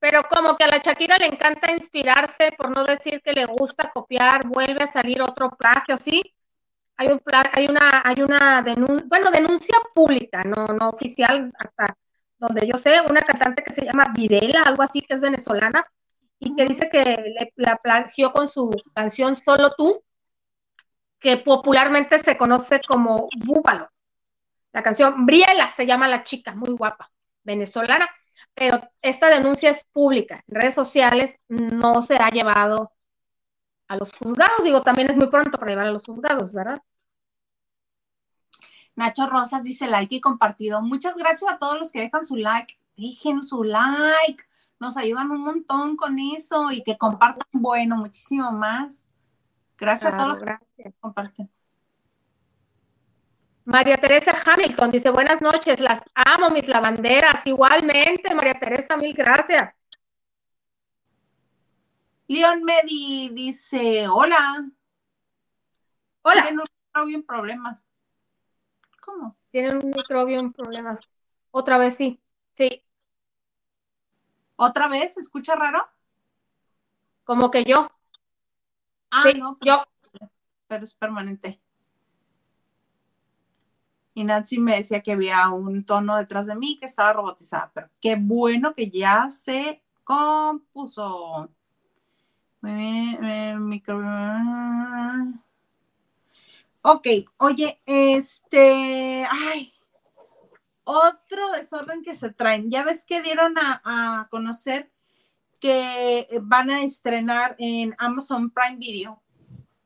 pero 0.00 0.22
como 0.28 0.56
que 0.56 0.64
a 0.64 0.68
la 0.68 0.78
Shakira 0.78 1.16
le 1.18 1.26
encanta 1.26 1.72
inspirarse, 1.72 2.52
por 2.58 2.70
no 2.70 2.84
decir 2.84 3.22
que 3.22 3.32
le 3.32 3.46
gusta 3.46 3.90
copiar, 3.92 4.46
vuelve 4.48 4.84
a 4.84 4.88
salir 4.92 5.22
otro 5.22 5.50
plagio, 5.50 5.96
¿sí? 5.98 6.22
Hay, 6.96 7.08
un, 7.08 7.20
hay 7.54 7.66
una, 7.68 8.02
hay 8.04 8.22
una 8.22 8.62
denuncia, 8.62 9.06
bueno, 9.08 9.30
denuncia 9.30 9.76
pública, 9.94 10.44
no, 10.44 10.66
no 10.68 10.90
oficial, 10.90 11.52
hasta 11.58 11.96
donde 12.38 12.66
yo 12.68 12.78
sé, 12.78 13.00
una 13.02 13.22
cantante 13.22 13.64
que 13.64 13.72
se 13.72 13.84
llama 13.84 14.12
Videla, 14.16 14.62
algo 14.64 14.82
así, 14.84 15.02
que 15.02 15.14
es 15.14 15.20
venezolana, 15.20 15.86
y 16.38 16.54
que 16.54 16.66
dice 16.66 16.90
que 16.90 17.02
le, 17.04 17.52
la 17.56 17.76
plagió 17.76 18.32
con 18.32 18.48
su 18.48 18.70
canción 18.94 19.36
Solo 19.36 19.70
tú, 19.76 20.02
que 21.18 21.38
popularmente 21.38 22.18
se 22.18 22.36
conoce 22.36 22.80
como 22.86 23.28
Búbalo. 23.38 23.90
La 24.72 24.82
canción 24.82 25.24
Briela 25.26 25.68
se 25.68 25.86
llama 25.86 26.08
la 26.08 26.22
chica, 26.22 26.54
muy 26.54 26.74
guapa, 26.76 27.10
venezolana 27.42 28.06
pero 28.54 28.80
esta 29.02 29.28
denuncia 29.28 29.70
es 29.70 29.84
pública. 29.84 30.42
En 30.48 30.54
redes 30.54 30.74
sociales 30.74 31.38
no 31.48 32.02
se 32.02 32.16
ha 32.16 32.30
llevado 32.30 32.92
a 33.88 33.96
los 33.96 34.12
juzgados. 34.16 34.64
Digo, 34.64 34.82
también 34.82 35.10
es 35.10 35.16
muy 35.16 35.28
pronto 35.28 35.58
para 35.58 35.70
llevar 35.70 35.86
a 35.86 35.92
los 35.92 36.02
juzgados, 36.02 36.52
¿verdad? 36.52 36.82
Nacho 38.94 39.26
Rosas 39.26 39.62
dice 39.62 39.86
like 39.86 40.14
y 40.14 40.20
compartido. 40.20 40.80
Muchas 40.80 41.16
gracias 41.16 41.50
a 41.52 41.58
todos 41.58 41.78
los 41.78 41.92
que 41.92 42.00
dejan 42.00 42.24
su 42.24 42.36
like. 42.36 42.78
Dejen 42.96 43.44
su 43.44 43.62
like. 43.62 44.42
Nos 44.78 44.96
ayudan 44.96 45.30
un 45.30 45.42
montón 45.42 45.96
con 45.96 46.18
eso 46.18 46.70
y 46.70 46.82
que 46.82 46.96
compartan, 46.96 47.48
bueno, 47.60 47.96
muchísimo 47.96 48.52
más. 48.52 49.08
Gracias 49.78 50.12
a 50.12 50.16
todos 50.16 50.40
los 50.40 50.58
que 50.76 50.92
comparten. 51.00 51.50
María 53.64 53.96
Teresa 53.96 54.32
Hamilton 54.44 54.92
dice, 54.92 55.10
buenas 55.10 55.42
noches, 55.42 55.80
las 55.80 56.00
amo, 56.14 56.50
mis 56.50 56.68
lavanderas. 56.68 57.44
Igualmente, 57.46 58.32
María 58.34 58.54
Teresa, 58.54 58.96
mil 58.96 59.12
gracias. 59.12 59.74
Leon 62.28 62.62
Medi 62.62 63.28
dice, 63.30 64.08
hola. 64.08 64.70
Hola. 66.22 66.42
Tienen 66.42 66.60
un 66.60 66.66
microbio 66.76 67.16
en 67.16 67.22
problemas. 67.24 67.88
¿Cómo? 69.00 69.36
Tienen 69.50 69.78
un 69.78 69.90
microbio 69.90 70.38
en 70.38 70.52
problemas. 70.52 71.00
Otra 71.50 71.78
vez 71.78 71.96
sí, 71.96 72.20
sí. 72.52 72.85
¿Otra 74.56 74.88
vez? 74.88 75.14
¿Se 75.14 75.20
escucha 75.20 75.54
raro? 75.54 75.86
Como 77.24 77.50
que 77.50 77.64
yo. 77.64 77.88
Ah, 79.10 79.24
sí, 79.24 79.38
no. 79.38 79.58
yo. 79.60 79.84
Pero 80.66 80.84
es 80.84 80.94
permanente. 80.94 81.60
Y 84.14 84.24
Nancy 84.24 84.58
me 84.58 84.76
decía 84.76 85.02
que 85.02 85.12
había 85.12 85.50
un 85.50 85.84
tono 85.84 86.16
detrás 86.16 86.46
de 86.46 86.54
mí 86.54 86.78
que 86.78 86.86
estaba 86.86 87.12
robotizada, 87.12 87.70
pero 87.74 87.90
qué 88.00 88.16
bueno 88.18 88.74
que 88.74 88.88
ya 88.88 89.30
se 89.30 89.82
compuso. 90.04 91.50
Muy 92.62 92.74
bien, 92.74 93.24
el 93.24 93.60
micro... 93.60 94.00
Ok, 96.80 97.08
oye, 97.38 97.80
este, 97.84 99.26
ay, 99.28 99.74
otro 100.86 101.50
desorden 101.52 102.02
que 102.02 102.14
se 102.14 102.32
traen. 102.32 102.70
Ya 102.70 102.84
ves 102.84 103.04
que 103.04 103.20
dieron 103.20 103.54
a, 103.58 104.28
conocer 104.30 104.90
que 105.60 106.28
van 106.42 106.70
a 106.70 106.82
estrenar 106.82 107.56
en 107.58 107.94
Amazon 107.98 108.50
Prime 108.50 108.76
Video 108.76 109.22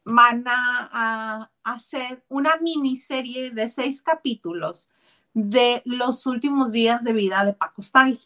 van 0.05 0.45
a, 0.47 1.51
hacer 1.63 2.25
una 2.29 2.57
miniserie 2.57 3.51
de 3.51 3.69
seis 3.69 4.03
capítulos 4.03 4.89
de 5.33 5.83
los 5.85 6.27
últimos 6.27 6.73
días 6.73 7.05
de 7.05 7.13
vida 7.13 7.45
de 7.45 7.53
Paco 7.53 7.81
Stanley. 7.81 8.21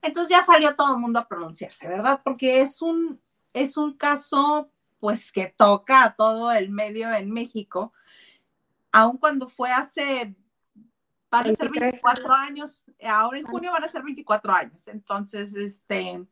Entonces 0.00 0.30
ya 0.30 0.42
salió 0.42 0.74
todo 0.74 0.94
el 0.94 1.00
mundo 1.00 1.18
a 1.18 1.28
pronunciarse, 1.28 1.88
¿verdad? 1.88 2.22
Porque 2.24 2.60
es 2.60 2.80
un, 2.80 3.20
es 3.52 3.76
un 3.76 3.92
caso 3.96 4.70
pues 4.98 5.30
que 5.30 5.52
toca 5.56 6.04
a 6.04 6.14
todo 6.14 6.52
el 6.52 6.70
medio 6.70 7.12
en 7.12 7.30
México, 7.30 7.92
aun 8.92 9.18
cuando 9.18 9.48
fue 9.48 9.72
hace, 9.72 10.34
van 11.32 11.48
a 11.48 11.52
ser 11.54 11.70
24 11.70 12.34
años, 12.34 12.84
ahora 13.02 13.38
en 13.38 13.46
junio 13.46 13.72
van 13.72 13.84
a 13.84 13.88
ser 13.88 14.02
24 14.02 14.52
años, 14.52 14.86
entonces, 14.86 15.54
este, 15.54 16.26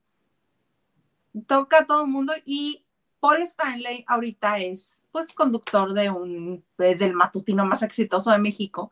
toca 1.47 1.79
a 1.79 1.87
todo 1.87 2.03
el 2.05 2.11
mundo. 2.11 2.35
Y 2.45 2.85
Paul 3.19 3.41
Stanley 3.43 4.05
ahorita 4.07 4.59
es 4.59 5.05
pues 5.11 5.33
conductor 5.33 5.95
de 5.95 6.11
un 6.11 6.63
del 6.77 7.15
matutino 7.15 7.65
más 7.65 7.83
exitoso 7.83 8.31
de 8.31 8.39
México. 8.39 8.91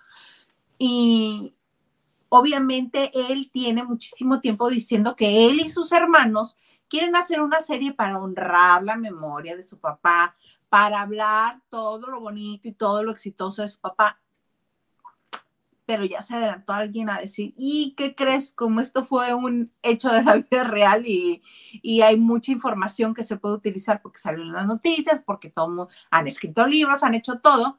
Y 0.79 1.55
obviamente 2.31 3.11
él 3.13 3.51
tiene 3.51 3.85
muchísimo 3.85 4.41
tiempo 4.41 4.71
diciendo 4.71 5.15
que 5.15 5.47
él 5.47 5.61
y 5.61 5.69
sus 5.69 5.93
hermanos 5.93 6.57
quieren 6.89 7.17
hacer 7.17 7.43
una 7.43 7.61
serie 7.61 7.93
para 7.93 8.19
honrar 8.19 8.83
la 8.83 8.97
memoria 8.97 9.57
de 9.57 9.63
su 9.63 9.79
papá, 9.79 10.37
para 10.71 11.03
hablar 11.03 11.61
todo 11.69 12.07
lo 12.07 12.21
bonito 12.21 12.67
y 12.67 12.73
todo 12.73 13.03
lo 13.03 13.13
exitoso 13.13 13.61
de 13.61 13.69
su 13.69 13.79
papá 13.79 14.19
pero 15.89 16.05
ya 16.05 16.20
se 16.20 16.36
adelantó 16.36 16.74
alguien 16.74 17.09
a 17.09 17.18
decir, 17.18 17.55
¿y 17.57 17.95
qué 17.97 18.14
crees? 18.14 18.53
Como 18.53 18.78
esto 18.78 19.07
fue 19.07 19.32
un 19.32 19.72
hecho 19.80 20.11
de 20.11 20.22
la 20.22 20.34
vida 20.51 20.62
real 20.62 21.07
y, 21.07 21.43
y 21.80 22.03
hay 22.03 22.18
mucha 22.18 22.53
información 22.53 23.14
que 23.14 23.24
se 23.24 23.39
puede 23.39 23.55
utilizar 23.55 24.03
porque 24.03 24.18
salió 24.18 24.43
en 24.43 24.53
las 24.53 24.66
noticias, 24.66 25.22
porque 25.22 25.49
todos 25.49 25.89
han 26.11 26.28
escrito 26.28 26.66
libros, 26.66 27.03
han 27.03 27.14
hecho 27.14 27.39
todo. 27.39 27.78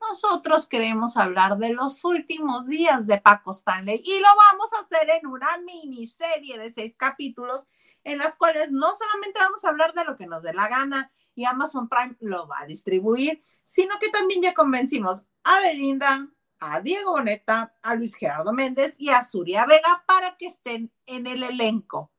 Nosotros 0.00 0.66
queremos 0.66 1.16
hablar 1.16 1.56
de 1.58 1.68
los 1.68 2.04
últimos 2.04 2.66
días 2.66 3.06
de 3.06 3.20
Paco 3.20 3.52
Stanley 3.52 4.02
y 4.04 4.18
lo 4.18 4.26
vamos 4.50 4.72
a 4.72 4.80
hacer 4.80 5.08
en 5.10 5.28
una 5.28 5.56
miniserie 5.58 6.58
de 6.58 6.72
seis 6.72 6.96
capítulos 6.96 7.68
en 8.02 8.18
las 8.18 8.34
cuales 8.34 8.72
no 8.72 8.88
solamente 8.96 9.38
vamos 9.38 9.64
a 9.64 9.68
hablar 9.68 9.94
de 9.94 10.04
lo 10.04 10.16
que 10.16 10.26
nos 10.26 10.42
dé 10.42 10.54
la 10.54 10.66
gana 10.66 11.12
y 11.36 11.44
Amazon 11.44 11.88
Prime 11.88 12.16
lo 12.18 12.48
va 12.48 12.62
a 12.62 12.66
distribuir, 12.66 13.44
sino 13.62 13.94
que 14.00 14.08
también 14.08 14.42
ya 14.42 14.54
convencimos 14.54 15.24
a 15.44 15.60
Belinda, 15.60 16.28
a 16.72 16.80
Diego 16.80 17.12
Boneta, 17.12 17.74
a 17.82 17.94
Luis 17.94 18.14
Gerardo 18.14 18.52
Méndez 18.52 18.96
y 18.98 19.10
a 19.10 19.22
Zuria 19.22 19.66
Vega 19.66 20.02
para 20.06 20.36
que 20.36 20.46
estén 20.46 20.90
en 21.06 21.26
el 21.26 21.42
elenco. 21.42 22.10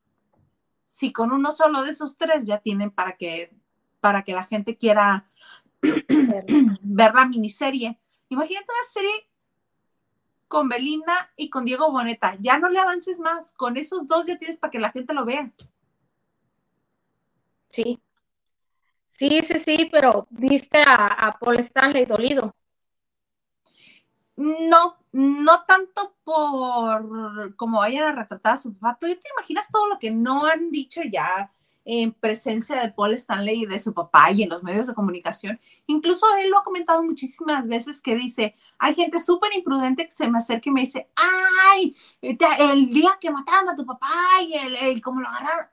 Si 0.85 1.11
con 1.11 1.31
uno 1.31 1.51
solo 1.51 1.81
de 1.83 1.91
esos 1.91 2.17
tres 2.17 2.45
ya 2.45 2.59
tienen 2.59 2.91
para 2.91 3.17
que, 3.17 3.51
para 3.99 4.23
que 4.23 4.33
la 4.33 4.43
gente 4.43 4.77
quiera 4.77 5.29
ver 5.81 7.13
la 7.15 7.25
miniserie. 7.25 7.99
Imagínate 8.29 8.65
una 8.65 8.93
serie 8.93 9.29
con 10.47 10.69
Belinda 10.69 11.33
y 11.35 11.49
con 11.49 11.65
Diego 11.65 11.91
Boneta. 11.91 12.37
Ya 12.39 12.59
no 12.59 12.69
le 12.69 12.79
avances 12.79 13.19
más. 13.19 13.53
Con 13.53 13.77
esos 13.77 14.07
dos 14.07 14.27
ya 14.27 14.37
tienes 14.37 14.57
para 14.57 14.71
que 14.71 14.79
la 14.79 14.91
gente 14.91 15.13
lo 15.13 15.25
vea. 15.25 15.51
Sí. 17.69 17.99
Sí, 19.09 19.41
sí, 19.43 19.59
sí, 19.59 19.89
pero 19.91 20.27
viste 20.29 20.77
a, 20.85 21.27
a 21.27 21.39
Paul 21.39 21.59
Stanley 21.59 22.05
dolido. 22.05 22.55
No, 24.37 24.97
no 25.13 25.63
tanto 25.63 26.13
por 26.25 27.55
como 27.55 27.79
vayan 27.79 28.03
a 28.03 28.11
retratar 28.11 28.53
a 28.55 28.57
su 28.57 28.73
papá. 28.73 28.97
¿Tú 28.99 29.07
te 29.07 29.29
imaginas 29.37 29.71
todo 29.71 29.87
lo 29.87 29.97
que 29.97 30.11
no 30.11 30.45
han 30.45 30.71
dicho 30.71 31.01
ya 31.09 31.51
en 31.85 32.11
presencia 32.11 32.81
de 32.81 32.91
Paul 32.91 33.13
Stanley 33.13 33.63
y 33.63 33.65
de 33.65 33.79
su 33.79 33.93
papá 33.93 34.31
y 34.31 34.43
en 34.43 34.49
los 34.49 34.63
medios 34.63 34.87
de 34.87 34.93
comunicación? 34.93 35.59
Incluso 35.87 36.25
él 36.37 36.49
lo 36.49 36.59
ha 36.59 36.63
comentado 36.63 37.01
muchísimas 37.03 37.67
veces 37.67 38.01
que 38.01 38.15
dice, 38.15 38.55
hay 38.77 38.93
gente 38.95 39.19
súper 39.19 39.55
imprudente 39.55 40.05
que 40.05 40.11
se 40.11 40.27
me 40.27 40.39
acerca 40.39 40.69
y 40.69 40.73
me 40.73 40.81
dice, 40.81 41.09
ay, 41.15 41.95
el 42.21 42.87
día 42.89 43.11
que 43.21 43.31
mataron 43.31 43.69
a 43.69 43.75
tu 43.75 43.85
papá 43.85 44.11
y 44.41 44.53
el, 44.53 45.01
cómo 45.01 45.21
lo 45.21 45.27
agarraron, 45.29 45.67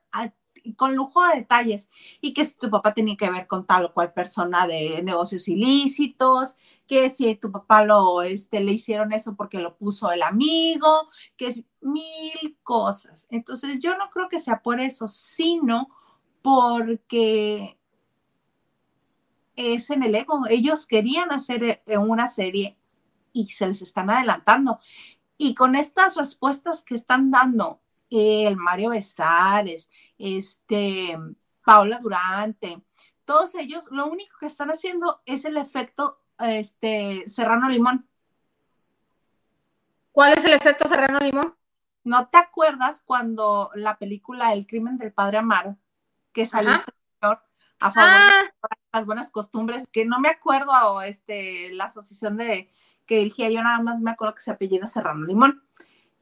con 0.77 0.95
lujo 0.95 1.27
de 1.29 1.41
detalles 1.41 1.91
y 2.21 2.33
que 2.33 2.45
si 2.45 2.57
tu 2.57 2.71
papá 2.71 2.95
tenía 2.95 3.17
que 3.17 3.31
ver 3.31 3.47
con 3.47 3.67
tal 3.67 3.87
o 3.87 3.93
cual 3.93 4.13
persona 4.13 4.67
de 4.67 5.03
negocios 5.03 5.49
ilícitos, 5.49 6.57
que 6.87 7.11
si 7.11 7.35
tu 7.37 7.51
papá 7.51 7.85
lo, 7.85 8.23
este, 8.23 8.61
le 8.61 8.73
hicieron 8.73 9.13
eso 9.13 9.35
porque 9.37 9.59
lo 9.59 9.77
puso 9.77 10.13
el 10.13 10.23
amigo, 10.23 11.11
que 11.37 11.47
es 11.49 11.65
mil 11.81 12.57
cosas. 12.63 13.27
Entonces 13.31 13.79
yo 13.81 13.97
no 13.97 14.11
creo 14.11 14.29
que 14.29 14.39
sea 14.39 14.63
por 14.63 14.81
eso, 14.81 15.09
sino 15.09 15.89
porque 16.43 17.79
es 19.57 19.91
en 19.91 20.03
el 20.03 20.15
ego. 20.15 20.43
Ellos 20.49 20.87
querían 20.87 21.33
hacer 21.33 21.83
eh, 21.87 21.99
una 21.99 22.29
serie 22.29 22.77
y 23.33 23.47
se 23.47 23.67
les 23.67 23.83
están 23.83 24.11
adelantando. 24.11 24.81
Y 25.39 25.55
con 25.55 25.75
estas 25.75 26.17
respuestas 26.17 26.85
que 26.85 26.95
están 26.95 27.31
dando 27.31 27.82
el 28.13 28.57
Mario 28.57 28.91
Besares, 28.91 29.91
este, 30.19 31.19
Paula 31.65 31.99
Durante, 31.99 32.83
todos 33.25 33.55
ellos, 33.55 33.89
lo 33.91 34.07
único 34.07 34.37
que 34.39 34.47
están 34.47 34.71
haciendo 34.71 35.23
es 35.27 35.45
el 35.45 35.57
efecto 35.57 36.21
este, 36.39 37.23
Serrano 37.27 37.69
Limón. 37.69 38.07
¿Cuál 40.11 40.35
es 40.35 40.45
el 40.45 40.53
efecto 40.53 40.89
Serrano 40.89 41.21
Limón? 41.21 41.55
¿No 42.05 42.29
te 42.29 42.39
acuerdas 42.39 43.01
cuando 43.01 43.71
la 43.75 43.97
película 43.97 44.53
El 44.53 44.67
crimen 44.67 44.99
del 44.99 45.13
padre 45.13 45.39
Amaro, 45.39 45.77
que 46.33 46.47
salió 46.47 46.73
este 46.73 46.93
señor 47.21 47.43
a 47.81 47.93
favor 47.93 48.11
de 48.11 48.17
ah. 48.17 48.77
las 48.93 49.07
buenas 49.07 49.31
costumbres, 49.31 49.89
que 49.91 50.05
no 50.05 50.19
me 50.19 50.29
acuerdo 50.29 50.73
o 50.73 51.03
este, 51.03 51.73
la 51.73 51.85
asociación 51.85 52.37
de 52.37 52.71
que 53.07 53.19
dirigía 53.19 53.51
yo 53.51 53.63
nada 53.63 53.81
más 53.81 54.01
me 54.01 54.11
acuerdo 54.11 54.35
que 54.35 54.43
se 54.43 54.51
apellida 54.51 54.87
Serrano 54.87 55.27
Limón 55.27 55.63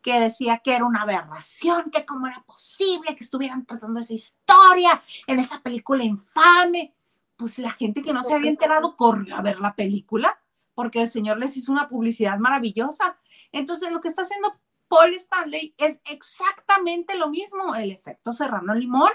que 0.03 0.19
decía 0.19 0.59
que 0.59 0.75
era 0.75 0.85
una 0.85 1.03
aberración, 1.03 1.91
que 1.91 2.05
cómo 2.05 2.27
era 2.27 2.43
posible 2.43 3.15
que 3.15 3.25
estuvieran 3.25 3.67
tratando 3.67 4.01
esa 4.01 4.15
historia 4.15 5.03
en 5.27 5.39
esa 5.39 5.61
película 5.61 6.05
infame. 6.05 6.95
Pues 7.37 7.59
la 7.59 7.71
gente 7.71 8.03
que 8.03 8.13
no 8.13 8.23
se 8.23 8.35
había 8.35 8.51
enterado 8.51 8.97
corrió 8.97 9.37
a 9.37 9.43
ver 9.43 9.61
la 9.61 9.75
película 9.75 10.39
porque 10.75 11.03
el 11.03 11.09
señor 11.09 11.39
les 11.39 11.57
hizo 11.57 11.73
una 11.73 11.89
publicidad 11.89 12.39
maravillosa. 12.39 13.19
Entonces 13.53 13.91
lo 13.91 14.01
que 14.01 14.09
está 14.09 14.23
haciendo 14.23 14.59
Paul 14.89 15.15
Stanley 15.15 15.75
es 15.79 16.01
exactamente 16.11 17.17
lo 17.17 17.29
mismo, 17.29 17.75
el 17.75 17.93
efecto 17.93 18.33
serrano 18.33 18.75
limón. 18.75 19.13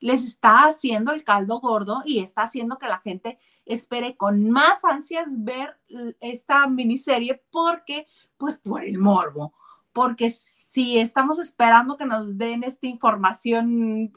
Les 0.00 0.24
está 0.24 0.64
haciendo 0.64 1.12
el 1.12 1.22
caldo 1.22 1.60
gordo 1.60 2.02
y 2.04 2.18
está 2.20 2.42
haciendo 2.42 2.76
que 2.78 2.88
la 2.88 2.98
gente 2.98 3.38
espere 3.64 4.16
con 4.16 4.50
más 4.50 4.84
ansias 4.84 5.44
ver 5.44 5.78
esta 6.20 6.66
miniserie 6.66 7.42
porque, 7.50 8.08
pues 8.36 8.58
por 8.58 8.82
el 8.82 8.98
morbo 8.98 9.54
porque 9.92 10.30
si 10.30 10.98
estamos 10.98 11.38
esperando 11.38 11.96
que 11.96 12.06
nos 12.06 12.38
den 12.38 12.64
esta 12.64 12.86
información 12.86 14.12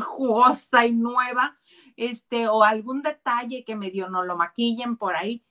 jugosa 0.00 0.86
y 0.86 0.92
nueva, 0.92 1.58
este, 1.96 2.48
o 2.48 2.62
algún 2.62 3.02
detalle 3.02 3.64
que 3.64 3.76
medio 3.76 4.08
no 4.08 4.24
lo 4.24 4.36
maquillen 4.36 4.96
por 4.96 5.16
ahí, 5.16 5.44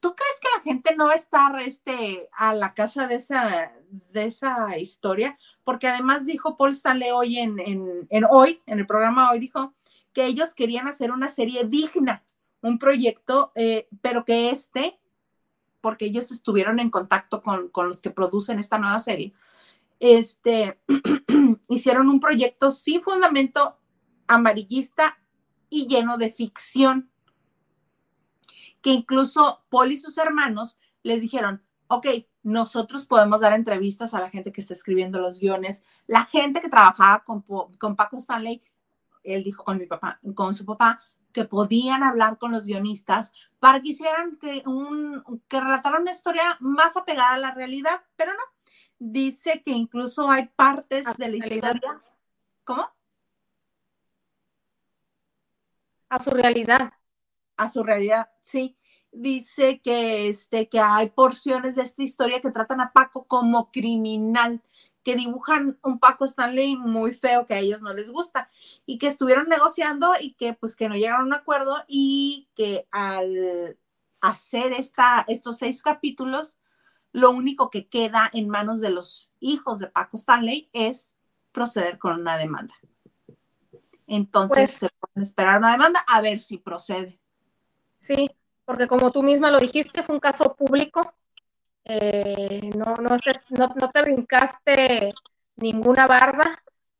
¿Tú 0.00 0.14
crees 0.14 0.38
que 0.40 0.48
la 0.56 0.62
gente 0.62 0.94
no 0.96 1.06
va 1.06 1.12
a 1.12 1.16
estar 1.16 1.60
este, 1.60 2.28
a 2.32 2.54
la 2.54 2.72
casa 2.74 3.08
de 3.08 3.16
esa, 3.16 3.72
de 3.90 4.24
esa 4.24 4.78
historia? 4.78 5.38
Porque 5.64 5.88
además 5.88 6.24
dijo 6.24 6.56
Paul 6.56 6.70
Stanley 6.70 7.10
hoy 7.10 7.38
en, 7.38 7.58
en, 8.08 8.24
hoy, 8.30 8.62
en 8.66 8.78
el 8.78 8.86
programa 8.86 9.30
hoy, 9.30 9.40
dijo 9.40 9.74
que 10.12 10.26
ellos 10.26 10.54
querían 10.54 10.86
hacer 10.86 11.10
una 11.10 11.28
serie 11.28 11.64
digna, 11.64 12.24
un 12.60 12.78
proyecto, 12.78 13.50
eh, 13.56 13.88
pero 14.00 14.24
que 14.24 14.50
este, 14.50 15.00
porque 15.80 16.06
ellos 16.06 16.30
estuvieron 16.30 16.78
en 16.80 16.90
contacto 16.90 17.42
con, 17.42 17.68
con 17.68 17.88
los 17.88 18.00
que 18.00 18.10
producen 18.10 18.58
esta 18.58 18.78
nueva 18.78 18.98
serie, 18.98 19.32
este, 20.00 20.80
hicieron 21.68 22.08
un 22.08 22.20
proyecto 22.20 22.70
sin 22.70 23.02
fundamento 23.02 23.78
amarillista 24.26 25.18
y 25.70 25.86
lleno 25.86 26.18
de 26.18 26.32
ficción 26.32 27.10
que 28.80 28.90
incluso 28.90 29.64
Paul 29.70 29.92
y 29.92 29.96
sus 29.96 30.18
hermanos 30.18 30.78
les 31.02 31.20
dijeron, 31.20 31.62
ok, 31.88 32.06
nosotros 32.42 33.06
podemos 33.06 33.40
dar 33.40 33.52
entrevistas 33.52 34.14
a 34.14 34.20
la 34.20 34.30
gente 34.30 34.52
que 34.52 34.60
está 34.60 34.72
escribiendo 34.72 35.18
los 35.18 35.40
guiones, 35.40 35.84
la 36.06 36.24
gente 36.24 36.60
que 36.60 36.68
trabajaba 36.68 37.24
con, 37.24 37.42
con 37.78 37.96
Paco 37.96 38.18
Stanley, 38.18 38.62
él 39.24 39.44
dijo 39.44 39.64
con 39.64 39.78
mi 39.78 39.86
papá, 39.86 40.20
con 40.34 40.54
su 40.54 40.64
papá, 40.64 41.02
que 41.32 41.44
podían 41.44 42.02
hablar 42.02 42.38
con 42.38 42.52
los 42.52 42.66
guionistas 42.66 43.32
para 43.58 43.80
que 43.80 43.88
hicieran 43.88 44.38
que, 44.38 44.62
un, 44.66 45.22
que 45.48 45.60
relataran 45.60 46.02
una 46.02 46.12
historia 46.12 46.56
más 46.60 46.96
apegada 46.96 47.34
a 47.34 47.38
la 47.38 47.54
realidad, 47.54 48.02
pero 48.16 48.32
no. 48.32 48.42
Dice 48.98 49.62
que 49.64 49.72
incluso 49.72 50.30
hay 50.30 50.46
partes 50.56 51.06
de 51.16 51.28
la 51.28 51.36
historia. 51.36 52.02
¿Cómo? 52.64 52.90
A 56.08 56.18
su 56.18 56.30
realidad 56.30 56.92
a 57.58 57.68
su 57.68 57.82
realidad, 57.82 58.30
sí. 58.40 58.78
Dice 59.10 59.80
que, 59.80 60.28
este, 60.28 60.68
que 60.68 60.80
hay 60.80 61.10
porciones 61.10 61.74
de 61.74 61.82
esta 61.82 62.02
historia 62.02 62.40
que 62.40 62.50
tratan 62.50 62.80
a 62.80 62.92
Paco 62.92 63.26
como 63.26 63.70
criminal, 63.70 64.62
que 65.08 65.16
dibujan 65.16 65.78
un 65.82 65.98
Paco 65.98 66.26
Stanley 66.26 66.76
muy 66.76 67.14
feo 67.14 67.46
que 67.46 67.54
a 67.54 67.60
ellos 67.60 67.80
no 67.80 67.94
les 67.94 68.10
gusta 68.10 68.50
y 68.84 68.98
que 68.98 69.06
estuvieron 69.06 69.48
negociando 69.48 70.12
y 70.20 70.34
que 70.34 70.52
pues 70.52 70.76
que 70.76 70.86
no 70.86 70.96
llegaron 70.96 71.22
a 71.22 71.24
un 71.24 71.32
acuerdo 71.32 71.82
y 71.88 72.50
que 72.54 72.86
al 72.90 73.78
hacer 74.20 74.74
esta, 74.74 75.24
estos 75.26 75.56
seis 75.56 75.82
capítulos, 75.82 76.58
lo 77.12 77.30
único 77.30 77.70
que 77.70 77.88
queda 77.88 78.28
en 78.34 78.50
manos 78.50 78.82
de 78.82 78.90
los 78.90 79.32
hijos 79.40 79.78
de 79.78 79.86
Paco 79.86 80.18
Stanley 80.18 80.68
es 80.74 81.16
proceder 81.52 81.96
con 81.96 82.20
una 82.20 82.36
demanda. 82.36 82.74
Entonces 84.06 84.58
pues 84.58 84.72
se 84.72 84.88
pueden 85.00 85.22
esperar 85.22 85.56
una 85.56 85.72
demanda 85.72 86.04
a 86.06 86.20
ver 86.20 86.38
si 86.38 86.58
procede. 86.58 87.18
Sí, 87.96 88.30
porque 88.66 88.86
como 88.86 89.10
tú 89.10 89.22
misma 89.22 89.50
lo 89.50 89.58
dijiste, 89.58 90.02
fue 90.02 90.16
un 90.16 90.20
caso 90.20 90.54
público. 90.54 91.14
Eh, 91.88 92.70
no, 92.76 92.96
no, 92.96 93.18
te, 93.18 93.32
no, 93.50 93.90
te 93.90 94.02
brincaste 94.02 95.14
ninguna 95.56 96.06
barda, 96.06 96.44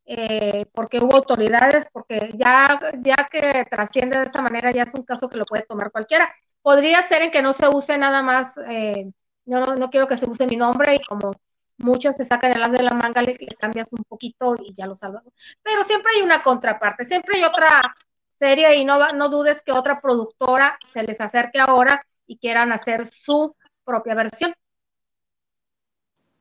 eh, 0.06 0.64
porque 0.72 0.98
hubo 0.98 1.14
autoridades, 1.16 1.86
porque 1.92 2.32
ya, 2.34 2.80
ya 3.00 3.16
que 3.30 3.66
trasciende 3.70 4.18
de 4.18 4.24
esa 4.26 4.40
manera, 4.42 4.70
ya 4.70 4.84
es 4.84 4.94
un 4.94 5.02
caso 5.02 5.28
que 5.28 5.36
lo 5.36 5.44
puede 5.44 5.64
tomar 5.64 5.90
cualquiera. 5.92 6.30
Podría 6.62 7.02
ser 7.02 7.22
en 7.22 7.30
que 7.30 7.42
no 7.42 7.52
se 7.52 7.68
use 7.68 7.98
nada 7.98 8.22
más, 8.22 8.56
eh, 8.68 9.10
no, 9.44 9.76
no 9.76 9.90
quiero 9.90 10.06
que 10.06 10.16
se 10.16 10.28
use 10.28 10.46
mi 10.46 10.56
nombre 10.56 10.94
y 10.94 11.04
como 11.04 11.32
muchos 11.78 12.16
se 12.16 12.24
sacan 12.24 12.52
el 12.52 12.62
as 12.62 12.72
de 12.72 12.82
la 12.82 12.92
manga, 12.92 13.22
le, 13.22 13.36
cambias 13.58 13.92
un 13.92 14.04
poquito 14.04 14.56
y 14.58 14.72
ya 14.74 14.86
lo 14.86 14.94
salvamos. 14.96 15.32
Pero 15.62 15.84
siempre 15.84 16.12
hay 16.16 16.22
una 16.22 16.42
contraparte, 16.42 17.04
siempre 17.04 17.36
hay 17.36 17.44
otra 17.44 17.94
serie 18.36 18.76
y 18.76 18.84
no, 18.84 19.12
no 19.12 19.28
dudes 19.28 19.62
que 19.62 19.72
otra 19.72 20.00
productora 20.00 20.78
se 20.86 21.02
les 21.02 21.20
acerque 21.20 21.60
ahora 21.60 22.04
y 22.26 22.38
quieran 22.38 22.72
hacer 22.72 23.06
su 23.06 23.54
propia 23.84 24.14
versión. 24.14 24.54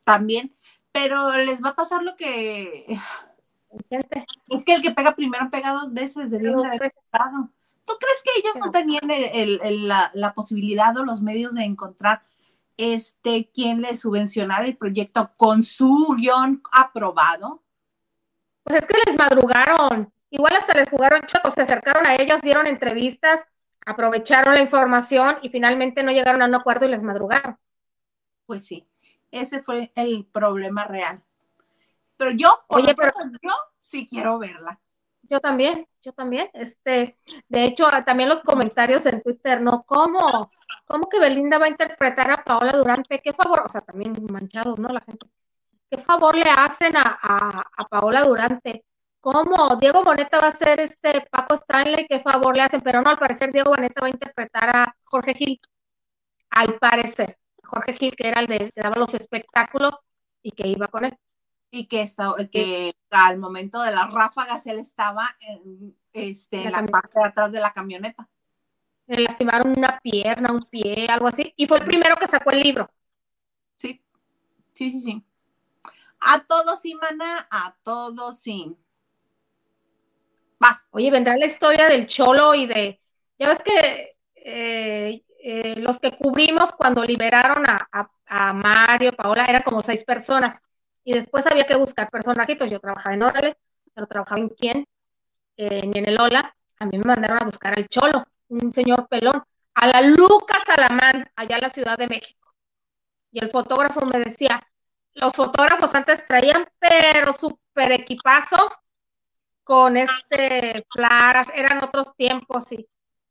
También, 0.07 0.55
pero 0.93 1.35
les 1.35 1.61
va 1.61 1.69
a 1.71 1.75
pasar 1.75 2.01
lo 2.01 2.15
que... 2.15 2.97
Es 4.47 4.63
que 4.63 4.73
el 4.73 4.81
que 4.81 4.91
pega 4.91 5.13
primero 5.13 5.49
pega 5.51 5.73
dos 5.73 5.93
veces, 5.93 6.31
de 6.31 6.37
haber 6.37 6.93
pasado. 6.93 7.49
¿Tú 7.85 7.93
crees 7.99 8.23
que 8.23 8.39
ellos 8.39 8.55
no 8.63 8.71
tenían 8.71 9.01
la, 9.85 10.09
la, 10.13 10.33
posibilidad 10.33 10.95
o 10.95 11.03
los 11.03 11.21
medios 11.21 11.55
de 11.55 11.65
encontrar 11.65 12.23
este 12.77 13.49
quien 13.53 13.81
les 13.81 13.99
subvencionara 13.99 14.65
el 14.65 14.77
proyecto 14.77 15.29
con 15.35 15.61
su 15.61 16.15
guion 16.17 16.63
aprobado? 16.71 17.61
Pues 18.63 18.79
es 18.79 18.85
que 18.87 18.95
les 19.07 19.19
madrugaron. 19.19 20.13
Igual 20.29 20.53
hasta 20.55 20.73
les 20.73 20.89
jugaron 20.89 21.19
chuecos, 21.23 21.53
se 21.53 21.63
acercaron 21.63 22.05
a 22.05 22.15
ellos, 22.15 22.41
dieron 22.41 22.65
entrevistas, 22.65 23.45
aprovecharon 23.85 24.53
la 24.53 24.61
información 24.61 25.35
y 25.41 25.49
finalmente 25.49 26.01
no 26.01 26.13
llegaron 26.13 26.41
a 26.41 26.45
un 26.45 26.55
acuerdo 26.55 26.85
y 26.85 26.91
les 26.91 27.03
madrugaron. 27.03 27.59
Pues 28.45 28.65
sí, 28.65 28.86
ese 29.31 29.61
fue 29.61 29.91
el 29.95 30.25
problema 30.25 30.85
real. 30.85 31.23
Pero 32.17 32.31
yo, 32.31 32.59
oye, 32.67 32.95
pero 32.95 33.11
yo 33.41 33.51
sí 33.77 34.07
quiero 34.07 34.39
verla. 34.39 34.79
Yo 35.23 35.39
también, 35.39 35.87
yo 36.01 36.13
también. 36.13 36.49
Este, 36.53 37.19
de 37.47 37.65
hecho, 37.65 37.87
también 38.05 38.29
los 38.29 38.41
comentarios 38.41 39.05
en 39.05 39.21
Twitter, 39.21 39.61
¿no? 39.61 39.83
¿Cómo? 39.83 40.51
¿Cómo 40.85 41.09
que 41.09 41.19
Belinda 41.19 41.59
va 41.59 41.65
a 41.65 41.69
interpretar 41.69 42.31
a 42.31 42.43
Paola 42.43 42.71
Durante? 42.71 43.19
¿Qué 43.19 43.33
favor? 43.33 43.63
O 43.65 43.69
sea, 43.69 43.81
también 43.81 44.15
manchados, 44.29 44.79
¿no? 44.79 44.89
La 44.89 45.01
gente. 45.01 45.27
¿Qué 45.89 45.97
favor 45.97 46.35
le 46.35 46.49
hacen 46.49 46.95
a, 46.97 47.17
a 47.21 47.87
Paola 47.87 48.23
Durante? 48.23 48.85
¿Cómo? 49.19 49.75
Diego 49.75 50.05
Boneta 50.05 50.39
va 50.39 50.47
a 50.47 50.51
ser 50.51 50.79
este 50.79 51.27
Paco 51.29 51.55
Stanley, 51.55 52.07
qué 52.07 52.21
favor 52.21 52.55
le 52.55 52.63
hacen, 52.63 52.79
pero 52.79 53.01
no, 53.01 53.09
al 53.09 53.19
parecer 53.19 53.51
Diego 53.51 53.71
Boneta 53.71 53.99
va 54.01 54.07
a 54.07 54.11
interpretar 54.11 54.69
a 54.73 54.95
Jorge 55.03 55.33
Gil, 55.33 55.59
al 56.49 56.77
parecer. 56.79 57.37
Jorge 57.67 57.93
Gil, 57.93 58.15
que 58.15 58.27
era 58.27 58.41
el 58.41 58.47
de 58.47 58.71
que 58.71 58.81
daba 58.81 58.97
los 58.97 59.13
espectáculos 59.13 60.03
y 60.41 60.51
que 60.51 60.67
iba 60.67 60.87
con 60.87 61.05
él. 61.05 61.17
Y 61.69 61.87
que, 61.87 62.07
que 62.51 62.93
al 63.11 63.37
momento 63.37 63.81
de 63.81 63.91
las 63.91 64.11
ráfagas 64.11 64.65
él 64.67 64.79
estaba 64.79 65.35
en, 65.41 65.95
este, 66.13 66.63
en 66.63 66.71
la 66.71 66.83
parte 66.85 67.19
de 67.19 67.25
atrás 67.25 67.51
de 67.51 67.59
la 67.59 67.71
camioneta. 67.71 68.29
Le 69.07 69.21
lastimaron 69.21 69.77
una 69.77 69.99
pierna, 69.99 70.51
un 70.51 70.63
pie, 70.63 71.07
algo 71.09 71.27
así. 71.27 71.53
Y 71.55 71.65
fue 71.65 71.77
el 71.79 71.85
primero 71.85 72.15
que 72.15 72.27
sacó 72.27 72.51
el 72.51 72.61
libro. 72.61 72.89
Sí, 73.75 74.01
sí, 74.73 74.91
sí, 74.91 75.01
sí. 75.01 75.23
A 76.19 76.43
todos 76.45 76.81
sí, 76.81 76.95
mana, 76.95 77.47
a 77.51 77.75
todos 77.83 78.39
sí. 78.39 78.77
Oye, 80.91 81.11
vendrá 81.11 81.37
la 81.37 81.45
historia 81.45 81.87
del 81.87 82.07
Cholo 82.07 82.55
y 82.55 82.65
de, 82.65 82.99
ya 83.37 83.47
ves 83.47 83.59
que 83.63 84.17
eh, 84.35 85.23
eh, 85.49 85.79
los 85.79 85.97
que 86.01 86.11
cubrimos 86.11 86.73
cuando 86.73 87.05
liberaron 87.05 87.65
a, 87.65 88.53
Mario, 88.53 89.13
Paola, 89.15 89.45
eran 89.45 89.61
como 89.61 89.81
seis 89.81 90.03
personas. 90.03 90.59
Y 91.05 91.13
después 91.13 91.47
había 91.47 91.65
que 91.65 91.77
buscar 91.77 92.09
personajitos. 92.09 92.69
Yo 92.69 92.81
trabajaba 92.81 93.15
en 93.15 93.23
Órale, 93.23 93.57
pero 93.93 94.07
trabajaba 94.07 94.41
en 94.41 94.49
quién, 94.49 94.85
eh, 95.55 95.87
ni 95.87 95.99
en 95.99 96.09
el 96.09 96.19
Ola. 96.19 96.53
A 96.79 96.85
mí 96.85 96.97
me 96.97 97.05
mandaron 97.05 97.41
a 97.41 97.45
buscar 97.45 97.77
al 97.77 97.87
Cholo, 97.87 98.25
un 98.49 98.73
señor 98.73 99.07
pelón, 99.07 99.41
a 99.75 99.87
la 99.87 100.01
Lucas 100.01 100.65
Alamán, 100.67 101.31
allá 101.37 101.55
en 101.55 101.61
la 101.61 101.69
Ciudad 101.69 101.97
de 101.97 102.07
México. 102.07 102.53
Y 103.31 103.39
el 103.39 103.47
fotógrafo 103.47 104.05
me 104.05 104.19
decía, 104.19 104.61
los 105.13 105.33
fotógrafos 105.33 105.95
antes 105.95 106.25
traían, 106.25 106.67
pero 106.77 107.31
súper 107.31 107.93
equipazo, 107.93 108.69
con 109.63 109.95
este 109.95 110.85
flash, 110.91 111.47
eran 111.55 111.81
otros 111.85 112.13
tiempos 112.17 112.69
y 112.73 112.85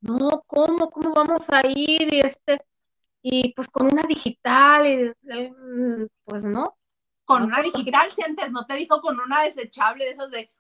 no, 0.07 0.43
¿cómo? 0.47 0.91
¿Cómo 0.91 1.13
vamos 1.13 1.49
a 1.51 1.67
ir? 1.67 2.13
Y 2.13 2.21
este, 2.21 2.61
y 3.23 3.53
pues 3.55 3.69
con 3.69 3.87
una 3.93 4.03
digital, 4.03 4.87
y 4.87 5.15
mm, 5.23 6.07
pues 6.25 6.45
no. 6.45 6.79
Con 7.25 7.43
una 7.43 7.61
digital, 7.61 8.11
si 8.13 8.23
antes 8.23 8.53
no 8.53 8.67
te 8.67 8.75
dijo 8.75 9.01
con 9.01 9.19
una 9.19 9.43
desechable 9.43 10.05
de 10.05 10.11
esas 10.13 10.31
de. 10.31 10.53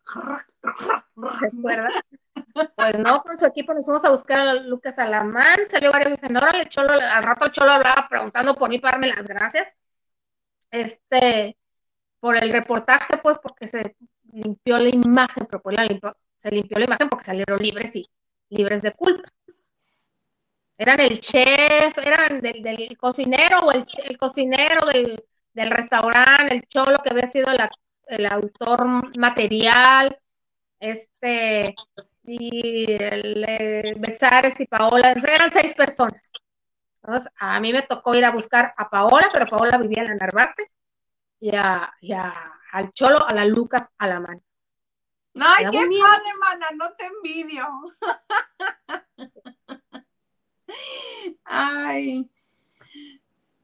Pues 2.74 2.99
no, 2.99 3.22
con 3.22 3.36
su 3.36 3.47
equipo 3.47 3.74
nos 3.74 3.84
fuimos 3.84 4.05
a 4.05 4.11
buscar 4.11 4.40
a 4.40 4.55
Lucas 4.55 4.99
Alamán, 4.99 5.59
salió 5.70 5.92
varios 5.92 6.12
dicen, 6.12 6.36
órale, 6.36 6.66
Cholo, 6.66 6.92
al 6.92 7.22
rato 7.22 7.47
el 7.47 7.53
Cholo 7.53 7.72
hablaba 7.72 8.07
preguntando 8.09 8.55
por 8.55 8.70
mí 8.70 8.78
para 8.78 8.92
darme 8.92 9.09
las 9.09 9.26
gracias. 9.26 9.76
Este, 10.70 11.57
por 12.20 12.36
el 12.36 12.51
reportaje, 12.51 13.18
pues, 13.18 13.38
porque 13.42 13.66
se 13.66 13.97
limpió 14.32 14.78
la 14.78 14.88
imagen, 14.88 15.47
pero 15.47 15.62
pues 15.62 15.76
se 16.36 16.51
limpió 16.51 16.78
la 16.78 16.86
imagen 16.86 17.09
porque 17.09 17.24
salieron 17.24 17.59
libres 17.59 17.94
y 17.94 18.11
libres 18.49 18.82
de 18.82 18.92
culpa. 18.92 19.28
Eran 20.78 21.00
el 21.00 21.20
chef, 21.20 21.96
eran 21.98 22.40
del, 22.40 22.96
cocinero 22.98 23.60
o 23.60 23.72
el, 23.72 23.86
cocinero 24.18 24.86
del, 24.86 25.70
restaurante, 25.70 26.54
el 26.54 26.68
cholo 26.68 26.98
que 27.02 27.10
había 27.10 27.26
sido 27.26 27.46
el 28.08 28.26
autor 28.26 29.16
material, 29.16 30.18
este, 30.78 31.74
y 32.24 32.92
el, 32.92 33.94
Besares 33.98 34.60
y 34.60 34.66
Paola, 34.66 35.12
eran 35.12 35.50
seis 35.50 35.74
personas. 35.74 36.30
Entonces, 37.02 37.32
a 37.38 37.58
mí 37.60 37.72
me 37.72 37.82
tocó 37.82 38.14
ir 38.14 38.24
a 38.24 38.32
buscar 38.32 38.74
a 38.76 38.90
Paola, 38.90 39.28
pero 39.32 39.46
Paola 39.46 39.78
vivía 39.78 40.02
en 40.02 40.08
la 40.08 40.14
Narvarte, 40.16 40.70
y 41.40 41.54
a, 41.54 41.94
al 42.72 42.92
Cholo, 42.92 43.26
a 43.26 43.32
la 43.32 43.46
Lucas, 43.46 43.88
a 43.98 44.08
la 44.08 44.20
mano. 44.20 44.42
Ay, 45.38 45.66
qué 45.70 45.78
padre, 45.78 46.32
mana, 46.40 46.66
no 46.74 46.92
te 46.94 47.06
envidio. 47.06 47.66
Ay, 51.44 52.28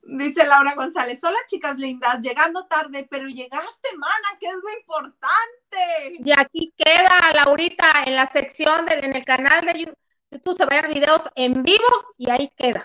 Dice 0.04 0.44
Laura 0.46 0.74
González, 0.74 1.22
hola 1.22 1.38
chicas 1.46 1.76
lindas, 1.78 2.20
llegando 2.20 2.66
tarde, 2.66 3.06
pero 3.08 3.28
llegaste, 3.28 3.96
mana, 3.96 4.36
que 4.38 4.46
es 4.46 4.54
lo 4.54 4.70
importante. 4.78 6.18
Y 6.24 6.32
aquí 6.36 6.74
queda, 6.76 7.32
Laurita, 7.34 7.86
en 8.06 8.16
la 8.16 8.26
sección, 8.26 8.84
de, 8.86 8.94
en 8.94 9.16
el 9.16 9.24
canal 9.24 9.64
de 9.64 9.94
YouTube, 10.30 10.56
se 10.56 10.66
vayan 10.66 10.92
videos 10.92 11.30
en 11.36 11.62
vivo 11.62 11.86
y 12.18 12.30
ahí 12.30 12.50
queda. 12.56 12.84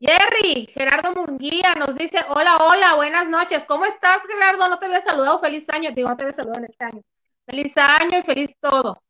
Jerry, 0.00 0.66
Gerardo 0.72 1.12
Munguía 1.14 1.74
nos 1.78 1.94
dice, 1.96 2.18
hola, 2.28 2.56
hola, 2.58 2.94
buenas 2.94 3.28
noches. 3.28 3.64
¿Cómo 3.64 3.84
estás, 3.84 4.20
Gerardo? 4.26 4.68
No 4.68 4.78
te 4.78 4.86
había 4.86 5.02
saludado, 5.02 5.40
feliz 5.40 5.68
año. 5.70 5.90
Digo, 5.92 6.08
no 6.08 6.16
te 6.16 6.22
había 6.22 6.34
saludado 6.34 6.58
en 6.60 6.64
este 6.70 6.84
año. 6.84 7.02
Feliz 7.46 7.76
año 7.76 8.18
y 8.18 8.22
feliz 8.22 8.54
todo. 8.60 9.02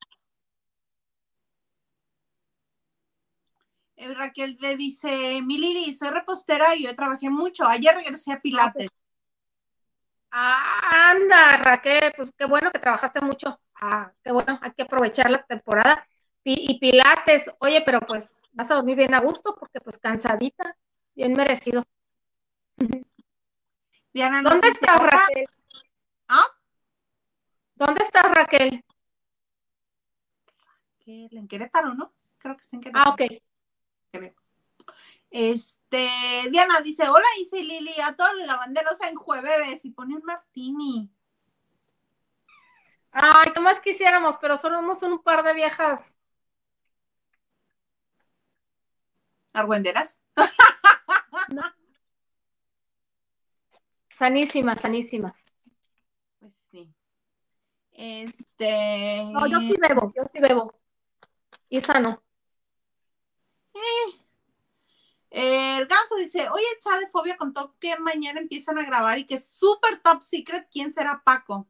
Raquel 4.14 4.56
le 4.60 4.76
dice, 4.76 5.42
mi 5.42 5.58
Lili, 5.58 5.92
soy 5.92 6.10
repostera 6.10 6.76
y 6.76 6.84
yo 6.84 6.94
trabajé 6.94 7.30
mucho. 7.30 7.66
Ayer 7.66 7.94
regresé 7.94 8.32
a 8.32 8.40
Pilates. 8.40 8.88
Ah, 10.30 11.10
anda, 11.10 11.56
Raquel, 11.56 12.12
pues 12.16 12.32
qué 12.36 12.44
bueno 12.44 12.70
que 12.70 12.78
trabajaste 12.78 13.20
mucho. 13.20 13.60
Ah, 13.74 14.12
qué 14.22 14.30
bueno, 14.30 14.58
hay 14.62 14.72
que 14.72 14.82
aprovechar 14.82 15.30
la 15.30 15.42
temporada. 15.42 16.06
Y, 16.44 16.78
Pilates, 16.78 17.50
oye, 17.58 17.82
pero 17.84 18.00
pues 18.00 18.30
vas 18.52 18.70
a 18.70 18.76
dormir 18.76 18.96
bien 18.96 19.12
a 19.14 19.20
gusto 19.20 19.54
porque 19.58 19.80
pues 19.80 19.98
cansadita, 19.98 20.76
bien 21.14 21.34
merecido. 21.34 21.84
Diana, 24.14 24.42
¿Dónde 24.42 24.68
estás, 24.68 25.02
Raquel? 25.02 25.46
¿Ah? 26.28 26.46
¿Dónde 27.74 28.02
estás, 28.02 28.34
Raquel? 28.34 28.82
En 31.06 31.48
Querétaro, 31.48 31.94
¿no? 31.94 32.12
Creo 32.38 32.56
que 32.56 32.62
está 32.62 32.76
en 32.76 32.82
Querétaro. 32.82 33.10
Ah, 33.10 33.14
ok. 33.14 33.22
Este, 35.30 36.08
Diana 36.50 36.80
dice, 36.80 37.08
hola 37.08 37.26
Isa 37.40 37.56
Lili, 37.56 38.00
a 38.00 38.16
todos 38.16 38.34
los 38.34 38.46
lavanderos 38.46 39.00
en 39.02 39.14
jueves 39.14 39.84
y 39.84 39.90
pone 39.90 40.16
un 40.16 40.24
martini. 40.24 41.10
Ay, 43.10 43.50
¿qué 43.52 43.60
más 43.60 43.80
quisiéramos? 43.80 44.36
Pero 44.40 44.56
solo 44.56 44.78
somos 44.78 45.02
un 45.02 45.18
par 45.22 45.42
de 45.42 45.54
viejas. 45.54 46.16
¿Argüenderas? 49.52 50.20
Sanísimas, 54.08 54.80
sanísimas. 54.80 55.46
Pues 56.38 56.54
sí. 56.70 56.92
Este. 57.92 59.24
No, 59.32 59.46
yo 59.46 59.58
sí 59.58 59.76
bebo, 59.80 60.12
yo 60.16 60.24
sí 60.32 60.40
bebo. 60.40 60.74
Y 61.68 61.80
sano. 61.80 62.22
El 65.30 65.86
ganso 65.86 66.16
dice, 66.16 66.48
oye, 66.48 66.64
de 67.00 67.10
Fobia 67.10 67.36
contó 67.36 67.76
que 67.78 67.98
mañana 67.98 68.40
empiezan 68.40 68.78
a 68.78 68.84
grabar 68.84 69.18
y 69.18 69.26
que 69.26 69.34
es 69.34 69.46
súper 69.46 70.00
top 70.00 70.22
secret. 70.22 70.68
¿Quién 70.70 70.92
será 70.92 71.22
Paco? 71.22 71.68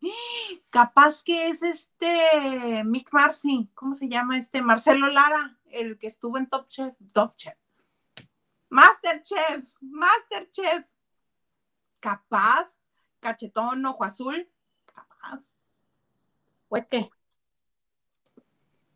Capaz 0.70 1.22
que 1.22 1.48
es 1.48 1.62
este 1.62 2.84
Mick 2.84 3.12
Marcy, 3.12 3.70
¿cómo 3.74 3.94
se 3.94 4.08
llama 4.08 4.36
este? 4.36 4.60
Marcelo 4.60 5.08
Lara, 5.08 5.58
el 5.70 5.98
que 5.98 6.08
estuvo 6.08 6.36
en 6.36 6.48
Top 6.48 6.68
Chef, 6.68 6.94
Top 7.12 7.36
Chef. 7.36 7.56
Masterchef, 8.68 9.64
Masterchef. 9.80 10.84
Capaz, 12.00 12.80
cachetón, 13.20 13.86
ojo 13.86 14.04
azul, 14.04 14.50
capaz. 14.84 15.54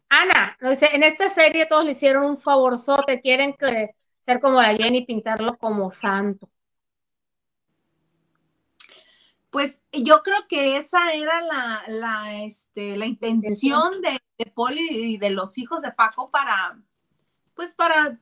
¿Pues 0.08 0.28
qué? 0.28 0.86
Ana, 0.86 0.92
en 0.92 1.02
esta 1.02 1.28
serie 1.28 1.66
todos 1.66 1.84
le 1.84 1.92
hicieron 1.92 2.24
un 2.24 2.36
favorzote, 2.36 3.20
quieren 3.20 3.54
ser 4.20 4.40
como 4.40 4.60
la 4.60 4.74
Jenny 4.74 4.98
y 4.98 5.06
pintarlo 5.06 5.56
como 5.58 5.90
santo. 5.90 6.48
Pues 9.50 9.82
yo 9.92 10.22
creo 10.22 10.46
que 10.48 10.76
esa 10.76 11.12
era 11.14 11.40
la, 11.40 11.84
la, 11.88 12.42
este, 12.42 12.96
la 12.96 13.06
intención 13.06 14.02
de, 14.02 14.20
de 14.36 14.50
Poli 14.50 14.86
y 14.90 15.18
de 15.18 15.30
los 15.30 15.56
hijos 15.56 15.82
de 15.82 15.92
Paco 15.92 16.30
para, 16.30 16.78
pues 17.54 17.74
para 17.74 18.18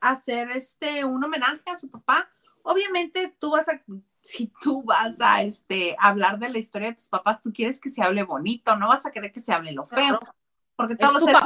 hacer 0.00 0.50
este 0.50 1.04
un 1.04 1.22
homenaje 1.22 1.62
a 1.66 1.76
su 1.76 1.88
papá. 1.88 2.28
Obviamente 2.62 3.34
tú 3.38 3.52
vas 3.52 3.68
a, 3.68 3.80
si 4.22 4.52
tú 4.60 4.82
vas 4.82 5.20
a 5.20 5.42
este, 5.42 5.94
hablar 5.98 6.38
de 6.40 6.48
la 6.48 6.58
historia 6.58 6.88
de 6.88 6.96
tus 6.96 7.08
papás, 7.08 7.40
tú 7.42 7.52
quieres 7.52 7.80
que 7.80 7.88
se 7.88 8.02
hable 8.02 8.24
bonito, 8.24 8.74
no 8.76 8.88
vas 8.88 9.06
a 9.06 9.12
querer 9.12 9.32
que 9.32 9.40
se 9.40 9.52
hable 9.52 9.72
lo 9.72 9.86
feo 9.86 10.18
porque 10.80 10.96
todos 10.96 11.14
los 11.14 11.24
seres 11.24 11.40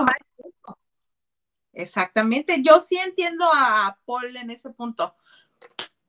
Exactamente, 1.72 2.62
yo 2.62 2.78
sí 2.78 2.97
entiendo 2.97 3.45
a 3.53 3.99
Paul 4.05 4.37
en 4.37 4.51
ese 4.51 4.70
punto 4.70 5.16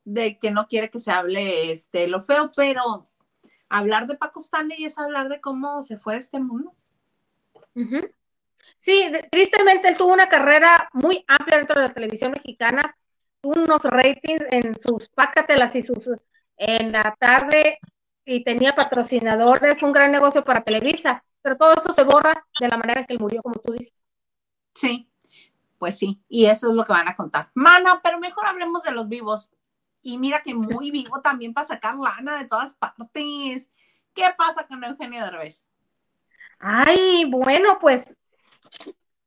de 0.04 0.38
que 0.38 0.52
no 0.52 0.68
quiere 0.68 0.92
que 0.92 1.00
se 1.00 1.12
hable 1.12 1.72
este 1.72 2.08
lo 2.08 2.22
feo, 2.22 2.52
pero 2.56 3.10
hablar 3.68 4.06
de 4.06 4.16
Paco 4.16 4.40
Stanley 4.42 4.86
es 4.86 5.00
hablar 5.00 5.28
de 5.28 5.42
cómo 5.42 5.82
se 5.82 5.98
fue 5.98 6.14
de 6.14 6.20
este 6.20 6.40
mundo. 6.40 6.76
Sí, 8.78 9.12
tristemente 9.32 9.88
él 9.88 9.98
tuvo 9.98 10.14
una 10.14 10.30
carrera 10.30 10.88
muy 10.94 11.26
amplia 11.28 11.58
dentro 11.58 11.82
de 11.82 11.88
la 11.88 11.94
televisión 11.94 12.32
mexicana, 12.32 12.96
tuvo 13.42 13.56
unos 13.64 13.84
ratings 13.86 14.46
en 14.52 14.78
sus 14.78 15.10
pácatelas 15.10 15.76
y 15.76 15.82
sus 15.82 16.12
en 16.58 16.92
la 16.92 17.16
tarde 17.20 17.80
y 18.24 18.44
tenía 18.44 18.76
patrocinadores, 18.76 19.82
un 19.82 19.92
gran 19.92 20.12
negocio 20.12 20.44
para 20.44 20.64
Televisa 20.64 21.24
pero 21.46 21.58
todo 21.58 21.76
eso 21.76 21.94
se 21.94 22.04
borra 22.04 22.48
de 22.60 22.68
la 22.68 22.76
manera 22.76 23.02
en 23.02 23.06
que 23.06 23.14
él 23.14 23.20
murió, 23.20 23.40
como 23.44 23.54
tú 23.58 23.74
dices. 23.74 24.04
Sí, 24.74 25.08
pues 25.78 25.96
sí, 25.96 26.20
y 26.28 26.48
eso 26.48 26.72
es 26.72 26.76
lo 26.76 26.84
que 26.84 26.92
van 26.92 27.08
a 27.08 27.16
contar. 27.16 27.52
Mana, 27.54 28.02
pero 28.02 28.18
mejor 28.18 28.48
hablemos 28.48 28.82
de 28.82 28.92
los 28.92 29.08
vivos. 29.08 29.52
Y 30.02 30.18
mira 30.18 30.42
que 30.42 30.56
muy 30.56 30.90
vivo 30.90 31.22
también 31.22 31.54
para 31.54 31.68
sacar 31.68 31.98
lana 31.98 32.40
de 32.40 32.46
todas 32.46 32.74
partes. 32.74 33.70
¿Qué 34.16 34.24
pasa 34.36 34.66
con 34.68 34.84
Eugenio 34.84 35.24
Derbez? 35.24 35.64
Ay, 36.60 37.26
bueno, 37.30 37.78
pues 37.80 38.18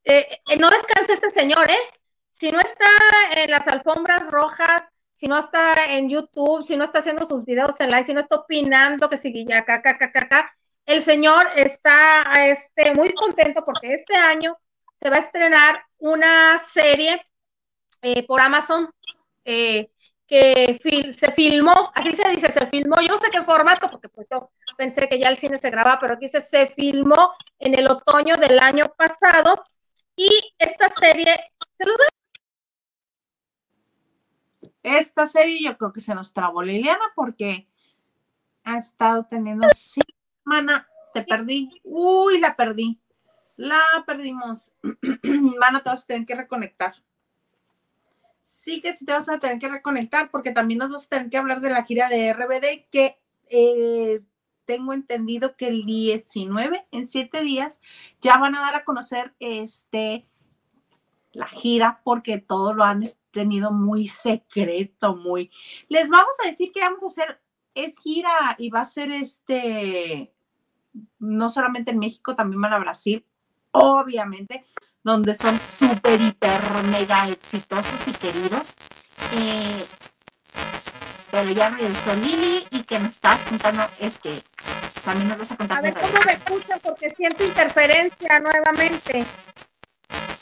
eh, 0.02 0.26
eh, 0.48 0.58
no 0.58 0.70
descansa 0.70 1.12
este 1.12 1.30
señor, 1.30 1.70
¿eh? 1.70 1.98
Si 2.32 2.50
no 2.50 2.58
está 2.58 2.88
en 3.36 3.52
las 3.52 3.68
alfombras 3.68 4.28
rojas, 4.28 4.88
si 5.14 5.28
no 5.28 5.38
está 5.38 5.84
en 5.94 6.10
YouTube, 6.10 6.66
si 6.66 6.76
no 6.76 6.82
está 6.82 6.98
haciendo 6.98 7.26
sus 7.26 7.44
videos 7.44 7.78
en 7.78 7.90
live, 7.92 8.02
si 8.02 8.14
no 8.14 8.18
está 8.18 8.34
opinando 8.34 9.08
que 9.08 9.18
sigue 9.18 9.44
ya 9.44 9.58
acá, 9.58 9.74
acá, 9.76 9.90
acá, 9.90 10.20
acá, 10.20 10.57
el 10.88 11.02
señor 11.02 11.46
está 11.54 12.48
este, 12.48 12.94
muy 12.94 13.12
contento 13.14 13.62
porque 13.62 13.92
este 13.92 14.16
año 14.16 14.54
se 14.98 15.10
va 15.10 15.16
a 15.16 15.20
estrenar 15.20 15.84
una 15.98 16.58
serie 16.58 17.20
eh, 18.00 18.26
por 18.26 18.40
Amazon 18.40 18.90
eh, 19.44 19.90
que 20.26 20.78
se 21.14 21.32
filmó, 21.32 21.92
así 21.94 22.14
se 22.14 22.30
dice, 22.30 22.50
se 22.50 22.66
filmó, 22.66 22.96
yo 23.02 23.08
no 23.08 23.18
sé 23.18 23.30
qué 23.30 23.42
formato, 23.42 23.90
porque 23.90 24.08
pues 24.08 24.28
yo 24.30 24.50
pensé 24.78 25.08
que 25.10 25.18
ya 25.18 25.28
el 25.28 25.36
cine 25.36 25.58
se 25.58 25.70
grababa, 25.70 25.98
pero 26.00 26.14
aquí 26.14 26.24
dice, 26.24 26.40
se 26.40 26.66
filmó 26.66 27.34
en 27.58 27.78
el 27.78 27.86
otoño 27.86 28.36
del 28.36 28.58
año 28.58 28.86
pasado. 28.96 29.62
Y 30.16 30.28
esta 30.58 30.90
serie 30.90 31.36
se 31.72 31.86
los 31.86 31.96
Esta 34.82 35.26
serie 35.26 35.62
yo 35.62 35.76
creo 35.76 35.92
que 35.92 36.00
se 36.00 36.14
nos 36.14 36.32
trabó 36.32 36.62
Liliana 36.62 37.12
porque 37.14 37.68
ha 38.64 38.78
estado 38.78 39.26
teniendo 39.26 39.68
Mana, 40.48 40.88
te 41.12 41.22
perdí. 41.22 41.68
Uy, 41.84 42.40
la 42.40 42.56
perdí. 42.56 42.98
La 43.56 43.80
perdimos. 44.06 44.72
Mana, 45.60 45.80
te 45.80 45.90
vas 45.90 46.02
a 46.02 46.06
tener 46.06 46.26
que 46.26 46.34
reconectar. 46.34 46.94
Sí 48.40 48.80
que 48.80 48.94
sí 48.94 49.04
te 49.04 49.12
vas 49.12 49.28
a 49.28 49.38
tener 49.38 49.58
que 49.58 49.68
reconectar 49.68 50.30
porque 50.30 50.52
también 50.52 50.78
nos 50.78 50.90
vas 50.90 51.04
a 51.04 51.08
tener 51.08 51.28
que 51.28 51.36
hablar 51.36 51.60
de 51.60 51.70
la 51.70 51.84
gira 51.84 52.08
de 52.08 52.32
RBD 52.32 52.88
que 52.90 53.18
eh, 53.50 54.22
tengo 54.64 54.94
entendido 54.94 55.54
que 55.54 55.68
el 55.68 55.84
19, 55.84 56.86
en 56.90 57.06
siete 57.08 57.42
días, 57.42 57.78
ya 58.22 58.38
van 58.38 58.54
a 58.54 58.60
dar 58.60 58.74
a 58.76 58.84
conocer 58.84 59.34
este 59.38 60.26
la 61.32 61.46
gira 61.46 62.00
porque 62.04 62.38
todo 62.38 62.72
lo 62.72 62.84
han 62.84 63.04
tenido 63.32 63.70
muy 63.70 64.08
secreto, 64.08 65.14
muy. 65.14 65.50
Les 65.88 66.08
vamos 66.08 66.34
a 66.42 66.48
decir 66.48 66.72
que 66.72 66.80
vamos 66.80 67.02
a 67.02 67.06
hacer, 67.06 67.40
es 67.74 67.98
gira 67.98 68.56
y 68.58 68.70
va 68.70 68.80
a 68.80 68.86
ser 68.86 69.12
este 69.12 70.32
no 71.18 71.50
solamente 71.50 71.90
en 71.90 71.98
México, 71.98 72.34
también 72.34 72.60
van 72.60 72.72
a 72.72 72.78
Brasil, 72.78 73.24
obviamente, 73.72 74.64
donde 75.02 75.34
son 75.34 75.60
súper, 75.60 76.20
hiper, 76.20 76.60
mega 76.90 77.28
exitosos 77.28 78.06
y 78.06 78.12
queridos. 78.12 78.74
Eh, 79.32 79.84
pero 81.30 81.50
ya 81.50 81.70
regresó 81.70 82.14
Lili 82.14 82.66
y 82.70 82.82
que 82.82 82.98
nos 82.98 83.12
estás 83.12 83.40
contando 83.42 83.86
es 83.98 84.18
que 84.18 84.42
también 85.04 85.28
nos 85.28 85.38
vas 85.38 85.52
a 85.52 85.56
contar. 85.56 85.78
A 85.78 85.82
ver 85.82 85.94
cómo 85.94 86.24
me 86.24 86.32
escuchan 86.32 86.80
porque 86.82 87.10
siento 87.10 87.44
interferencia 87.44 88.40
nuevamente. 88.40 89.26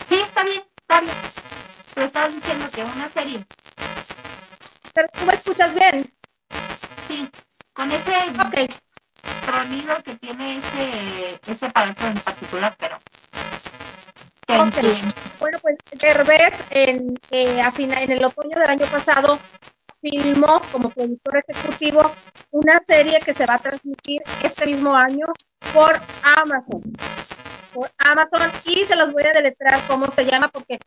Sí, 0.07 0.15
está 0.15 0.45
bien, 0.45 0.63
está 0.81 1.01
bien. 1.01 1.15
Pero 1.95 2.07
estabas 2.07 2.35
diciendo 2.35 2.67
que 2.73 2.85
una 2.85 3.09
serie. 3.09 3.45
Pero 4.95 5.09
tú 5.13 5.27
me 5.27 5.35
escuchas 5.35 5.75
bien. 5.75 6.13
Sí, 7.07 7.29
con 7.73 7.91
ese 7.91 8.13
Ok 8.41 8.86
que 10.05 10.14
tiene 10.17 10.59
ese, 10.59 11.41
ese 11.47 11.67
aparato 11.67 12.07
en 12.07 12.19
particular, 12.21 12.77
pero 12.79 12.99
Bueno, 15.41 15.59
pues 15.61 15.77
Derbez 16.01 16.64
en, 16.71 17.14
eh, 17.31 17.61
en 17.79 18.12
el 18.12 18.25
otoño 18.25 18.59
del 18.59 18.71
año 18.71 18.87
pasado 18.87 19.39
filmó 20.01 20.62
como 20.71 20.91
productor 20.91 21.43
ejecutivo 21.49 22.12
una 22.53 22.79
serie 22.81 23.21
que 23.25 23.35
se 23.35 23.45
va 23.47 23.55
a 23.55 23.59
transmitir 23.59 24.23
este 24.43 24.67
mismo 24.67 24.95
año 24.95 25.27
por 25.75 26.01
Amazon. 26.23 26.83
Por 27.73 27.91
Amazon 27.99 28.43
y 28.64 28.87
se 28.87 28.95
los 28.95 29.12
voy 29.12 29.25
a 29.25 29.33
deletrear 29.33 29.81
cómo 29.89 30.11
se 30.11 30.25
llama 30.25 30.49
porque 30.49 30.79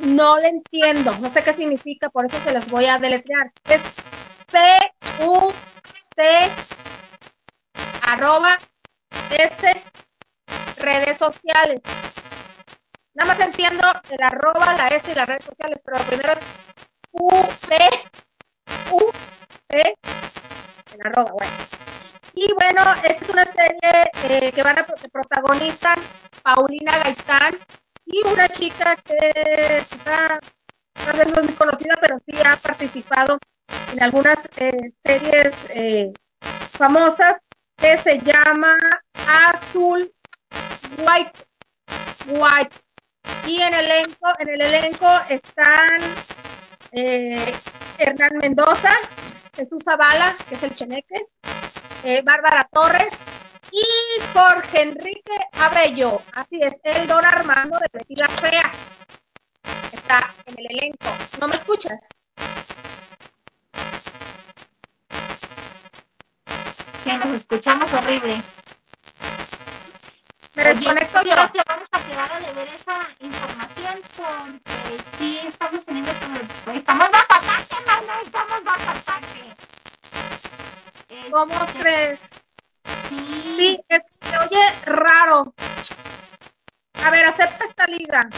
no 0.00 0.38
le 0.38 0.48
entiendo, 0.48 1.16
no 1.18 1.30
sé 1.30 1.42
qué 1.42 1.52
significa, 1.52 2.10
por 2.10 2.26
eso 2.26 2.38
se 2.44 2.52
los 2.52 2.66
voy 2.68 2.86
a 2.86 2.98
deletrear. 2.98 3.52
Es 3.68 3.80
P-U-T 4.52 6.22
arroba 8.02 8.58
S 9.30 9.84
redes 10.78 11.18
sociales. 11.18 11.80
Nada 13.14 13.28
más 13.28 13.40
entiendo 13.40 13.86
el 14.10 14.22
arroba, 14.22 14.74
la 14.74 14.88
S 14.88 15.10
y 15.10 15.14
las 15.14 15.26
redes 15.26 15.44
sociales, 15.44 15.80
pero 15.84 15.98
lo 15.98 16.04
primero 16.04 16.32
es 16.32 16.40
U, 17.12 17.30
P, 17.68 17.88
U, 18.90 19.12
P, 19.68 19.96
el 20.94 21.06
arroba, 21.06 21.30
bueno. 21.32 21.52
Y 22.34 22.52
bueno, 22.52 22.82
esta 23.04 23.24
es 23.24 23.30
una 23.30 23.44
serie 23.46 24.10
eh, 24.24 24.50
que 24.52 24.62
van 24.64 24.78
a 24.80 24.84
protagonizar 24.84 25.96
Paulina 26.42 26.98
Gaitán 26.98 27.56
y 28.04 28.26
una 28.26 28.48
chica 28.48 28.96
que 28.96 29.78
está, 29.78 30.40
tal 30.92 31.16
vez 31.16 31.28
no 31.28 31.36
es 31.36 31.44
muy 31.44 31.54
conocida, 31.54 31.94
pero 32.00 32.18
sí 32.26 32.34
ha 32.44 32.56
participado 32.56 33.38
en 33.92 34.02
algunas 34.02 34.48
eh, 34.56 34.92
series 35.04 35.52
eh, 35.68 36.12
famosas 36.76 37.38
que 37.76 37.98
se 37.98 38.18
llama 38.20 38.76
Azul 39.26 40.12
White 40.98 41.32
White 42.26 42.76
y 43.46 43.60
en 43.60 43.74
el 43.74 43.84
elenco, 43.90 44.28
en 44.38 44.48
el 44.48 44.60
elenco 44.60 45.06
están 45.28 46.00
eh, 46.92 47.54
Hernán 47.98 48.38
Mendoza, 48.38 48.92
Jesús 49.54 49.84
Zavala, 49.84 50.34
que 50.48 50.54
es 50.54 50.62
el 50.62 50.74
Cheneque, 50.74 51.26
eh, 52.04 52.22
Bárbara 52.22 52.68
Torres 52.72 53.20
y 53.70 53.84
Jorge 54.32 54.82
Enrique 54.82 55.36
Abello. 55.52 56.22
Así 56.34 56.60
es, 56.62 56.80
el 56.84 57.06
don 57.06 57.24
Armando 57.24 57.78
de 57.78 57.88
Betty 57.92 58.16
la 58.16 58.28
Fea. 58.28 58.72
Está 59.92 60.34
en 60.46 60.58
el 60.58 60.66
elenco. 60.70 61.08
¿No 61.40 61.48
me 61.48 61.56
escuchas? 61.56 62.08
Escuchamos 67.34 67.92
horrible. 67.92 68.42
Me 70.54 70.62
desconecto 70.62 71.22
yo. 71.24 71.34
vamos 71.34 71.88
a 71.90 72.00
quedar 72.00 72.32
a 72.32 72.38
ver 72.38 72.68
esa 72.68 73.06
información 73.20 74.00
porque 74.16 75.02
sí 75.18 75.40
estamos 75.46 75.84
teniendo 75.84 76.12
estamos 76.74 77.10
bajo 77.10 77.26
ataque, 77.30 77.74
no, 78.06 78.20
estamos 78.22 78.64
bajo 78.64 78.90
ataque. 78.90 79.54
¿Cómo 81.30 81.54
este, 81.54 81.78
crees? 81.80 82.20
Sí, 83.08 83.54
sí 83.56 83.84
es, 83.88 84.02
se 84.22 84.38
oye 84.38 84.80
raro. 84.86 85.54
A 87.02 87.10
ver, 87.10 87.26
acepta 87.26 87.64
esta 87.64 87.86
liga. 87.86 88.30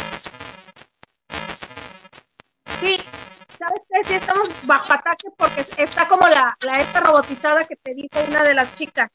¿Sabes 3.67 3.83
qué? 3.89 4.05
Sí 4.05 4.15
estamos 4.15 4.49
bajo 4.67 4.93
ataque 4.93 5.29
porque 5.37 5.61
está 5.77 6.07
como 6.09 6.29
la, 6.29 6.57
la 6.61 6.81
esta 6.81 7.01
robotizada 7.01 7.65
que 7.65 7.77
te 7.77 7.95
dijo 7.95 8.21
una 8.29 8.45
de 8.45 8.55
las 8.55 8.73
chicas. 8.75 9.11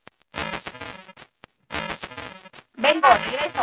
Vengo, 2.74 3.08
regreso. 3.26 3.62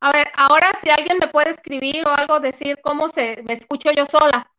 A 0.00 0.12
ver, 0.12 0.28
ahora 0.36 0.68
si 0.80 0.90
alguien 0.90 1.18
me 1.20 1.26
puede 1.26 1.50
escribir 1.50 2.06
o 2.06 2.14
algo, 2.14 2.38
decir 2.38 2.78
cómo 2.82 3.08
se 3.08 3.42
me 3.46 3.54
escucho 3.54 3.90
yo 3.92 4.06
sola. 4.06 4.50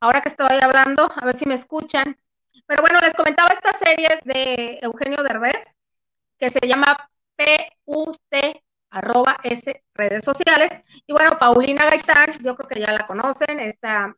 Ahora 0.00 0.20
que 0.20 0.28
estoy 0.28 0.58
hablando, 0.62 1.10
a 1.14 1.26
ver 1.26 1.36
si 1.36 1.46
me 1.46 1.54
escuchan. 1.54 2.16
Pero 2.66 2.82
bueno, 2.82 3.00
les 3.00 3.12
comentaba 3.14 3.50
esta 3.50 3.74
serie 3.74 4.08
de 4.24 4.78
Eugenio 4.80 5.22
Derbez, 5.24 5.76
que 6.38 6.50
se 6.50 6.60
llama 6.66 7.10
PUT 7.84 8.16
arroba 8.90 9.38
S 9.42 9.82
redes 9.94 10.24
sociales. 10.24 10.70
Y 11.06 11.12
bueno, 11.12 11.38
Paulina 11.38 11.88
Gaitán, 11.88 12.32
yo 12.42 12.56
creo 12.56 12.68
que 12.68 12.80
ya 12.80 12.92
la 12.92 13.06
conocen, 13.06 13.60
esta, 13.60 14.16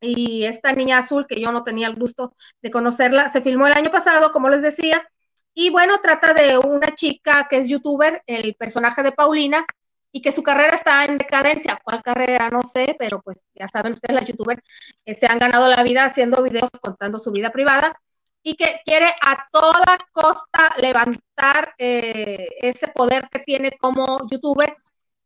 y 0.00 0.44
esta 0.44 0.72
niña 0.72 0.98
azul 0.98 1.26
que 1.28 1.40
yo 1.40 1.52
no 1.52 1.64
tenía 1.64 1.86
el 1.88 1.94
gusto 1.94 2.34
de 2.60 2.70
conocerla, 2.70 3.30
se 3.30 3.42
filmó 3.42 3.66
el 3.66 3.74
año 3.74 3.90
pasado, 3.90 4.32
como 4.32 4.48
les 4.48 4.62
decía, 4.62 5.08
y 5.54 5.70
bueno, 5.70 6.00
trata 6.00 6.34
de 6.34 6.58
una 6.58 6.94
chica 6.94 7.46
que 7.48 7.58
es 7.58 7.68
youtuber, 7.68 8.22
el 8.26 8.54
personaje 8.54 9.02
de 9.02 9.12
Paulina, 9.12 9.64
y 10.12 10.20
que 10.20 10.30
su 10.30 10.42
carrera 10.42 10.74
está 10.74 11.04
en 11.06 11.18
decadencia. 11.18 11.80
¿Cuál 11.82 12.02
carrera? 12.02 12.50
No 12.50 12.62
sé, 12.62 12.94
pero 12.98 13.20
pues 13.22 13.44
ya 13.54 13.66
saben 13.68 13.94
ustedes, 13.94 14.14
las 14.14 14.28
youtubers 14.28 14.62
que 15.04 15.14
se 15.14 15.26
han 15.26 15.38
ganado 15.38 15.68
la 15.68 15.82
vida 15.82 16.04
haciendo 16.04 16.42
videos 16.42 16.68
contando 16.80 17.18
su 17.18 17.32
vida 17.32 17.50
privada 17.50 17.98
y 18.42 18.54
que 18.54 18.80
quiere 18.84 19.06
a 19.22 19.48
toda 19.50 19.98
costa 20.12 20.74
levantar 20.80 21.22
eh, 21.78 22.48
ese 22.60 22.88
poder 22.88 23.28
que 23.30 23.40
tiene 23.40 23.72
como 23.80 24.18
youtuber 24.30 24.76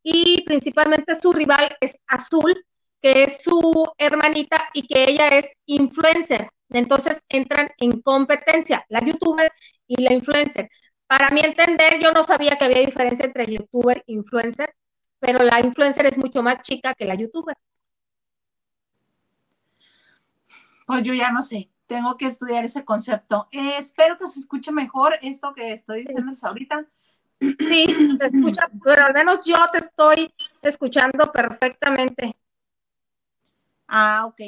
y 0.03 0.43
principalmente 0.45 1.15
su 1.17 1.33
rival 1.33 1.77
es 1.81 1.97
Azul, 2.07 2.65
que 3.03 3.25
es 3.25 3.43
su 3.43 3.87
hermanita 3.99 4.69
y 4.73 4.87
que 4.87 5.05
ella 5.05 5.29
es 5.29 5.53
influencer. 5.67 6.49
Entonces 6.71 7.23
entran 7.29 7.69
en 7.79 8.01
competencia 8.01 8.85
la 8.89 9.01
youtuber 9.01 9.51
y 9.87 10.03
la 10.03 10.13
influencer. 10.13 10.69
Para 11.07 11.31
mi 11.31 11.41
entender, 11.41 12.01
yo 12.01 12.13
no 12.13 12.25
sabía 12.25 12.57
que 12.57 12.65
había 12.65 12.81
diferencia 12.81 13.27
entre 13.27 13.47
youtuber 13.47 13.99
e 14.07 14.13
influencer, 14.13 14.75
pero 15.21 15.43
la 15.45 15.61
influencer 15.61 16.07
es 16.07 16.19
mucho 16.19 16.43
más 16.43 16.63
chica 16.63 16.95
que 16.95 17.05
la 17.05 17.15
youtuber. 17.15 17.57
Pues 20.87 21.03
yo 21.03 21.15
ya 21.15 21.31
no 21.31 21.43
sé, 21.43 21.69
tengo 21.87 22.17
que 22.17 22.27
estudiar 22.27 22.65
ese 22.65 22.85
concepto. 22.85 23.49
Eh, 23.53 23.77
espero 23.79 24.19
que 24.19 24.27
se 24.27 24.41
escuche 24.41 24.73
mejor 24.73 25.19
esto 25.23 25.53
que 25.55 25.73
estoy 25.73 26.01
diciéndoles 26.01 26.43
ahorita. 26.45 26.87
Sí, 27.41 27.87
se 28.19 28.27
escucha, 28.27 28.69
pero 28.85 29.07
al 29.07 29.15
menos 29.15 29.45
yo 29.45 29.57
te 29.73 29.79
estoy 29.79 30.35
escuchando 30.63 31.31
perfectamente. 31.33 32.37
Ah, 33.89 34.27
ok. 34.27 34.41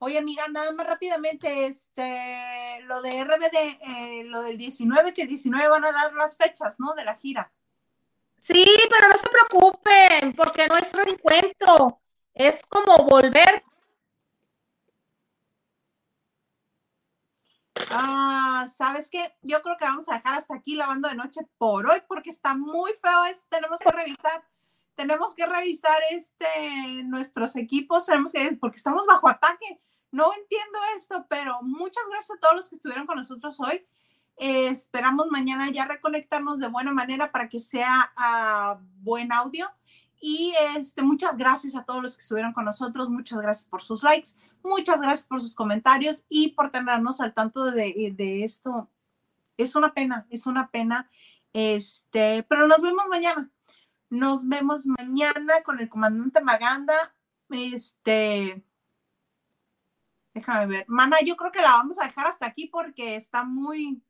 Oye, 0.00 0.18
amiga, 0.18 0.46
nada 0.48 0.70
más 0.72 0.86
rápidamente, 0.86 1.66
este, 1.66 2.80
lo 2.84 3.02
de 3.02 3.18
RBD, 3.18 3.78
eh, 3.80 4.24
lo 4.24 4.42
del 4.42 4.56
19, 4.56 5.12
que 5.12 5.22
el 5.22 5.28
19 5.28 5.68
van 5.68 5.84
a 5.84 5.92
dar 5.92 6.12
las 6.14 6.36
fechas, 6.36 6.78
¿no? 6.78 6.94
De 6.94 7.04
la 7.04 7.16
gira. 7.16 7.50
Sí, 8.38 8.64
pero 8.88 9.08
no 9.08 9.14
se 9.16 9.28
preocupen, 9.28 10.32
porque 10.36 10.68
no 10.68 10.76
es 10.76 10.92
reencuentro, 10.92 12.00
es 12.32 12.62
como 12.68 12.96
volver. 13.08 13.64
Ah, 17.90 18.66
¿sabes 18.72 19.10
qué? 19.10 19.34
Yo 19.42 19.62
creo 19.62 19.76
que 19.76 19.84
vamos 19.84 20.08
a 20.08 20.14
dejar 20.14 20.38
hasta 20.38 20.54
aquí 20.54 20.74
lavando 20.74 21.08
de 21.08 21.14
noche 21.14 21.40
por 21.58 21.86
hoy, 21.86 22.02
porque 22.06 22.30
está 22.30 22.54
muy 22.54 22.92
feo, 22.92 23.20
tenemos 23.48 23.78
que 23.78 23.90
revisar 23.90 24.44
tenemos 24.94 25.32
que 25.32 25.46
revisar 25.46 26.00
este 26.10 27.04
nuestros 27.04 27.54
equipos, 27.54 28.06
tenemos 28.06 28.32
que 28.32 28.56
porque 28.60 28.78
estamos 28.78 29.06
bajo 29.06 29.28
ataque 29.28 29.80
no 30.10 30.32
entiendo 30.32 30.78
esto, 30.96 31.26
pero 31.28 31.58
muchas 31.62 32.02
gracias 32.10 32.36
a 32.36 32.40
todos 32.40 32.56
los 32.56 32.68
que 32.68 32.76
estuvieron 32.76 33.06
con 33.06 33.16
nosotros 33.16 33.60
hoy. 33.60 33.86
Esperamos 34.36 35.26
mañana 35.30 35.70
ya 35.70 35.84
reconectarnos 35.84 36.58
de 36.60 36.68
buena 36.68 36.92
manera 36.92 37.30
para 37.32 37.48
que 37.48 37.60
sea 37.60 38.12
uh, 38.16 38.78
buen 39.02 39.32
audio. 39.32 39.68
Y 40.20 40.54
este, 40.76 41.02
muchas 41.02 41.36
gracias 41.36 41.76
a 41.76 41.84
todos 41.84 42.02
los 42.02 42.16
que 42.16 42.22
estuvieron 42.22 42.52
con 42.52 42.64
nosotros. 42.64 43.08
Muchas 43.08 43.40
gracias 43.40 43.68
por 43.68 43.82
sus 43.82 44.02
likes. 44.02 44.30
Muchas 44.62 45.00
gracias 45.00 45.26
por 45.26 45.40
sus 45.40 45.54
comentarios 45.54 46.24
y 46.28 46.48
por 46.48 46.70
tenernos 46.70 47.20
al 47.20 47.34
tanto 47.34 47.64
de, 47.66 48.12
de 48.14 48.44
esto. 48.44 48.88
Es 49.56 49.76
una 49.76 49.92
pena, 49.92 50.26
es 50.30 50.46
una 50.46 50.68
pena. 50.68 51.10
Este, 51.52 52.44
pero 52.48 52.66
nos 52.66 52.80
vemos 52.80 53.08
mañana. 53.08 53.50
Nos 54.10 54.48
vemos 54.48 54.86
mañana 54.86 55.62
con 55.64 55.80
el 55.80 55.88
comandante 55.88 56.40
Maganda. 56.40 57.14
Este, 57.50 58.64
Déjame 60.38 60.66
ver. 60.66 60.84
Mana, 60.86 61.16
yo 61.24 61.36
creo 61.36 61.50
que 61.50 61.60
la 61.60 61.72
vamos 61.72 61.98
a 61.98 62.06
dejar 62.06 62.26
hasta 62.26 62.46
aquí 62.46 62.66
porque 62.66 63.16
está 63.16 63.42
muy, 63.42 64.00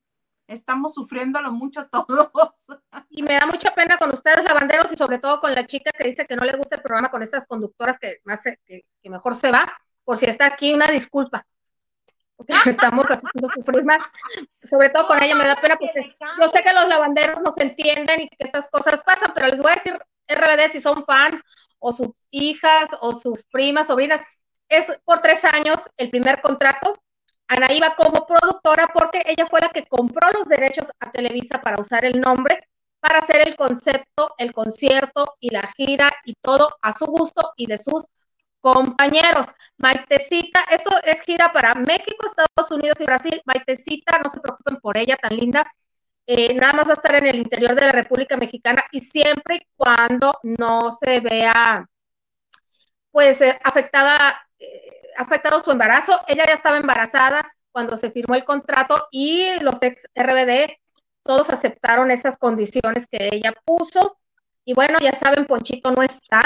estamos 0.49 0.95
sufriéndolo 0.95 1.53
mucho 1.53 1.87
todos. 1.87 2.31
Y 3.11 3.23
me 3.23 3.35
da 3.35 3.47
mucha 3.47 3.75
pena 3.75 3.97
con 3.97 4.11
ustedes, 4.13 4.45
lavanderos, 4.45 4.93
y 4.93 4.97
sobre 4.97 5.19
todo 5.19 5.41
con 5.41 5.55
la 5.55 5.67
chica 5.67 5.91
que 5.93 6.09
dice 6.09 6.27
que 6.27 6.37
no 6.37 6.45
le 6.45 6.57
gusta 6.57 6.77
el 6.77 6.83
programa 6.83 7.11
con 7.11 7.23
estas 7.23 7.47
conductoras 7.47 7.99
que, 7.99 8.21
más, 8.25 8.41
que, 8.65 8.85
mejor 9.05 9.35
se 9.35 9.51
va. 9.51 9.67
Por 10.05 10.17
si 10.17 10.27
está 10.27 10.47
aquí, 10.47 10.73
una 10.73 10.87
disculpa. 10.87 11.47
Estamos 12.67 13.07
haciendo 13.11 13.49
sufrir 13.55 13.85
más. 13.85 13.99
Sobre 14.63 14.91
todo 14.91 15.07
con 15.07 15.23
ella 15.23 15.35
me 15.35 15.47
da 15.47 15.57
pena 15.57 15.77
porque 15.77 16.17
yo 16.41 16.49
sé 16.49 16.63
que 16.63 16.73
los 16.73 16.89
lavanderos 16.89 17.41
nos 17.43 17.57
entienden 17.59 18.23
y 18.23 18.29
que 18.29 18.37
estas 18.39 18.69
cosas 18.71 19.03
pasan, 19.03 19.33
pero 19.35 19.49
les 19.49 19.59
voy 19.59 19.73
a 19.73 19.75
decir, 19.75 19.99
RBD, 20.29 20.71
si 20.71 20.81
son 20.81 21.05
fans 21.05 21.43
o 21.79 21.93
sus 21.93 22.09
hijas 22.31 22.89
o 23.01 23.15
sus 23.15 23.45
primas, 23.45 23.87
sobrinas, 23.87 24.21
es 24.69 24.99
por 25.05 25.21
tres 25.21 25.45
años 25.45 25.89
el 25.97 26.11
primer 26.11 26.41
contrato. 26.41 27.03
Ana 27.49 27.73
iba 27.73 27.95
como 27.97 28.27
productora 28.27 28.89
porque 28.93 29.23
ella 29.27 29.47
fue 29.47 29.61
la 29.61 29.71
que 29.71 29.87
compró 29.87 30.31
los 30.33 30.49
derechos 30.49 30.91
a 31.01 31.11
Televisa 31.11 31.61
para 31.61 31.81
usar 31.81 32.05
el 32.05 32.21
nombre 32.21 32.69
para 33.01 33.19
hacer 33.21 33.47
el 33.47 33.57
concepto, 33.57 34.35
el 34.39 34.53
concierto 34.53 35.37
y 35.41 35.51
la 35.51 35.63
gira 35.77 36.11
y 36.25 36.35
todo 36.41 36.69
a 36.83 36.93
su 36.93 37.07
gusto 37.07 37.53
y 37.57 37.67
de 37.67 37.79
sus 37.79 38.05
compañeros. 38.61 39.47
Maitecita, 39.77 40.65
esto 40.71 40.91
es 41.05 41.21
gira 41.23 41.53
para 41.53 41.75
México, 41.75 42.27
Estados 42.27 42.71
Unidos 42.71 43.01
y 43.01 43.05
Brasil. 43.05 43.43
Maitecita, 43.45 44.19
no 44.19 44.31
se 44.31 44.41
preocupen 44.41 44.77
por 44.77 44.97
ella, 44.99 45.17
tan 45.17 45.37
linda. 45.37 45.71
Eh, 46.27 46.55
nada 46.55 46.75
más 46.75 46.87
va 46.89 46.91
a 46.91 46.95
estar 46.95 47.15
en 47.15 47.27
el 47.27 47.37
interior 47.37 47.75
de 47.75 47.87
la 47.87 47.93
República 47.93 48.37
Mexicana 48.37 48.85
y 48.93 49.01
siempre 49.01 49.57
y 49.57 49.67
cuando 49.77 50.33
no 50.43 50.97
se 51.03 51.21
vea, 51.21 51.87
pues, 53.11 53.41
eh, 53.41 53.59
afectada, 53.65 54.47
eh, 54.59 54.98
afectado 55.19 55.63
su 55.63 55.71
embarazo. 55.71 56.19
Ella 56.29 56.45
ya 56.47 56.55
estaba 56.55 56.79
embarazada 56.79 57.43
cuando 57.73 57.97
se 57.97 58.11
firmó 58.11 58.35
el 58.35 58.45
contrato 58.45 59.09
y 59.11 59.59
los 59.61 59.83
ex 59.83 60.07
RBD 60.15 60.79
todos 61.23 61.51
aceptaron 61.51 62.11
esas 62.11 62.39
condiciones 62.39 63.07
que 63.07 63.29
ella 63.31 63.53
puso. 63.65 64.19
Y 64.65 64.75
bueno, 64.75 64.99
ya 65.01 65.13
saben, 65.13 65.47
Ponchito 65.47 65.91
no 65.91 66.03
está, 66.03 66.43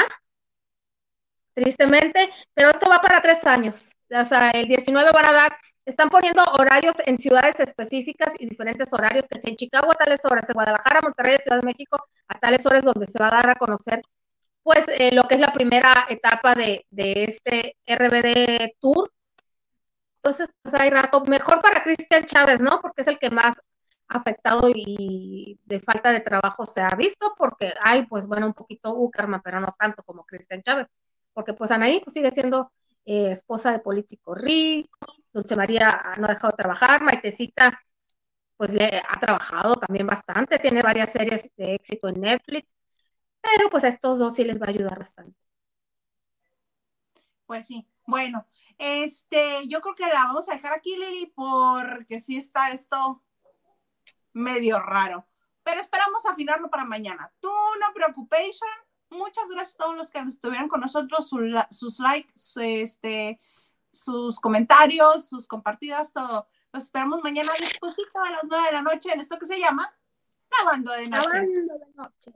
tristemente, 1.54 2.30
pero 2.54 2.70
esto 2.70 2.88
va 2.88 3.00
para 3.00 3.20
tres 3.20 3.44
años. 3.46 3.92
O 4.10 4.24
sea, 4.24 4.50
el 4.50 4.66
19 4.66 5.10
van 5.12 5.26
a 5.26 5.32
dar, 5.32 5.56
están 5.84 6.08
poniendo 6.08 6.42
horarios 6.58 6.94
en 7.06 7.18
ciudades 7.18 7.60
específicas 7.60 8.34
y 8.38 8.48
diferentes 8.48 8.92
horarios, 8.92 9.26
que 9.28 9.40
sea 9.40 9.50
en 9.50 9.56
Chicago 9.56 9.90
a 9.92 9.94
tales 9.94 10.24
horas, 10.24 10.48
en 10.48 10.54
Guadalajara, 10.54 11.00
Monterrey, 11.00 11.36
Ciudad 11.42 11.60
de 11.60 11.66
México, 11.66 12.04
a 12.28 12.38
tales 12.38 12.64
horas 12.66 12.82
donde 12.82 13.06
se 13.06 13.18
va 13.18 13.28
a 13.28 13.42
dar 13.42 13.50
a 13.50 13.54
conocer, 13.54 14.02
pues, 14.62 14.86
eh, 14.98 15.14
lo 15.14 15.24
que 15.24 15.34
es 15.36 15.40
la 15.40 15.52
primera 15.52 16.06
etapa 16.08 16.54
de, 16.54 16.86
este 16.90 17.76
RBD 17.86 18.76
Tour. 18.80 19.10
Entonces, 20.22 20.48
pues 20.62 20.74
hay 20.74 20.90
rato, 20.90 21.24
mejor 21.24 21.60
para 21.62 21.82
Cristian 21.82 22.24
Chávez, 22.24 22.60
¿no? 22.60 22.80
Porque 22.80 23.02
es 23.02 23.08
el 23.08 23.18
que 23.18 23.30
más 23.30 23.54
afectado 24.08 24.70
y 24.74 25.58
de 25.64 25.80
falta 25.80 26.12
de 26.12 26.20
trabajo 26.20 26.66
se 26.66 26.80
ha 26.80 26.94
visto, 26.94 27.34
porque 27.36 27.72
hay, 27.82 28.06
pues, 28.06 28.26
bueno, 28.26 28.46
un 28.46 28.52
poquito 28.54 28.94
Ucarma, 28.94 29.40
pero 29.42 29.60
no 29.60 29.74
tanto 29.78 30.02
como 30.04 30.24
Cristian 30.24 30.62
Chávez 30.62 30.86
porque 31.32 31.54
pues 31.54 31.70
Anaí 31.70 32.00
pues, 32.00 32.14
sigue 32.14 32.30
siendo 32.32 32.72
eh, 33.04 33.32
esposa 33.32 33.72
de 33.72 33.80
político 33.80 34.34
rico, 34.34 34.98
Dulce 35.32 35.56
María 35.56 36.14
no 36.18 36.26
ha 36.26 36.34
dejado 36.34 36.52
de 36.52 36.56
trabajar, 36.62 37.02
Maitecita 37.02 37.78
pues 38.56 38.74
le 38.74 39.02
ha 39.08 39.18
trabajado 39.18 39.74
también 39.74 40.06
bastante, 40.06 40.58
tiene 40.58 40.82
varias 40.82 41.10
series 41.10 41.50
de 41.56 41.74
éxito 41.74 42.08
en 42.08 42.20
Netflix, 42.20 42.68
pero 43.42 43.68
pues 43.70 43.84
a 43.84 43.88
estos 43.88 44.18
dos 44.18 44.34
sí 44.34 44.44
les 44.44 44.60
va 44.60 44.66
a 44.66 44.70
ayudar 44.70 44.98
bastante. 44.98 45.38
Pues 47.46 47.66
sí, 47.66 47.86
bueno, 48.06 48.46
este, 48.78 49.66
yo 49.68 49.80
creo 49.80 49.94
que 49.94 50.06
la 50.06 50.24
vamos 50.24 50.48
a 50.48 50.54
dejar 50.54 50.72
aquí, 50.72 50.96
Lili, 50.96 51.26
porque 51.34 52.18
sí 52.18 52.38
está 52.38 52.70
esto 52.70 53.22
medio 54.32 54.78
raro. 54.78 55.26
Pero 55.62 55.80
esperamos 55.80 56.24
afinarlo 56.26 56.70
para 56.70 56.84
mañana. 56.84 57.32
Tú 57.40 57.52
no 57.80 57.92
preocupación, 57.94 58.70
Muchas 59.12 59.50
gracias 59.50 59.74
a 59.74 59.84
todos 59.84 59.96
los 59.96 60.10
que 60.10 60.20
estuvieron 60.20 60.68
con 60.68 60.80
nosotros, 60.80 61.30
sus 61.70 62.00
likes, 62.00 62.32
este, 62.56 63.38
sus 63.92 64.40
comentarios, 64.40 65.28
sus 65.28 65.46
compartidas, 65.46 66.14
todo. 66.14 66.48
Los 66.72 66.84
esperamos 66.84 67.22
mañana 67.22 67.52
después 67.58 67.94
a 68.24 68.30
las 68.30 68.44
nueve 68.44 68.64
de 68.64 68.72
la 68.72 68.80
noche 68.80 69.12
en 69.12 69.20
esto 69.20 69.38
que 69.38 69.44
se 69.44 69.60
llama 69.60 69.94
Lavando 70.58 70.92
de 70.92 71.08
Noche. 71.08 71.28
Lavando 71.28 71.74
de 71.78 71.92
Noche. 71.94 72.32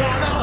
wanna 0.00 0.33